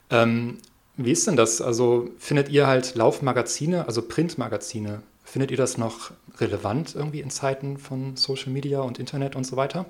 [0.10, 0.60] ähm,
[0.98, 1.62] wie ist denn das?
[1.62, 7.78] Also findet ihr halt Laufmagazine, also Printmagazine, findet ihr das noch relevant irgendwie in Zeiten
[7.78, 9.86] von Social Media und Internet und so weiter?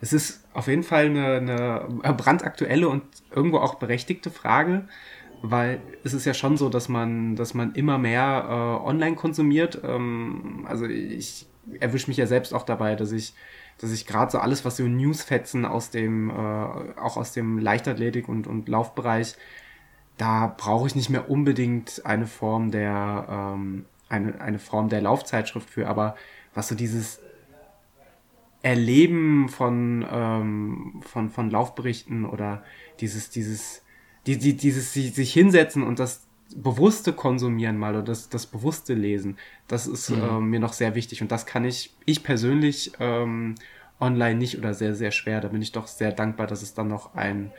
[0.00, 3.02] Es ist auf jeden Fall eine, eine brandaktuelle und
[3.34, 4.88] irgendwo auch berechtigte Frage,
[5.42, 9.80] weil es ist ja schon so, dass man, dass man immer mehr äh, online konsumiert.
[9.84, 11.46] Ähm, also ich
[11.80, 13.34] erwische mich ja selbst auch dabei, dass ich
[13.78, 18.28] dass ich gerade so alles, was so Newsfetzen aus dem, äh, auch aus dem Leichtathletik
[18.28, 19.34] und, und Laufbereich
[20.16, 25.68] da brauche ich nicht mehr unbedingt eine Form der, ähm, eine, eine Form der Laufzeitschrift
[25.68, 26.16] für, aber
[26.54, 27.20] was so dieses
[28.62, 32.62] Erleben von, ähm, von, von Laufberichten oder
[33.00, 33.82] dieses, dieses,
[34.26, 39.36] die, die, dieses sich hinsetzen und das bewusste Konsumieren mal oder das, das bewusste Lesen,
[39.68, 40.22] das ist mhm.
[40.22, 43.56] äh, mir noch sehr wichtig und das kann ich, ich persönlich ähm,
[44.00, 45.40] online nicht oder sehr, sehr schwer.
[45.40, 47.52] Da bin ich doch sehr dankbar, dass es dann noch ein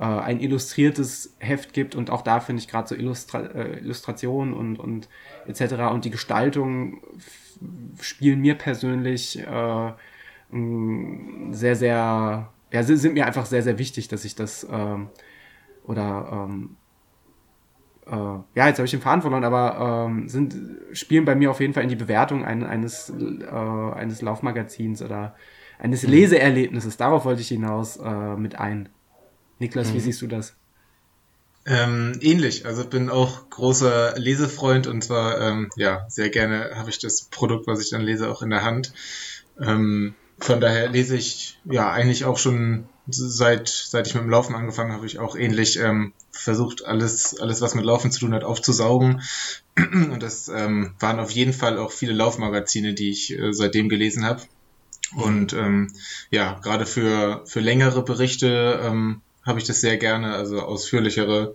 [0.00, 4.54] äh, ein illustriertes Heft gibt und auch da finde ich gerade so Illustra äh, Illustrationen
[4.54, 5.08] und, und
[5.46, 5.74] etc.
[5.92, 7.02] und die Gestaltung
[8.00, 9.92] spielen mir persönlich äh,
[11.52, 15.10] sehr, sehr, ja, sind mir einfach sehr, sehr wichtig, dass ich das ähm,
[15.84, 16.76] oder ähm,
[18.06, 20.56] äh, ja, jetzt habe ich den Faden verloren, aber ähm, sind,
[20.92, 25.34] spielen bei mir auf jeden Fall in die Bewertung ein, eines, äh, eines Laufmagazins oder
[25.78, 26.10] eines mhm.
[26.10, 28.88] Leseerlebnisses, darauf wollte ich hinaus, äh, mit ein.
[29.60, 29.94] Niklas, mhm.
[29.94, 30.54] wie siehst du das?
[31.66, 36.98] Ähm, ähnlich, also bin auch großer Lesefreund und zwar, ähm, ja, sehr gerne habe ich
[36.98, 38.92] das Produkt, was ich dann lese, auch in der Hand.
[39.60, 44.54] Ähm, von daher lese ich ja eigentlich auch schon seit, seit ich mit dem Laufen
[44.54, 48.44] angefangen habe, ich auch ähnlich ähm, versucht, alles, alles, was mit Laufen zu tun hat,
[48.44, 49.20] aufzusaugen.
[49.76, 54.24] Und das ähm, waren auf jeden Fall auch viele Laufmagazine, die ich äh, seitdem gelesen
[54.24, 54.42] habe.
[55.16, 55.92] Und ähm,
[56.30, 61.54] ja, gerade für, für längere Berichte ähm, habe ich das sehr gerne, also ausführlichere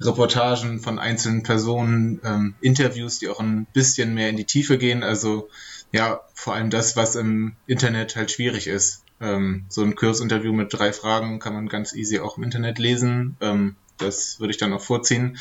[0.00, 5.02] Reportagen von einzelnen Personen, ähm, Interviews, die auch ein bisschen mehr in die Tiefe gehen.
[5.02, 5.48] Also
[5.92, 9.04] ja, vor allem das, was im Internet halt schwierig ist.
[9.20, 13.36] Ähm, so ein Kursinterview mit drei Fragen kann man ganz easy auch im Internet lesen.
[13.40, 15.38] Ähm, das würde ich dann auch vorziehen.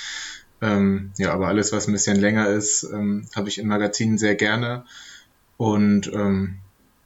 [0.61, 4.35] Ähm, ja, aber alles, was ein bisschen länger ist, ähm, habe ich in Magazinen sehr
[4.35, 4.85] gerne.
[5.57, 6.59] Und ähm,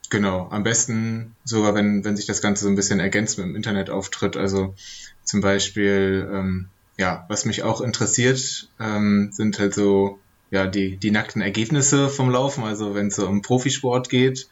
[0.08, 3.56] Genau, am besten sogar, wenn, wenn sich das Ganze so ein bisschen ergänzt mit dem
[3.56, 4.36] Internetauftritt.
[4.36, 4.74] Also
[5.24, 10.18] zum Beispiel, ähm, ja, was mich auch interessiert, ähm, sind halt so,
[10.50, 12.62] ja, die, die nackten Ergebnisse vom Laufen.
[12.62, 14.48] Also wenn es so um Profisport geht,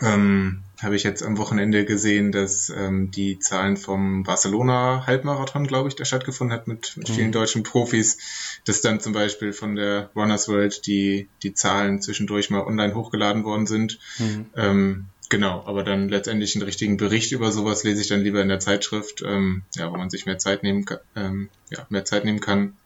[0.00, 5.88] ähm, habe ich jetzt am Wochenende gesehen, dass ähm, die Zahlen vom Barcelona Halbmarathon, glaube
[5.88, 7.32] ich, der stattgefunden hat mit, mit vielen mhm.
[7.32, 8.18] deutschen Profis,
[8.64, 13.44] dass dann zum Beispiel von der Runners World die, die Zahlen zwischendurch mal online hochgeladen
[13.44, 13.98] worden sind.
[14.18, 14.46] Mhm.
[14.56, 18.48] Ähm, genau, aber dann letztendlich einen richtigen Bericht über sowas lese ich dann lieber in
[18.48, 22.24] der Zeitschrift, ähm, ja, wo man sich mehr Zeit nehmen kann, ähm, ja, mehr Zeit
[22.24, 22.76] nehmen kann.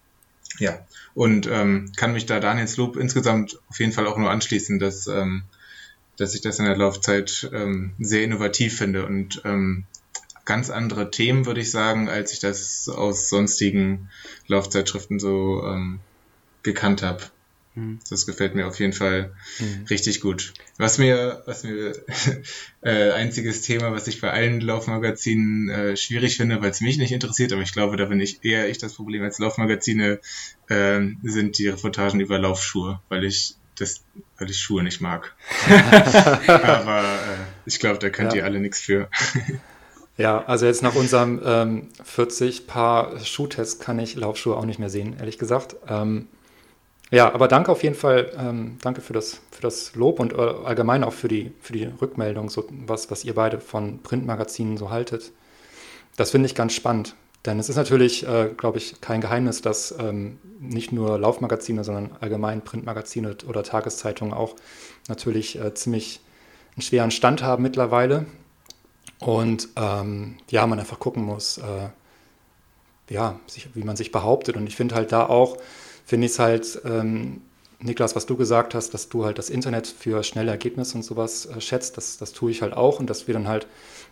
[0.58, 4.78] Ja, und ähm, kann mich da Daniels Lob insgesamt auf jeden Fall auch nur anschließen,
[4.78, 5.42] dass, ähm,
[6.16, 9.84] dass ich das in der Laufzeit ähm, sehr innovativ finde und ähm,
[10.44, 14.08] ganz andere Themen, würde ich sagen, als ich das aus sonstigen
[14.46, 16.00] Laufzeitschriften so ähm,
[16.62, 17.22] gekannt habe.
[17.76, 17.98] Hm.
[18.08, 19.84] Das gefällt mir auf jeden Fall mhm.
[19.90, 20.54] richtig gut.
[20.78, 21.92] Was mir, was mir
[22.80, 27.12] äh, einziges Thema, was ich bei allen Laufmagazinen äh, schwierig finde, weil es mich nicht
[27.12, 30.20] interessiert, aber ich glaube, da bin ich eher ich das Problem als Laufmagazine,
[30.68, 34.02] äh, sind die Reportagen über Laufschuhe, weil ich das,
[34.38, 35.34] weil ich Schuhe nicht mag.
[35.68, 38.38] aber äh, ich glaube, da könnt ja.
[38.38, 39.08] ihr alle nichts für.
[40.18, 44.88] Ja, also jetzt nach unserem ähm, 40 Paar Schuhtest kann ich Laufschuhe auch nicht mehr
[44.88, 45.76] sehen, ehrlich gesagt.
[45.88, 46.28] Ähm,
[47.10, 50.36] ja, aber danke auf jeden Fall, ähm, danke für das, für das Lob und äh,
[50.36, 54.90] allgemein auch für die, für die Rückmeldung, so was, was ihr beide von Printmagazinen so
[54.90, 55.32] haltet.
[56.16, 57.14] Das finde ich ganz spannend.
[57.46, 62.10] Denn es ist natürlich, äh, glaube ich, kein Geheimnis, dass ähm, nicht nur Laufmagazine, sondern
[62.20, 64.56] allgemein Printmagazine oder Tageszeitungen auch
[65.08, 66.20] natürlich äh, ziemlich
[66.74, 68.26] einen schweren Stand haben mittlerweile.
[69.20, 71.88] Und ähm, ja, man einfach gucken muss, äh,
[73.08, 74.56] ja, sich, wie man sich behauptet.
[74.56, 75.56] Und ich finde halt da auch,
[76.04, 77.42] finde ich es halt, ähm,
[77.78, 81.46] Niklas, was du gesagt hast, dass du halt das Internet für schnelle Ergebnisse und sowas
[81.46, 83.66] äh, schätzt, das, das tue ich halt auch und dass wir dann halt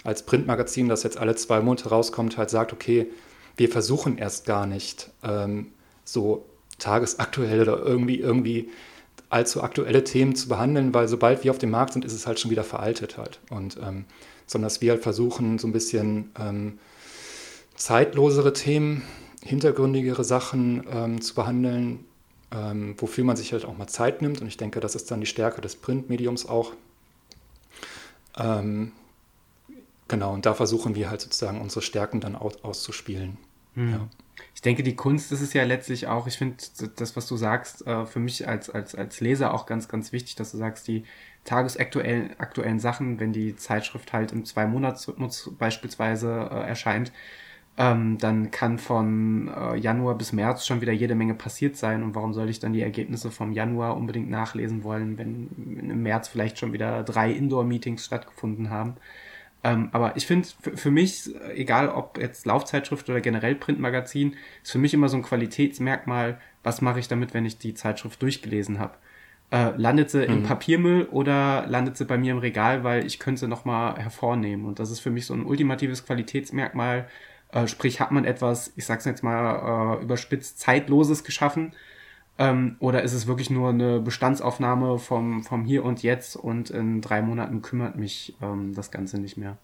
[0.05, 3.07] als Printmagazin, das jetzt alle zwei Monate rauskommt, halt sagt, okay,
[3.57, 5.69] wir versuchen erst gar nicht ähm,
[6.05, 6.45] so
[6.79, 8.69] tagesaktuelle oder irgendwie, irgendwie
[9.31, 12.39] allzu aktuelle Themen zu behandeln, weil sobald wir auf dem Markt sind, ist es halt
[12.39, 13.41] schon wieder veraltet halt.
[13.51, 14.05] Und ähm,
[14.47, 16.79] sondern dass wir halt versuchen, so ein bisschen ähm,
[17.75, 19.03] zeitlosere Themen
[19.43, 22.05] hintergründigere Sachen ähm, zu behandeln,
[22.51, 24.41] ähm, wofür man sich halt auch mal Zeit nimmt.
[24.41, 26.73] Und ich denke, das ist dann die Stärke des Printmediums auch.
[28.39, 28.93] Ähm,
[30.09, 33.39] genau, und da versuchen wir halt sozusagen unsere Stärken dann aus, auszuspielen.
[33.75, 33.91] Mhm.
[33.91, 34.09] Ja.
[34.55, 36.57] Ich denke, die Kunst ist es ja letztlich auch, ich finde
[36.97, 40.37] das, was du sagst, äh, für mich als, als, als Leser auch ganz, ganz wichtig,
[40.37, 41.05] dass du sagst, die
[41.45, 47.13] tagesaktuellen aktuellen Sachen, wenn die Zeitschrift halt im Zwei-Monats-Rhythmus beispielsweise äh, erscheint,
[47.77, 52.03] ähm, dann kann von äh, Januar bis März schon wieder jede Menge passiert sein.
[52.03, 55.49] Und warum soll ich dann die Ergebnisse vom Januar unbedingt nachlesen wollen, wenn
[55.91, 58.97] im März vielleicht schon wieder drei Indoor-Meetings stattgefunden haben?
[59.65, 64.79] Ähm, aber ich finde, für mich, egal ob jetzt Laufzeitschrift oder generell Printmagazin, ist für
[64.79, 68.95] mich immer so ein Qualitätsmerkmal, was mache ich damit, wenn ich die Zeitschrift durchgelesen habe.
[69.51, 70.35] Äh, landet sie mhm.
[70.35, 74.67] im Papiermüll oder landet sie bei mir im Regal, weil ich könnte sie nochmal hervornehmen.
[74.67, 77.09] Und das ist für mich so ein ultimatives Qualitätsmerkmal,
[77.53, 81.73] äh, sprich, hat man etwas, ich sag's jetzt mal äh, überspitzt, Zeitloses geschaffen?
[82.37, 87.01] Ähm, oder ist es wirklich nur eine Bestandsaufnahme vom, vom Hier und Jetzt und in
[87.01, 89.57] drei Monaten kümmert mich ähm, das Ganze nicht mehr?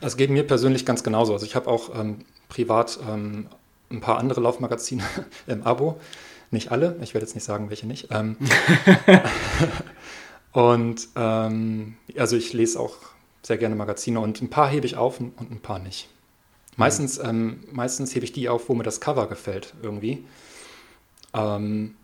[0.00, 1.32] Es geht mir persönlich ganz genauso.
[1.32, 3.46] Also ich habe auch ähm, privat ähm,
[3.90, 5.04] ein paar andere Laufmagazine
[5.46, 6.00] im Abo.
[6.50, 8.08] Nicht alle, ich werde jetzt nicht sagen, welche nicht.
[8.10, 8.36] Ähm,
[10.52, 12.96] und ähm, also ich lese auch
[13.42, 16.08] sehr gerne Magazine und ein paar hebe ich auf und ein paar nicht.
[16.76, 20.24] Meistens, ähm, meistens hebe ich die auf, wo mir das Cover gefällt irgendwie.
[21.32, 21.94] Ähm,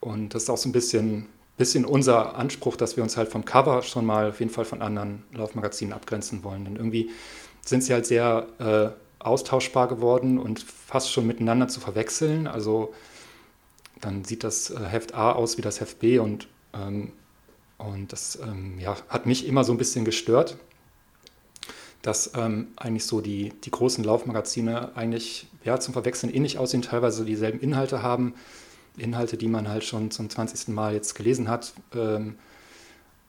[0.00, 1.26] und das ist auch so ein bisschen,
[1.56, 4.82] bisschen unser Anspruch, dass wir uns halt vom Cover schon mal auf jeden Fall von
[4.82, 6.64] anderen Laufmagazinen abgrenzen wollen.
[6.64, 7.10] Denn irgendwie
[7.64, 12.46] sind sie halt sehr äh, austauschbar geworden und fast schon miteinander zu verwechseln.
[12.46, 12.94] Also
[14.00, 17.12] dann sieht das äh, Heft A aus wie das Heft B und, ähm,
[17.78, 20.56] und das ähm, ja, hat mich immer so ein bisschen gestört
[22.02, 27.24] dass ähm, eigentlich so die, die großen Laufmagazine eigentlich ja, zum Verwechseln ähnlich aussehen, teilweise
[27.24, 28.34] dieselben Inhalte haben,
[29.00, 30.68] Inhalte, die man halt schon zum 20.
[30.68, 31.72] Mal jetzt gelesen hat.
[31.94, 32.36] Ähm,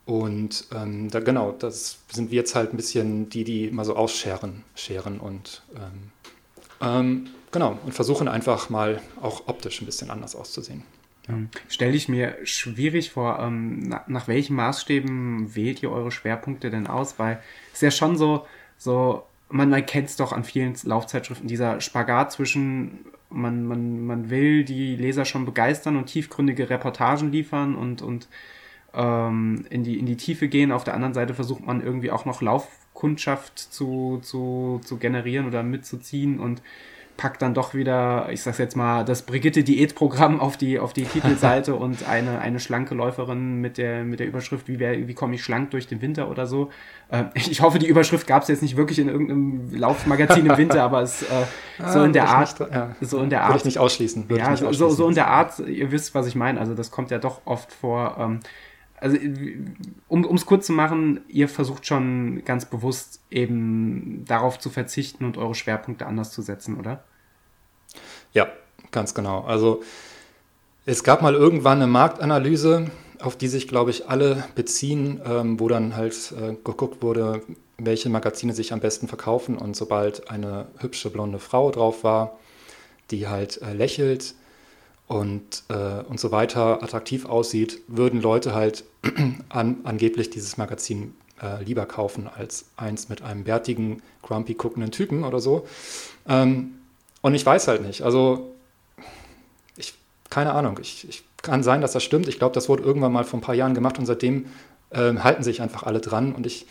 [0.05, 3.95] und ähm, da, genau, das sind wir jetzt halt ein bisschen die, die immer so
[3.95, 6.11] ausscheren scheren und ähm,
[6.81, 10.83] ähm, genau, und versuchen einfach mal auch optisch ein bisschen anders auszusehen.
[11.27, 11.35] Ja.
[11.67, 16.87] Stelle ich mir schwierig vor, ähm, nach, nach welchen Maßstäben wählt ihr eure Schwerpunkte denn
[16.87, 17.19] aus?
[17.19, 18.47] Weil es ist ja schon so,
[18.77, 24.29] so, man, man kennt es doch an vielen Laufzeitschriften, dieser Spagat zwischen, man, man, man
[24.29, 28.27] will die Leser schon begeistern und tiefgründige Reportagen liefern und, und
[28.93, 30.71] ähm, in, die, in die Tiefe gehen.
[30.71, 35.63] Auf der anderen Seite versucht man irgendwie auch noch Laufkundschaft zu, zu, zu generieren oder
[35.63, 36.61] mitzuziehen und
[37.19, 41.75] packt dann doch wieder, ich sag's jetzt mal, das Brigitte-Diätprogramm auf die, auf die Titelseite
[41.75, 45.71] und eine, eine schlanke Läuferin mit der, mit der Überschrift, wie, wie komme ich schlank
[45.71, 46.69] durch den Winter oder so.
[47.09, 50.81] Äh, ich hoffe, die Überschrift gab es jetzt nicht wirklich in irgendeinem Laufmagazin im Winter,
[50.81, 51.25] aber es äh,
[51.89, 52.95] so in der Art, nicht, ja.
[53.01, 53.49] so in der Art.
[53.49, 54.25] Würde ich nicht ausschließen.
[54.29, 54.73] ja, nicht ausschließen.
[54.73, 56.57] So, so in der Art, ihr wisst, was ich meine.
[56.57, 58.15] Also das kommt ja doch oft vor.
[58.17, 58.39] Ähm,
[58.99, 59.17] also
[60.07, 65.37] um es kurz zu machen, ihr versucht schon ganz bewusst eben darauf zu verzichten und
[65.37, 67.03] eure Schwerpunkte anders zu setzen, oder?
[68.33, 68.47] Ja,
[68.91, 69.41] ganz genau.
[69.41, 69.81] Also
[70.85, 72.89] Es gab mal irgendwann eine Marktanalyse,
[73.19, 77.43] auf die sich, glaube ich, alle beziehen, ähm, wo dann halt äh, geguckt wurde,
[77.77, 79.55] welche Magazine sich am besten verkaufen.
[79.55, 82.39] Und sobald eine hübsche blonde Frau drauf war,
[83.11, 84.33] die halt äh, lächelt
[85.09, 88.83] und, äh, und so weiter attraktiv aussieht, würden Leute halt
[89.49, 95.23] an, angeblich dieses Magazin äh, lieber kaufen als eins mit einem bärtigen, grumpy guckenden Typen
[95.23, 95.67] oder so.
[96.27, 96.75] Ähm,
[97.21, 98.03] und ich weiß halt nicht.
[98.03, 98.53] Also,
[99.77, 99.95] ich,
[100.29, 100.79] keine Ahnung.
[100.79, 102.27] Ich, ich kann sein, dass das stimmt.
[102.27, 104.45] Ich glaube, das wurde irgendwann mal vor ein paar Jahren gemacht und seitdem
[104.91, 106.35] ähm, halten sich einfach alle dran.
[106.35, 106.67] Und ich,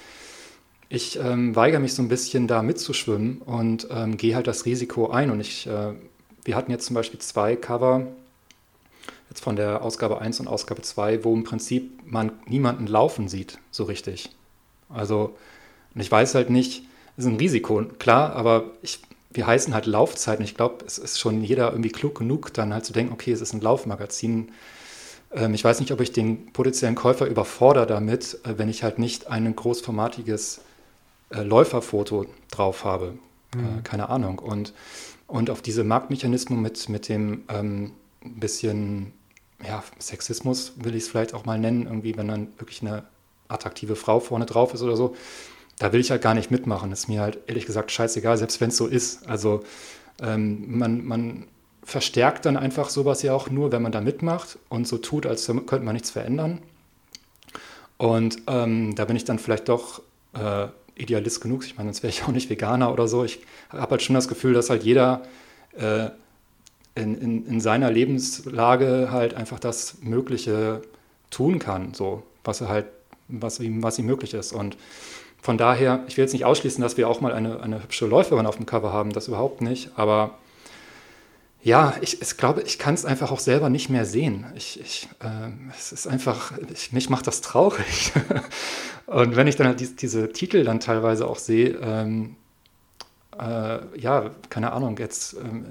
[0.89, 5.11] ich ähm, weigere mich so ein bisschen da mitzuschwimmen und ähm, gehe halt das Risiko
[5.11, 5.33] ein.
[5.33, 5.95] Und ich, äh,
[6.45, 8.07] wir hatten jetzt zum Beispiel zwei Cover,
[9.29, 13.59] jetzt von der Ausgabe 1 und Ausgabe 2, wo im Prinzip man niemanden laufen sieht,
[13.71, 14.31] so richtig.
[14.89, 15.37] Also,
[15.95, 16.85] und ich weiß halt nicht,
[17.17, 19.01] ist ein Risiko, klar, aber ich,
[19.31, 20.45] wir heißen halt Laufzeiten.
[20.45, 23.41] Ich glaube, es ist schon jeder irgendwie klug genug, dann halt zu denken, okay, es
[23.41, 24.53] ist ein Laufmagazin.
[25.33, 28.99] Ähm, ich weiß nicht, ob ich den potenziellen Käufer überfordere damit, äh, wenn ich halt
[28.99, 30.61] nicht ein großformatiges
[31.31, 33.15] äh, Läuferfoto drauf habe.
[33.55, 33.79] Äh, mhm.
[33.79, 34.39] Äh, keine Ahnung.
[34.39, 34.73] Und,
[35.27, 37.93] und auf diese Marktmechanismen mit, mit dem ähm,
[38.23, 39.13] bisschen
[39.65, 43.05] ja, Sexismus, will ich es vielleicht auch mal nennen, irgendwie, wenn dann wirklich eine
[43.49, 45.17] attraktive Frau vorne drauf ist oder so,
[45.79, 46.93] da will ich halt gar nicht mitmachen.
[46.93, 49.27] Ist mir halt ehrlich gesagt scheißegal, selbst wenn es so ist.
[49.29, 49.65] Also
[50.21, 51.47] ähm, man, man
[51.83, 55.47] verstärkt dann einfach sowas ja auch nur, wenn man da mitmacht und so tut, als
[55.47, 56.61] könnte man nichts verändern.
[57.97, 60.03] Und ähm, da bin ich dann vielleicht doch
[60.35, 61.65] äh, Idealist genug.
[61.65, 63.25] Ich meine, sonst wäre ich auch nicht Veganer oder so.
[63.25, 63.41] Ich
[63.71, 65.23] habe halt schon das Gefühl, dass halt jeder
[65.77, 66.11] äh,
[66.99, 70.83] in, in, in, seiner Lebenslage halt einfach das Mögliche
[71.31, 72.87] tun kann, so was er halt,
[73.29, 74.53] was ihm, was ihm möglich ist.
[74.53, 74.77] Und
[75.41, 78.47] von daher, ich will jetzt nicht ausschließen, dass wir auch mal eine, eine hübsche Läuferin
[78.47, 80.39] auf dem Cover haben, das überhaupt nicht, aber
[81.63, 84.47] ja, ich, ich glaube, ich kann es einfach auch selber nicht mehr sehen.
[84.55, 88.13] Ich, ich, äh, es ist einfach, ich, mich macht das traurig.
[89.07, 92.37] Und wenn ich dann halt die, diese Titel dann teilweise auch sehe, ähm,
[93.39, 95.67] äh, ja, keine Ahnung, jetzt ähm,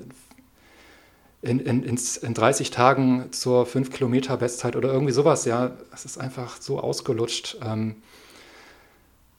[1.42, 6.18] in, in, in 30 Tagen zur 5 Kilometer Bestzeit oder irgendwie sowas, ja, es ist
[6.18, 7.58] einfach so ausgelutscht.
[7.64, 7.98] Ähm,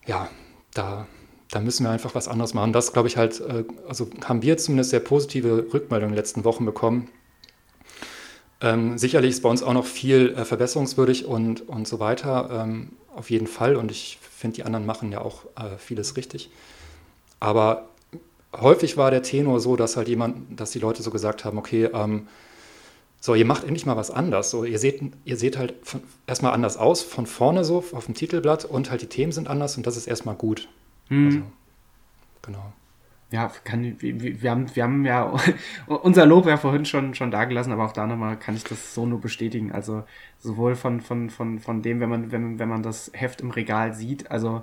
[0.06, 0.28] ja,
[0.74, 1.06] da,
[1.50, 2.72] da müssen wir einfach was anderes machen.
[2.72, 6.44] Das, glaube ich, halt, äh, also haben wir zumindest sehr positive Rückmeldungen in den letzten
[6.44, 7.10] Wochen bekommen.
[8.60, 12.90] Ähm, sicherlich ist bei uns auch noch viel äh, verbesserungswürdig und, und so weiter, ähm,
[13.14, 13.76] auf jeden Fall.
[13.76, 16.50] Und ich finde, die anderen machen ja auch äh, vieles richtig.
[17.40, 17.88] Aber
[18.56, 21.84] häufig war der Tenor so, dass halt jemand, dass die Leute so gesagt haben, okay,
[21.92, 22.28] ähm,
[23.20, 24.50] so, ihr macht endlich mal was anders.
[24.50, 28.14] So, ihr seht, ihr seht halt von, erstmal anders aus, von vorne so auf dem
[28.14, 30.68] Titelblatt und halt die Themen sind anders und das ist erstmal gut.
[31.08, 31.26] Mhm.
[31.26, 31.42] Also,
[32.42, 32.72] genau.
[33.30, 35.36] Ja, kann, wir, wir, haben, wir haben ja
[35.86, 39.04] unser Lob ja vorhin schon, schon dagelassen, aber auch da nochmal kann ich das so
[39.04, 39.72] nur bestätigen.
[39.72, 40.04] Also
[40.38, 43.94] sowohl von, von, von, von dem, wenn man, wenn, wenn man das Heft im Regal
[43.94, 44.62] sieht, also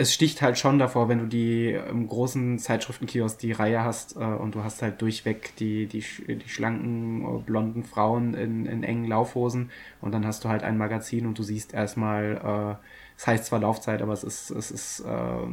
[0.00, 4.20] es sticht halt schon davor, wenn du die im großen Zeitschriftenkiosk die Reihe hast äh,
[4.20, 9.04] und du hast halt durchweg die, die, die schlanken, äh, blonden Frauen in, in engen
[9.04, 9.70] Laufhosen
[10.00, 12.86] und dann hast du halt ein Magazin und du siehst erstmal, äh,
[13.18, 15.04] es heißt zwar Laufzeit, aber es ist, es ist, äh,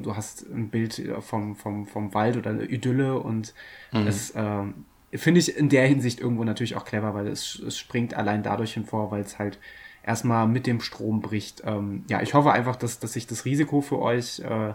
[0.01, 3.53] du hast ein Bild vom, vom, vom Wald oder eine Idylle und
[3.91, 4.07] mhm.
[4.07, 4.63] es äh,
[5.11, 8.75] finde ich in der Hinsicht irgendwo natürlich auch clever, weil es, es springt allein dadurch
[8.75, 9.59] hinvor, weil es halt
[10.07, 11.61] erstmal mit dem Strom bricht.
[11.65, 14.73] Ähm, ja, ich hoffe einfach, dass, dass sich das Risiko für euch äh,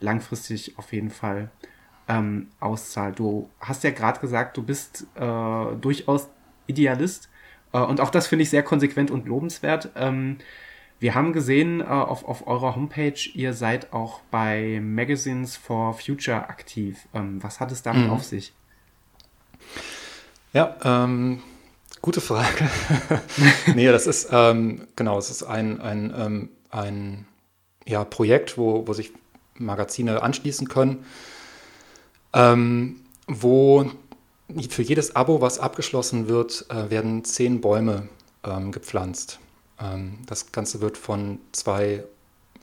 [0.00, 1.50] langfristig auf jeden Fall
[2.08, 3.18] ähm, auszahlt.
[3.18, 6.28] Du hast ja gerade gesagt, du bist äh, durchaus
[6.66, 7.30] Idealist
[7.72, 9.90] äh, und auch das finde ich sehr konsequent und lobenswert.
[9.94, 10.38] Ähm,
[10.98, 16.48] wir haben gesehen äh, auf, auf eurer Homepage, ihr seid auch bei Magazines for Future
[16.48, 17.06] aktiv.
[17.14, 18.10] Ähm, was hat es damit mhm.
[18.10, 18.52] auf sich?
[20.52, 21.40] Ja, ähm,
[22.02, 22.68] Gute Frage.
[23.76, 27.26] nee, das ist, ähm, genau, es ist ein, ein, ähm, ein
[27.86, 29.12] ja, Projekt, wo, wo sich
[29.54, 31.06] Magazine anschließen können,
[32.34, 33.88] ähm, wo
[34.68, 38.08] für jedes Abo, was abgeschlossen wird, äh, werden zehn Bäume
[38.42, 39.38] ähm, gepflanzt.
[39.80, 42.02] Ähm, das Ganze wird von zwei,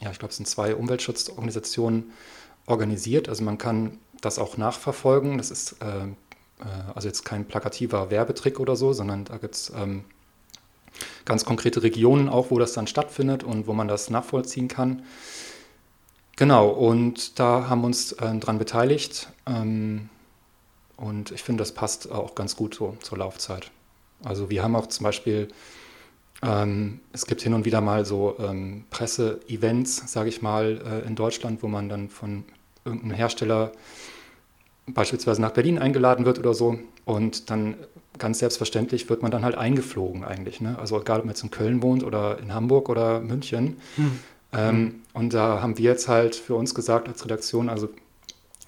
[0.01, 2.11] ja, ich glaube, es sind zwei Umweltschutzorganisationen
[2.65, 3.29] organisiert.
[3.29, 5.37] Also man kann das auch nachverfolgen.
[5.37, 6.07] Das ist äh,
[6.60, 10.03] äh, also jetzt kein plakativer Werbetrick oder so, sondern da gibt es ähm,
[11.26, 15.03] ganz konkrete Regionen auch, wo das dann stattfindet und wo man das nachvollziehen kann.
[16.36, 19.30] Genau, und da haben wir uns äh, dran beteiligt.
[19.45, 20.10] Ähm,
[20.95, 23.72] und ich finde, das passt auch ganz gut so zur Laufzeit.
[24.23, 25.49] Also wir haben auch zum Beispiel,
[26.41, 31.15] ähm, es gibt hin und wieder mal so ähm, Presse-Events, sage ich mal, äh, in
[31.15, 32.45] Deutschland, wo man dann von
[32.86, 33.72] irgendeinem Hersteller
[34.93, 36.79] beispielsweise nach Berlin eingeladen wird oder so.
[37.05, 37.75] Und dann
[38.17, 40.61] ganz selbstverständlich wird man dann halt eingeflogen eigentlich.
[40.61, 40.77] Ne?
[40.77, 43.77] Also egal, ob man jetzt in Köln wohnt oder in Hamburg oder München.
[43.95, 44.19] Hm.
[44.51, 47.89] Ähm, und da haben wir jetzt halt für uns gesagt als Redaktion, also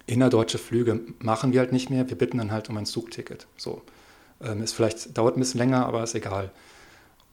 [0.06, 2.08] innerdeutsche Flüge machen wir halt nicht mehr.
[2.08, 3.46] Wir bitten dann halt um ein Zugticket.
[3.56, 3.82] So.
[4.42, 6.50] Ähm, ist vielleicht, dauert ein bisschen länger, aber ist egal.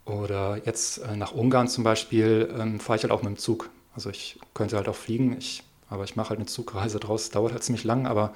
[0.05, 3.69] Oder jetzt äh, nach Ungarn zum Beispiel ähm, fahre ich halt auch mit dem Zug.
[3.95, 7.29] Also ich könnte halt auch fliegen, ich, aber ich mache halt eine Zugreise draus.
[7.29, 8.33] Dauert halt ziemlich lang, aber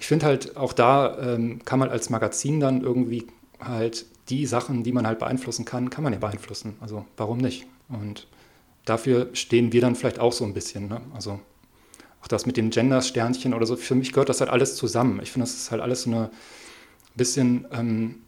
[0.00, 3.26] ich finde halt auch da ähm, kann man als Magazin dann irgendwie
[3.60, 6.76] halt die Sachen, die man halt beeinflussen kann, kann man ja beeinflussen.
[6.80, 7.66] Also warum nicht?
[7.90, 8.26] Und
[8.86, 10.88] dafür stehen wir dann vielleicht auch so ein bisschen.
[10.88, 11.02] Ne?
[11.14, 11.38] Also
[12.22, 15.20] auch das mit dem Gender-Sternchen oder so, für mich gehört das halt alles zusammen.
[15.22, 16.30] Ich finde, das ist halt alles so eine
[17.14, 18.22] bisschen ähm,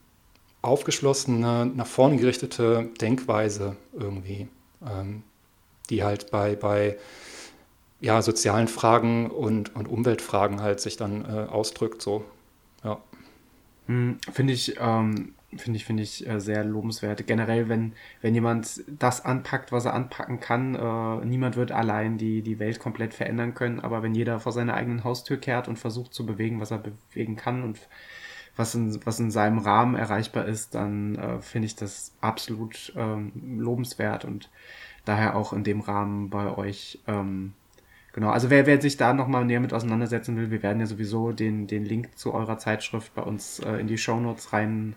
[0.60, 4.46] aufgeschlossene, nach vorne gerichtete Denkweise irgendwie,
[4.86, 5.22] ähm,
[5.88, 6.98] die halt bei, bei
[8.02, 12.02] ja, sozialen Fragen und, und Umweltfragen halt sich dann äh, ausdrückt.
[12.02, 12.24] So.
[12.82, 13.00] Ja.
[13.86, 17.24] Hm, finde ich, ähm, finde ich, finde ich äh, sehr lobenswert.
[17.28, 22.42] Generell, wenn, wenn jemand das anpackt, was er anpacken kann, äh, niemand wird allein die,
[22.42, 26.12] die Welt komplett verändern können, aber wenn jeder vor seiner eigenen Haustür kehrt und versucht
[26.12, 27.78] zu bewegen, was er bewegen kann und
[28.56, 33.60] was in, was in seinem Rahmen erreichbar ist, dann äh, finde ich das absolut ähm,
[33.60, 34.50] lobenswert und
[35.04, 36.98] daher auch in dem Rahmen bei euch.
[37.06, 37.54] Ähm,
[38.12, 41.32] genau, also wer, wer sich da nochmal näher mit auseinandersetzen will, wir werden ja sowieso
[41.32, 44.96] den, den Link zu eurer Zeitschrift bei uns äh, in die Shownotes rein,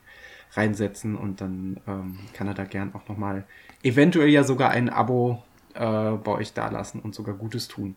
[0.54, 3.46] reinsetzen und dann ähm, kann er da gern auch nochmal
[3.84, 5.44] eventuell ja sogar ein Abo
[5.74, 7.96] äh, bei euch dalassen und sogar Gutes tun.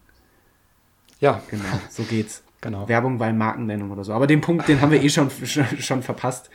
[1.21, 1.43] Ja.
[1.51, 2.43] Genau, so geht's.
[2.61, 2.89] Genau.
[2.89, 4.13] Werbung bei Markennennung oder so.
[4.13, 6.51] Aber den Punkt, den haben wir eh schon, schon, schon verpasst.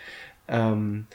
[0.49, 1.07] Ähm,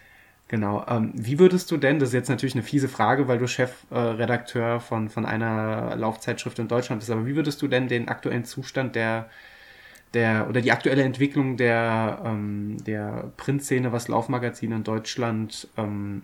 [0.49, 0.85] genau.
[0.89, 4.77] Ähm, wie würdest du denn, das ist jetzt natürlich eine fiese Frage, weil du Chefredakteur
[4.77, 8.45] äh, von, von einer Laufzeitschrift in Deutschland bist, aber wie würdest du denn den aktuellen
[8.45, 9.29] Zustand der,
[10.15, 16.23] der oder die aktuelle Entwicklung der, ähm, der Printszene, was Laufmagazine in Deutschland ähm,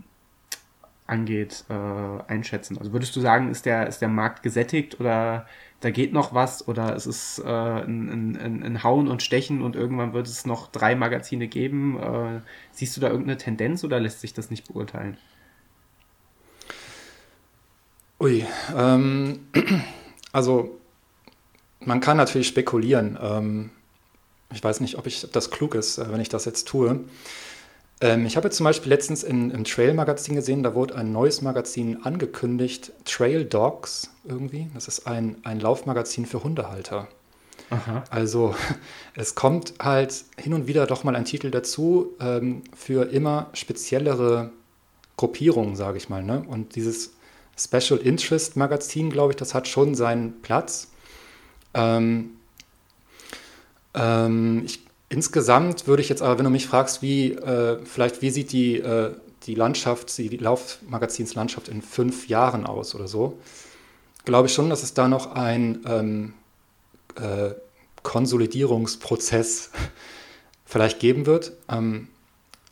[1.06, 2.78] angeht, äh, einschätzen?
[2.78, 5.46] Also würdest du sagen, ist der, ist der Markt gesättigt oder
[5.84, 9.76] da geht noch was oder es ist äh, ein, ein, ein, Hauen und Stechen und
[9.76, 12.00] irgendwann wird es noch drei Magazine geben.
[12.00, 12.40] Äh,
[12.72, 15.18] siehst du da irgendeine Tendenz oder lässt sich das nicht beurteilen?
[18.18, 19.40] Ui, ähm,
[20.32, 20.80] also
[21.80, 23.18] man kann natürlich spekulieren.
[23.20, 23.70] Ähm,
[24.54, 27.00] ich weiß nicht, ob, ich, ob das klug ist, äh, wenn ich das jetzt tue.
[28.04, 32.04] Ähm, ich habe zum Beispiel letztens in, im Trail-Magazin gesehen, da wurde ein neues Magazin
[32.04, 34.68] angekündigt, Trail Dogs irgendwie.
[34.74, 37.08] Das ist ein, ein Laufmagazin für Hundehalter.
[37.70, 38.04] Aha.
[38.10, 38.54] Also
[39.14, 44.50] es kommt halt hin und wieder doch mal ein Titel dazu ähm, für immer speziellere
[45.16, 46.22] Gruppierungen, sage ich mal.
[46.22, 46.44] Ne?
[46.46, 47.14] Und dieses
[47.56, 50.88] Special Interest Magazin, glaube ich, das hat schon seinen Platz.
[51.72, 52.32] Ähm,
[53.94, 54.83] ähm, ich
[55.14, 58.80] Insgesamt würde ich jetzt aber, wenn du mich fragst, wie äh, vielleicht wie sieht die,
[58.80, 59.14] äh,
[59.44, 63.38] die Landschaft, die Laufmagazinslandschaft in fünf Jahren aus oder so,
[64.24, 66.34] glaube ich schon, dass es da noch ein ähm,
[67.14, 67.54] äh,
[68.02, 69.70] Konsolidierungsprozess
[70.64, 71.52] vielleicht geben wird.
[71.68, 72.08] Ähm,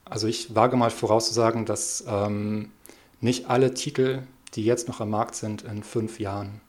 [0.04, 2.72] also ich wage mal vorauszusagen, dass ähm,
[3.20, 4.24] nicht alle Titel,
[4.54, 6.60] die jetzt noch am Markt sind, in fünf Jahren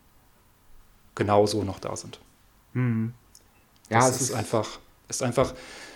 [1.15, 2.19] genauso noch da sind.
[2.73, 3.15] Mhm.
[3.89, 4.77] Ja, das es ist, ist einfach
[5.15, 5.53] ist einfach,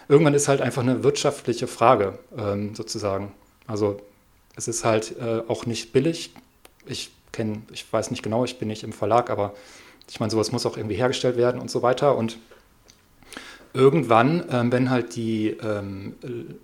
[0.07, 3.33] irgendwann ist halt einfach eine wirtschaftliche Frage ähm, sozusagen.
[3.65, 3.99] Also
[4.55, 6.33] es ist halt äh, auch nicht billig.
[6.85, 9.53] Ich kenne, ich weiß nicht genau, ich bin nicht im Verlag, aber
[10.09, 12.15] ich meine, sowas muss auch irgendwie hergestellt werden und so weiter.
[12.15, 12.37] Und
[13.73, 16.15] irgendwann, ähm, wenn halt die ähm,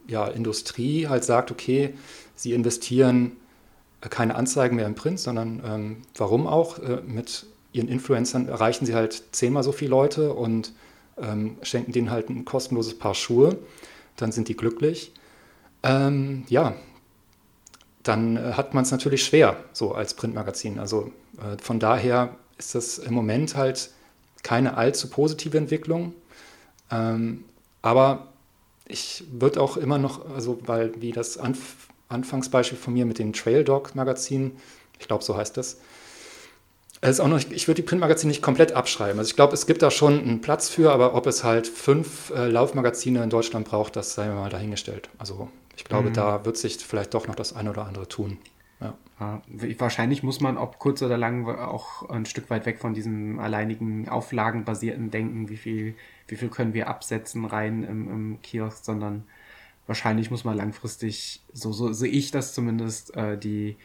[0.07, 1.93] ja, Industrie halt sagt, okay,
[2.35, 3.33] sie investieren
[4.01, 6.79] keine Anzeigen mehr im Print, sondern ähm, warum auch?
[6.79, 10.73] Äh, mit ihren Influencern erreichen sie halt zehnmal so viele Leute und
[11.21, 13.57] ähm, schenken denen halt ein kostenloses Paar Schuhe,
[14.15, 15.11] dann sind die glücklich.
[15.83, 16.75] Ähm, ja,
[18.03, 20.79] dann äh, hat man es natürlich schwer, so als Printmagazin.
[20.79, 23.91] Also äh, von daher ist das im Moment halt
[24.43, 26.13] keine allzu positive Entwicklung.
[26.91, 27.45] Ähm,
[27.81, 28.27] aber
[28.85, 33.33] ich würde auch immer noch, also weil wie das Anf Anfangsbeispiel von mir mit dem
[33.33, 34.51] Trail Dog Magazin,
[34.99, 35.79] ich glaube, so heißt das,
[37.09, 39.19] ist auch noch, ich würde die Printmagazine nicht komplett abschreiben.
[39.19, 42.31] Also ich glaube, es gibt da schon einen Platz für, aber ob es halt fünf
[42.31, 45.09] äh, Laufmagazine in Deutschland braucht, das sei mir mal dahingestellt.
[45.17, 46.13] Also ich glaube, mhm.
[46.13, 48.37] da wird sich vielleicht doch noch das eine oder andere tun.
[49.19, 49.41] Ja.
[49.77, 54.09] Wahrscheinlich muss man, ob kurz oder lang, auch ein Stück weit weg von diesem alleinigen
[54.09, 55.95] auflagenbasierten Denken, wie viel,
[56.27, 59.23] wie viel können wir absetzen rein im, im Kiosk, sondern
[59.87, 63.77] wahrscheinlich muss man langfristig, so, so sehe ich das zumindest, äh, die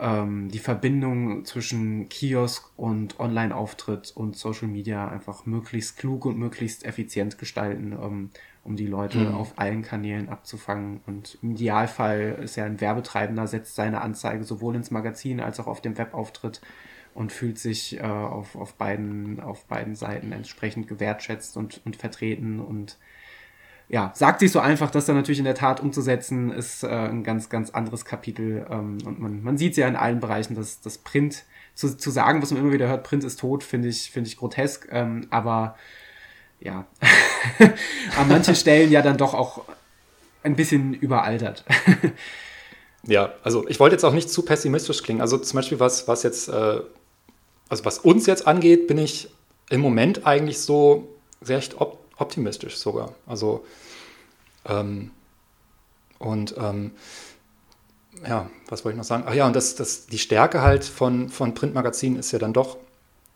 [0.00, 6.84] ähm, die Verbindung zwischen Kiosk und Online-Auftritt und Social Media einfach möglichst klug und möglichst
[6.84, 8.30] effizient gestalten, ähm,
[8.64, 9.34] um die Leute mhm.
[9.34, 11.00] auf allen Kanälen abzufangen.
[11.06, 15.66] Und im Idealfall ist ja ein Werbetreibender, setzt seine Anzeige sowohl ins Magazin als auch
[15.66, 16.60] auf dem Webauftritt
[17.14, 22.60] und fühlt sich äh, auf, auf, beiden, auf beiden Seiten entsprechend gewertschätzt und, und vertreten
[22.60, 22.98] und
[23.90, 27.24] ja, sagt sich so einfach, das dann natürlich in der Tat umzusetzen, ist äh, ein
[27.24, 28.64] ganz, ganz anderes Kapitel.
[28.70, 31.44] Ähm, und man, man sieht ja in allen Bereichen, dass das Print,
[31.74, 34.36] zu, zu sagen, was man immer wieder hört, Print ist tot, finde ich, finde ich
[34.36, 34.86] grotesk.
[34.92, 35.74] Ähm, aber
[36.60, 36.86] ja,
[38.16, 39.64] an manchen Stellen ja dann doch auch
[40.44, 41.64] ein bisschen überaltert.
[43.02, 45.20] ja, also ich wollte jetzt auch nicht zu pessimistisch klingen.
[45.20, 46.80] Also zum Beispiel was, was jetzt, äh,
[47.68, 49.30] also was uns jetzt angeht, bin ich
[49.68, 51.08] im Moment eigentlich so
[51.42, 53.14] recht op optimistisch sogar.
[53.26, 53.64] Also
[54.66, 55.10] ähm,
[56.18, 56.92] und ähm,
[58.28, 59.24] ja, was wollte ich noch sagen?
[59.26, 62.76] Ach ja, und das, das, die Stärke halt von, von Printmagazinen ist ja dann doch,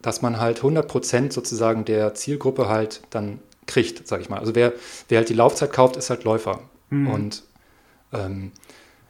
[0.03, 4.39] dass man halt 100% sozusagen der Zielgruppe halt dann kriegt, sage ich mal.
[4.39, 4.75] Also wer,
[5.09, 6.61] wer halt die Laufzeit kauft, ist halt Läufer.
[6.91, 7.09] Mhm.
[7.09, 7.43] Und
[8.13, 8.53] ähm,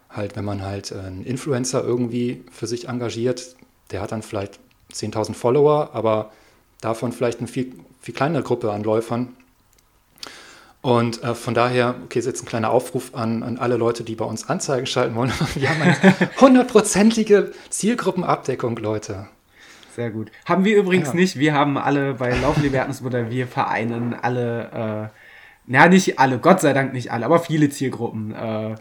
[0.09, 3.57] halt, wenn man halt einen Influencer irgendwie für sich engagiert,
[3.91, 4.61] der hat dann vielleicht
[4.93, 6.31] 10.000 Follower, aber
[6.81, 9.35] davon vielleicht eine viel, viel kleinere Gruppe an Läufern.
[10.85, 14.16] Und äh, von daher, okay, ist jetzt ein kleiner Aufruf an, an alle Leute, die
[14.16, 15.32] bei uns Anzeigen schalten wollen.
[15.55, 15.97] Wir haben eine
[16.39, 19.28] hundertprozentige Zielgruppenabdeckung, Leute.
[19.97, 20.31] Sehr gut.
[20.44, 21.15] Haben wir übrigens ja.
[21.15, 21.39] nicht.
[21.39, 25.19] Wir haben alle bei Laufen die Erdnussbutter, wir vereinen alle, äh,
[25.66, 28.35] na nicht alle, Gott sei Dank nicht alle, aber viele Zielgruppen.
[28.35, 28.77] Äh, äh,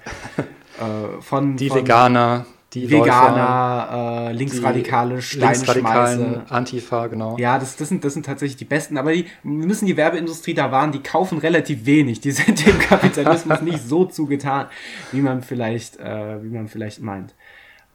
[1.21, 6.43] von, die von Veganer, die Veganer, Läufer, äh, Linksradikale, Steinschmeiße.
[6.49, 7.37] Antifa, genau.
[7.37, 8.97] Ja, das, das, sind, das sind tatsächlich die besten.
[8.97, 12.21] Aber die müssen die Werbeindustrie da warnen, die kaufen relativ wenig.
[12.21, 14.67] Die sind dem Kapitalismus nicht so zugetan,
[15.11, 17.35] wie man vielleicht, äh, wie man vielleicht meint.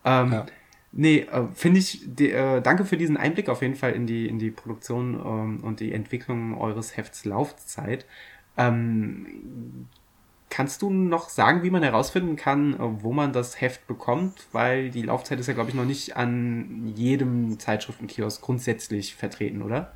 [0.04, 0.46] Ähm, ja.
[0.92, 4.26] Nee, äh, finde ich, die, äh, danke für diesen Einblick auf jeden Fall in die,
[4.26, 8.06] in die Produktion ähm, und die Entwicklung eures Hefts Laufzeit.
[8.56, 9.86] Ähm,
[10.50, 14.46] kannst du noch sagen, wie man herausfinden kann, äh, wo man das Heft bekommt?
[14.52, 19.92] Weil die Laufzeit ist ja, glaube ich, noch nicht an jedem Zeitschriftenkiosk grundsätzlich vertreten, oder?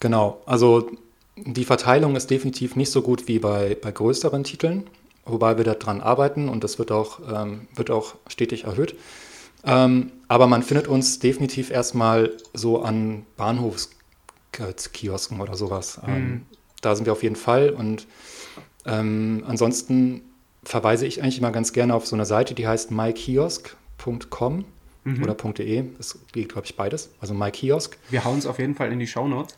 [0.00, 0.90] Genau, also
[1.36, 4.88] die Verteilung ist definitiv nicht so gut wie bei, bei größeren Titeln,
[5.24, 8.96] wobei wir daran arbeiten und das wird auch, ähm, wird auch stetig erhöht.
[9.64, 16.00] Ähm, aber man findet uns definitiv erstmal so an Bahnhofskiosken oder sowas.
[16.06, 16.42] Ähm, mhm.
[16.80, 17.70] Da sind wir auf jeden Fall.
[17.70, 18.06] Und
[18.86, 20.22] ähm, ansonsten
[20.62, 24.64] verweise ich eigentlich immer ganz gerne auf so eine Seite, die heißt mykiosk.com
[25.04, 25.22] mhm.
[25.22, 25.84] oder .de.
[25.96, 27.10] Das geht, glaube ich, beides.
[27.20, 27.98] Also mykiosk.
[28.10, 29.56] Wir hauen es auf jeden Fall in die Shownotes.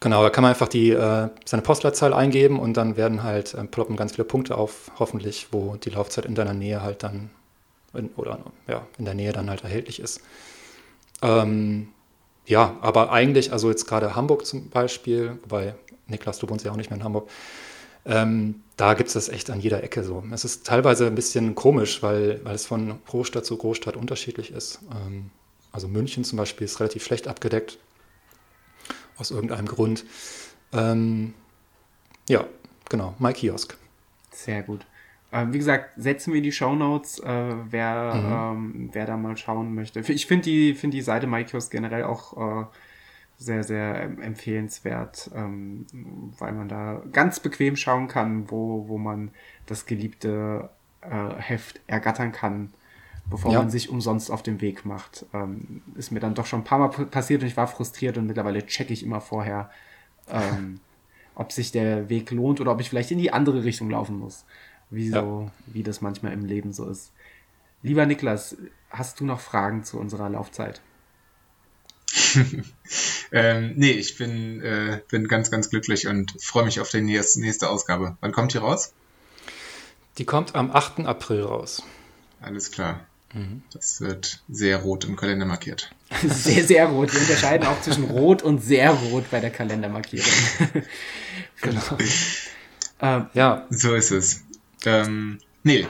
[0.00, 3.64] Genau, da kann man einfach die, äh, seine Postleitzahl eingeben und dann werden halt, äh,
[3.64, 7.30] ploppen ganz viele Punkte auf, hoffentlich, wo die Laufzeit in deiner Nähe halt dann
[7.92, 10.20] in, oder ja, in der Nähe dann halt erhältlich ist.
[11.22, 11.88] Ähm,
[12.46, 15.74] ja, aber eigentlich, also jetzt gerade Hamburg zum Beispiel, wobei
[16.06, 17.28] Niklas, du wohnst ja auch nicht mehr in Hamburg,
[18.04, 20.24] ähm, da gibt es das echt an jeder Ecke so.
[20.32, 24.80] Es ist teilweise ein bisschen komisch, weil, weil es von Großstadt zu Großstadt unterschiedlich ist.
[24.90, 25.30] Ähm,
[25.72, 27.78] also München zum Beispiel ist relativ schlecht abgedeckt,
[29.16, 30.04] aus irgendeinem Grund.
[30.72, 31.34] Ähm,
[32.28, 32.46] ja,
[32.88, 33.76] genau, My Kiosk.
[34.32, 34.84] Sehr gut.
[35.34, 38.76] Äh, wie gesagt, setzen wir die Shownotes, äh, wer, mhm.
[38.76, 40.00] ähm, wer da mal schauen möchte.
[40.00, 42.64] Ich finde die, find die Seite MyKiosk generell auch äh,
[43.36, 45.86] sehr, sehr empfehlenswert, ähm,
[46.38, 49.30] weil man da ganz bequem schauen kann, wo, wo man
[49.66, 50.70] das geliebte
[51.00, 52.72] äh, Heft ergattern kann,
[53.28, 53.58] bevor ja.
[53.58, 55.26] man sich umsonst auf den Weg macht.
[55.34, 58.26] Ähm, ist mir dann doch schon ein paar Mal passiert und ich war frustriert und
[58.26, 59.70] mittlerweile checke ich immer vorher,
[60.28, 60.80] ähm,
[61.34, 64.44] ob sich der Weg lohnt oder ob ich vielleicht in die andere Richtung laufen muss
[64.90, 65.52] wie, so, ja.
[65.66, 67.12] wie das manchmal im Leben so ist.
[67.82, 68.56] Lieber Niklas,
[68.90, 70.80] hast du noch Fragen zu unserer Laufzeit?
[73.32, 77.40] ähm, nee, ich bin, äh, bin ganz, ganz glücklich und freue mich auf die nächste,
[77.40, 78.16] nächste Ausgabe.
[78.20, 78.92] Wann kommt die raus?
[80.18, 81.00] Die kommt am 8.
[81.00, 81.82] April raus.
[82.40, 83.06] Alles klar.
[83.32, 83.62] Mhm.
[83.72, 85.90] Das wird sehr rot im Kalender markiert.
[86.22, 87.12] Sehr, sehr rot.
[87.12, 90.30] Wir unterscheiden auch zwischen rot und sehr rot bei der Kalendermarkierung.
[91.60, 91.98] genau.
[93.00, 93.66] ähm, ja.
[93.70, 94.42] So ist es.
[94.86, 95.88] Ähm, nee,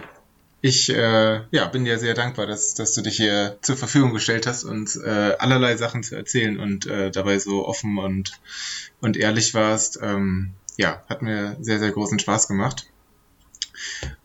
[0.65, 4.47] ich äh, ja, bin dir sehr dankbar, dass, dass du dich hier zur Verfügung gestellt
[4.47, 8.41] hast und äh, allerlei Sachen zu erzählen und äh, dabei so offen und,
[9.03, 9.99] und ehrlich warst.
[10.01, 12.87] Ähm, ja, hat mir sehr, sehr großen Spaß gemacht.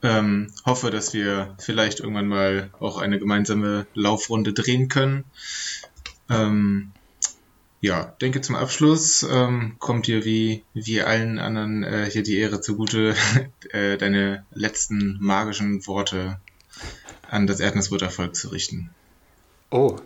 [0.01, 5.25] Ähm, hoffe, dass wir vielleicht irgendwann mal auch eine gemeinsame Laufrunde drehen können.
[6.29, 6.93] Ähm,
[7.81, 12.61] ja, denke zum Abschluss ähm, kommt dir wie, wie allen anderen äh, hier die Ehre
[12.61, 13.15] zugute,
[13.71, 16.39] äh, deine letzten magischen Worte
[17.29, 18.89] an das Erdnussbuttervolk zu richten.
[19.69, 19.97] Oh,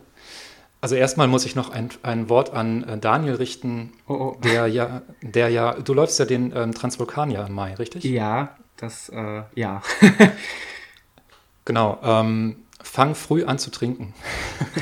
[0.82, 4.38] also erstmal muss ich noch ein, ein Wort an äh, Daniel richten, oh, oh.
[4.44, 8.04] der ja, der ja, du läufst ja den ähm, Transvulkanier im Mai, richtig?
[8.04, 9.82] Ja, das, äh, ja.
[11.66, 14.14] genau, ähm, fang früh an zu trinken.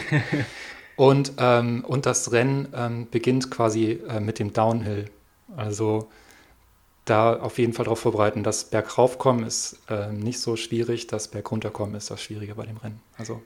[0.95, 5.05] und, ähm, und das Rennen ähm, beginnt quasi äh, mit dem Downhill.
[5.55, 6.09] Also
[7.05, 8.43] da auf jeden Fall darauf vorbereiten.
[8.43, 13.01] Das Bergaufkommen ist äh, nicht so schwierig, das Bergunterkommen ist das Schwierige bei dem Rennen.
[13.18, 13.41] Also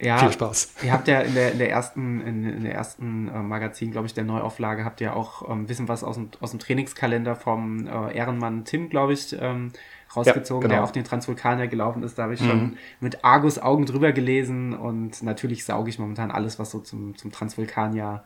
[0.00, 0.74] ja, viel Spaß.
[0.82, 4.06] Ihr habt ja in der, in der ersten, in, in der ersten äh, Magazin, glaube
[4.06, 7.36] ich, der Neuauflage, habt ihr auch ein ähm, bisschen was aus dem, aus dem Trainingskalender
[7.36, 9.72] vom äh, Ehrenmann Tim, glaube ich, ähm,
[10.14, 10.80] rausgezogen, ja, genau.
[10.80, 12.18] der auf den Transvulkanier gelaufen ist.
[12.18, 12.48] Da habe ich mhm.
[12.48, 17.16] schon mit Argus Augen drüber gelesen und natürlich sauge ich momentan alles, was so zum,
[17.16, 18.22] zum Transvulkanier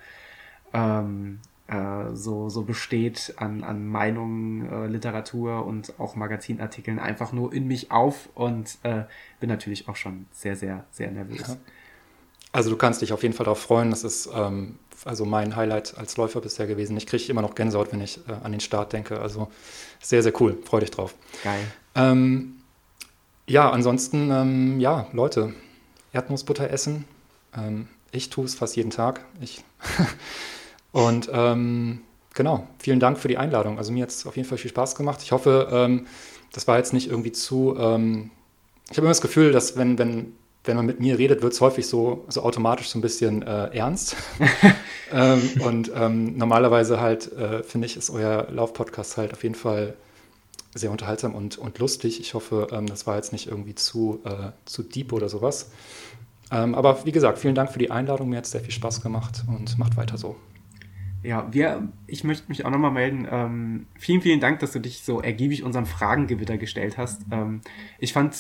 [0.73, 7.53] ähm, äh, so, so besteht an, an Meinungen, äh, Literatur und auch Magazinartikeln einfach nur
[7.53, 9.05] in mich auf und äh,
[9.41, 11.49] bin natürlich auch schon sehr, sehr, sehr nervös.
[11.49, 11.57] Ja.
[12.53, 13.91] Also du kannst dich auf jeden Fall darauf freuen.
[13.91, 16.97] Das ist ähm, also mein Highlight als Läufer bisher gewesen.
[16.97, 19.21] Ich kriege immer noch Gänsehaut, wenn ich äh, an den Start denke.
[19.21, 19.49] Also
[20.05, 20.59] sehr, sehr cool.
[20.65, 21.15] Freu dich drauf.
[21.43, 21.67] Geil.
[21.95, 22.57] Ähm,
[23.47, 25.55] ja, ansonsten, ähm, ja, Leute,
[26.13, 27.05] Erdnussbutter essen.
[27.57, 29.25] Ähm, ich tue es fast jeden Tag.
[29.41, 29.65] Ich
[30.95, 32.03] Und ähm,
[32.35, 33.79] genau, vielen Dank für die Einladung.
[33.79, 35.21] Also mir hat es auf jeden Fall viel Spaß gemacht.
[35.23, 36.07] Ich hoffe, ähm,
[36.53, 37.75] das war jetzt nicht irgendwie zu.
[37.77, 38.31] Ähm,
[38.85, 41.61] ich habe immer das Gefühl, dass wenn, wenn, wenn man mit mir redet, wird es
[41.61, 44.17] häufig so, so automatisch so ein bisschen äh, ernst.
[45.13, 49.95] Ähm, und ähm, normalerweise halt, äh, finde ich, ist euer Laufpodcast halt auf jeden Fall
[50.75, 52.19] sehr unterhaltsam und, und lustig.
[52.19, 55.71] Ich hoffe, ähm, das war jetzt nicht irgendwie zu, äh, zu deep oder sowas.
[56.49, 58.31] aber wie gesagt, vielen Dank für die Einladung.
[58.31, 60.35] Mir hat es sehr viel Spaß gemacht und macht weiter so.
[61.23, 63.29] Ja, wir, ich möchte mich auch nochmal melden.
[63.31, 67.23] Ähm, vielen, vielen Dank, dass du dich so ergiebig unserem Fragengewitter gestellt hast.
[67.31, 67.61] Ähm,
[67.99, 68.35] ich fand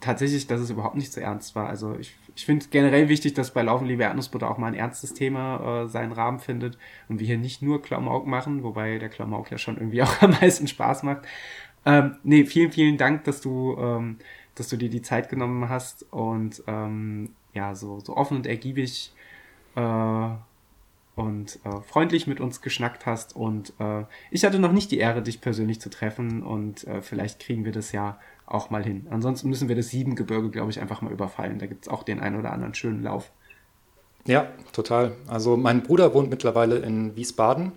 [0.00, 1.68] tatsächlich, dass es überhaupt nicht so ernst war.
[1.68, 5.14] Also ich, ich finde generell wichtig, dass bei Laufen liebe Erdnussbutter auch mal ein ernstes
[5.14, 6.78] Thema äh, seinen Rahmen findet
[7.08, 10.30] und wir hier nicht nur Klamauk machen, wobei der Klamauk ja schon irgendwie auch am
[10.30, 11.26] meisten Spaß macht.
[11.84, 14.18] Ähm, nee, vielen, vielen Dank, dass du, ähm,
[14.54, 19.12] dass du dir die Zeit genommen hast und ähm, ja, so, so offen und ergiebig
[19.76, 20.28] äh,
[21.14, 23.34] und äh, freundlich mit uns geschnackt hast.
[23.34, 27.40] Und äh, ich hatte noch nicht die Ehre, dich persönlich zu treffen und äh, vielleicht
[27.40, 29.06] kriegen wir das ja auch mal hin.
[29.10, 31.58] Ansonsten müssen wir das Siebengebirge, glaube ich, einfach mal überfallen.
[31.58, 33.30] Da gibt es auch den einen oder anderen schönen Lauf.
[34.24, 35.12] Ja, total.
[35.28, 37.72] Also mein Bruder wohnt mittlerweile in Wiesbaden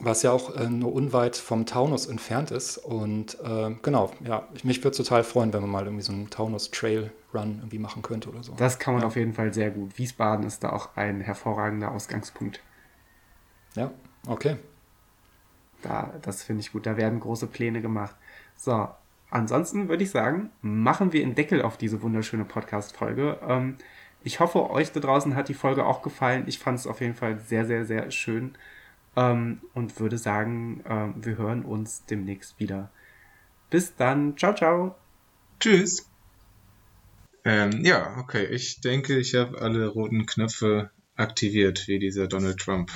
[0.00, 2.78] was ja auch äh, nur unweit vom Taunus entfernt ist.
[2.78, 6.30] Und äh, genau, ja, ich, mich würde total freuen, wenn man mal irgendwie so einen
[6.30, 8.54] Taunus-Trail-Run irgendwie machen könnte oder so.
[8.56, 9.06] Das kann man ja.
[9.06, 9.98] auf jeden Fall sehr gut.
[9.98, 12.60] Wiesbaden ist da auch ein hervorragender Ausgangspunkt.
[13.74, 13.90] Ja,
[14.26, 14.56] okay.
[15.82, 16.86] Da, das finde ich gut.
[16.86, 18.16] Da werden große Pläne gemacht.
[18.56, 18.88] So,
[19.30, 23.38] ansonsten würde ich sagen, machen wir einen Deckel auf diese wunderschöne Podcast-Folge.
[23.46, 23.76] Ähm,
[24.22, 26.44] ich hoffe, euch da draußen hat die Folge auch gefallen.
[26.46, 28.54] Ich fand es auf jeden Fall sehr, sehr, sehr schön
[29.16, 32.90] ähm, und würde sagen, äh, wir hören uns demnächst wieder.
[33.70, 34.36] Bis dann.
[34.36, 34.96] Ciao, ciao.
[35.60, 36.08] Tschüss.
[37.44, 38.46] Ähm, ja, okay.
[38.46, 42.90] Ich denke, ich habe alle roten Knöpfe aktiviert, wie dieser Donald Trump.